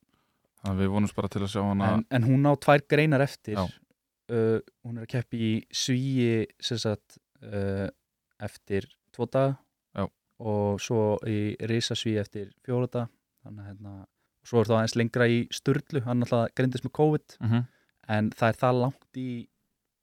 þannig 0.58 0.74
að 0.74 0.82
við 0.82 0.92
vonumst 0.94 1.16
bara 1.18 1.30
til 1.32 1.42
að 1.44 1.52
sjá 1.54 1.62
hana 1.62 1.92
en, 1.94 2.04
en 2.18 2.26
hún 2.28 2.50
á 2.50 2.52
tvær 2.60 2.84
greinar 2.90 3.24
eftir. 3.24 3.60
Uh, 4.28 4.58
hún 4.84 4.98
er 4.98 5.06
að 5.06 5.12
keppi 5.14 5.38
í 5.40 5.52
svíi 5.72 6.44
sagt 6.60 7.16
uh, 7.46 7.88
eftir 8.44 8.90
tvo 9.16 9.28
daga. 9.30 9.56
Já. 9.96 10.04
og 10.44 10.78
svo 10.84 11.16
í 11.26 11.56
risasvíi 11.66 12.18
eftir 12.20 12.52
fjóra 12.66 12.90
daga. 12.90 13.10
Þannig 13.46 13.64
að 13.64 13.72
hérna 13.72 13.96
svo 14.48 14.60
er 14.60 14.68
það 14.68 14.78
aðeins 14.78 14.96
lengra 15.00 15.28
í 15.28 15.40
Sturlu. 15.54 16.04
Hann 16.04 16.24
alltaf 16.26 16.52
greindist 16.56 16.86
með 16.86 16.96
COVID. 16.98 17.36
Mm 17.42 17.66
en 18.08 18.30
það 18.36 18.52
er 18.52 18.58
það 18.62 18.80
langt 18.82 19.20
í, 19.20 19.28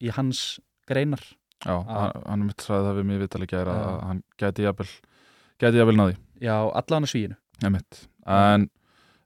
í 0.06 0.14
hans 0.14 0.44
greinar. 0.90 1.24
Já, 1.66 1.76
hann, 1.88 2.24
hann 2.28 2.46
mitt 2.46 2.62
sagði 2.62 2.90
það 2.90 3.00
við 3.00 3.22
vitali 3.24 3.50
gæra 3.50 3.74
Já. 3.74 3.86
að 3.86 4.00
hann 4.06 4.22
gæti 4.42 5.80
jafnvel 5.80 5.98
náði 5.98 6.18
já, 6.44 6.56
allan 6.78 7.08
að 7.08 7.12
svíinu. 7.14 7.38
Einmitt. 7.64 8.02
en 8.28 8.68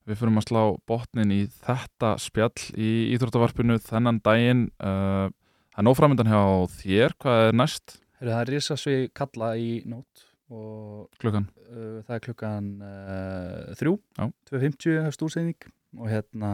við 0.10 0.18
fyrir 0.20 0.40
að 0.40 0.48
slá 0.48 0.64
botnin 0.90 1.34
í 1.34 1.44
þetta 1.62 2.16
spjall 2.22 2.66
í 2.74 2.90
Íþróttavarpinu 3.14 3.78
þennan 3.86 4.22
daginn. 4.26 4.66
Uh, 4.82 5.30
það 5.70 5.82
er 5.84 5.88
nóframöndan 5.88 6.32
hjá 6.32 6.42
þér, 6.80 7.16
hvað 7.22 7.46
er 7.46 7.60
næst? 7.62 8.00
Heru, 8.20 8.34
það 8.34 8.42
er 8.42 8.52
risasvíi 8.56 9.12
kalla 9.16 9.54
í 9.60 9.70
nót 9.88 10.26
klukkan? 11.22 11.46
uh, 11.70 12.00
það 12.08 12.16
er 12.16 12.24
klukkan 12.26 12.70
uh, 12.82 13.74
þrjú, 13.78 13.96
Já. 14.18 14.26
2.50 14.50 15.04
hefst 15.06 15.26
úrsending 15.28 15.68
og 16.00 16.10
hérna 16.10 16.54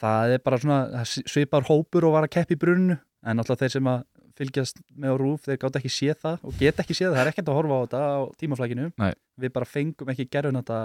það 0.00 0.34
er 0.34 0.42
bara 0.44 0.58
svona 0.62 1.04
svipar 1.06 1.66
hópur 1.68 2.08
og 2.08 2.16
var 2.16 2.26
að 2.26 2.34
keppa 2.38 2.56
í 2.56 2.60
brunnu. 2.60 2.98
En 3.20 3.36
náttúrulega 3.36 3.66
þeir 3.66 3.74
sem 3.76 3.90
að 3.90 4.06
fylgjast 4.40 4.80
með 4.96 5.12
á 5.12 5.16
rúf 5.20 5.44
þeir 5.44 5.58
gátt 5.60 5.78
ekki 5.78 5.92
séð 5.92 6.20
það 6.22 6.44
og 6.48 6.58
geta 6.58 6.82
ekki 6.82 6.96
séð 6.96 7.10
það, 7.10 7.16
það 7.18 7.22
er 7.22 7.30
ekkert 7.34 7.50
að 7.52 7.58
horfa 7.58 7.76
á 7.76 7.82
þetta 7.84 8.00
á 8.00 8.20
tímaflækinu. 8.40 8.86
Nei. 8.96 9.12
við 9.40 9.52
bara 9.56 9.68
fengum 9.68 10.12
ekki 10.12 10.28
gerðun 10.32 10.60
þetta 10.62 10.78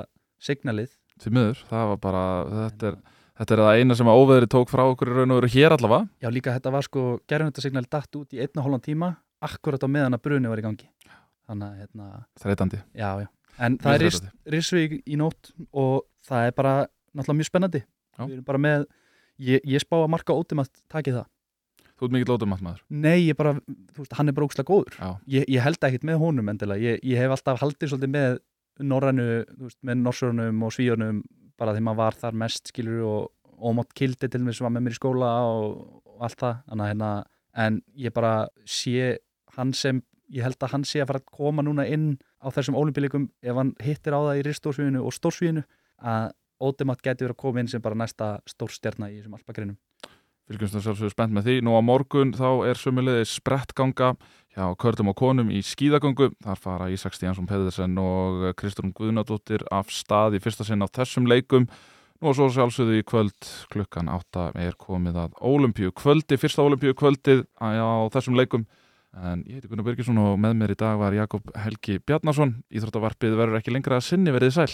signalið 0.43 0.91
Því 1.23 1.31
miður, 1.35 1.61
það 1.69 1.91
var 1.91 1.99
bara 2.03 2.23
þetta 2.51 2.89
er, 2.89 2.97
þetta 3.39 3.55
er 3.55 3.61
það 3.63 3.79
eina 3.79 3.95
sem 3.99 4.09
að 4.11 4.21
óveðri 4.21 4.49
tók 4.51 4.71
frá 4.71 4.83
okkur 4.89 5.11
í 5.11 5.15
raun 5.15 5.35
og 5.35 5.39
veru 5.41 5.51
hér 5.55 5.75
allavega. 5.77 6.09
Já 6.23 6.29
líka 6.33 6.55
þetta 6.55 6.73
var 6.75 6.87
sko 6.87 7.05
gerðun 7.29 7.53
þetta 7.53 7.65
signalið 7.65 7.93
datt 7.95 8.19
út 8.19 8.35
í 8.35 8.41
einna 8.43 8.65
hóllan 8.65 8.83
tíma 8.83 9.13
akkurat 9.45 9.85
á 9.85 9.89
meðan 9.91 10.17
að 10.17 10.25
brunni 10.27 10.51
var 10.51 10.59
í 10.59 10.65
gangi. 10.65 10.89
Þannig 11.45 11.67
að 11.69 11.79
hérna, 11.83 12.09
þreytandi. 12.41 12.81
Já 12.97 13.09
já. 13.23 13.27
En 13.55 13.77
það 13.79 13.93
er 13.93 14.03
Mjög 14.03 14.15
þreytandi. 14.17 14.55
Rísvík 14.55 14.95
í 15.05 15.19
nótt 15.21 15.53
og 15.71 15.95
það 16.27 16.49
er 16.49 16.57
bara 16.57 16.73
náttúrulega 17.15 17.39
mjög 17.39 17.49
spennandi. 17.51 17.81
Já. 18.15 18.23
við 18.25 18.35
erum 18.37 18.47
bara 18.47 18.61
með 18.63 18.85
ég, 19.43 19.63
ég 19.67 19.83
spá 19.83 19.97
að 20.01 20.11
marka 20.13 20.35
ótum 20.35 20.63
að 20.63 20.69
taki 20.91 21.13
það. 21.15 21.27
Þú 21.95 22.07
ert 22.07 22.13
mikill 22.15 22.35
ótumatt 22.35 22.63
maður. 22.63 22.81
Nei, 22.91 23.29
ég 23.29 23.37
bara, 23.39 23.53
þú 23.95 24.03
veist, 24.03 24.15
hann 24.17 24.27
er 24.27 24.35
bara 24.35 24.47
ókslega 24.49 24.67
góður. 24.67 24.97
Ég, 25.31 25.45
ég 25.47 25.63
held 25.63 25.87
ekkit 25.87 26.03
með 26.07 26.19
honum 26.19 26.51
endilega. 26.51 26.83
Ég, 26.83 26.99
ég 27.07 27.21
hef 27.23 27.31
alltaf 27.31 27.61
haldið 27.61 27.93
svolítið 27.93 28.11
með 28.11 28.35
norrænu, 28.83 29.27
þú 29.51 29.69
veist, 29.69 29.79
með 29.85 30.01
norsörunum 30.01 30.65
og 30.65 30.73
svíunum 30.75 31.21
bara 31.55 31.75
þegar 31.75 31.87
maður 31.87 32.01
var 32.01 32.19
þar 32.19 32.39
mest 32.41 32.71
skilur 32.71 33.05
og 33.07 33.31
ómátt 33.55 33.93
kildi 33.95 34.27
til 34.27 34.41
mér 34.43 34.57
sem 34.57 34.67
var 34.67 34.73
með 34.75 34.87
mér 34.87 34.95
í 34.95 34.99
skóla 34.99 35.31
og, 35.47 35.77
og 36.03 36.25
allt 36.27 36.41
það. 36.41 36.57
Þannig, 36.67 36.83
að 36.83 36.91
hérna, 36.91 37.11
en 37.65 37.81
ég 38.05 38.15
bara 38.15 38.33
sé 38.67 39.11
hann 39.55 39.71
sem, 39.77 40.01
ég 40.35 40.43
held 40.43 40.59
að 40.59 40.73
hann 40.75 40.87
sé 40.87 41.03
að 41.03 41.13
fara 41.13 41.23
að 41.23 41.37
koma 41.37 41.63
núna 41.63 41.87
inn 41.87 42.17
á 42.43 42.51
þessum 42.51 42.75
ólimpíleikum 42.79 43.29
ef 43.41 43.61
hann 43.61 43.71
hittir 43.83 44.17
á 44.17 44.19
það 44.19 44.41
í 44.41 44.47
ristórsvíðinu 44.49 45.05
og 45.05 45.15
stórsvíðinu 45.15 45.63
að 46.03 46.33
Ódemat 46.63 47.01
geti 47.03 47.25
verið 47.25 47.35
að 47.35 47.41
koma 47.41 47.59
inn 47.61 47.67
sem 47.67 47.81
bara 47.83 47.97
næsta 47.99 48.37
stórstjarna 48.47 49.09
í 49.11 49.17
þessum 49.17 49.35
alpagreinum. 49.35 49.75
Fylgjumst 50.45 50.77
það 50.77 50.85
sjálfsögur 50.85 51.11
spennt 51.11 51.35
með 51.35 51.47
því. 51.49 51.55
Nú 51.65 51.73
á 51.73 51.81
morgun 51.83 52.31
þá 52.37 52.49
er 52.69 52.79
sömulegði 52.79 53.25
sprettganga 53.27 54.11
hjá 54.55 54.69
körlum 54.79 55.11
og 55.11 55.17
konum 55.19 55.51
í 55.51 55.59
skíðagöngu. 55.65 56.31
Þar 56.43 56.61
fara 56.63 56.87
Ísak 56.93 57.15
Stíhansson 57.15 57.47
Pedersen 57.49 57.97
og 57.99 58.55
Kristrún 58.59 58.93
Guðnadóttir 58.95 59.65
af 59.73 59.91
stað 59.93 60.39
í 60.39 60.41
fyrsta 60.43 60.67
sinn 60.67 60.83
á 60.83 60.87
þessum 60.87 61.27
leikum. 61.29 61.67
Nú 62.23 62.31
og 62.31 62.37
svo 62.37 62.47
sjálfsögðu 62.55 63.01
í 63.01 63.05
kvöld 63.07 63.49
klukkan 63.73 64.07
8 64.09 64.47
er 64.63 64.79
komið 64.79 65.19
að 65.25 65.37
Ólimpíu 65.43 65.91
kvöldi, 65.91 66.39
fyrsta 66.39 66.63
Ólimpíu 66.63 66.95
kvöldið 66.95 67.43
á 67.59 68.07
þessum 68.15 68.39
leikum. 68.39 68.63
En 69.15 69.43
ég 69.47 69.59
heiti 69.59 69.69
Gunnar 69.71 69.87
Birgisson 69.87 70.19
og 70.23 70.39
með 70.39 70.57
mér 70.59 70.73
í 70.73 70.79
dag 70.79 70.97
var 70.99 71.15
Jakob 71.15 71.51
Helgi 71.59 71.99
Bjarnason. 72.03 72.57
Íþróttavarpið 72.71 73.35
verður 73.39 73.59
ekki 73.59 73.75
lengra 73.75 73.99
að 73.99 74.07
sinni 74.09 74.33
verið 74.35 74.55
sæl 74.55 74.71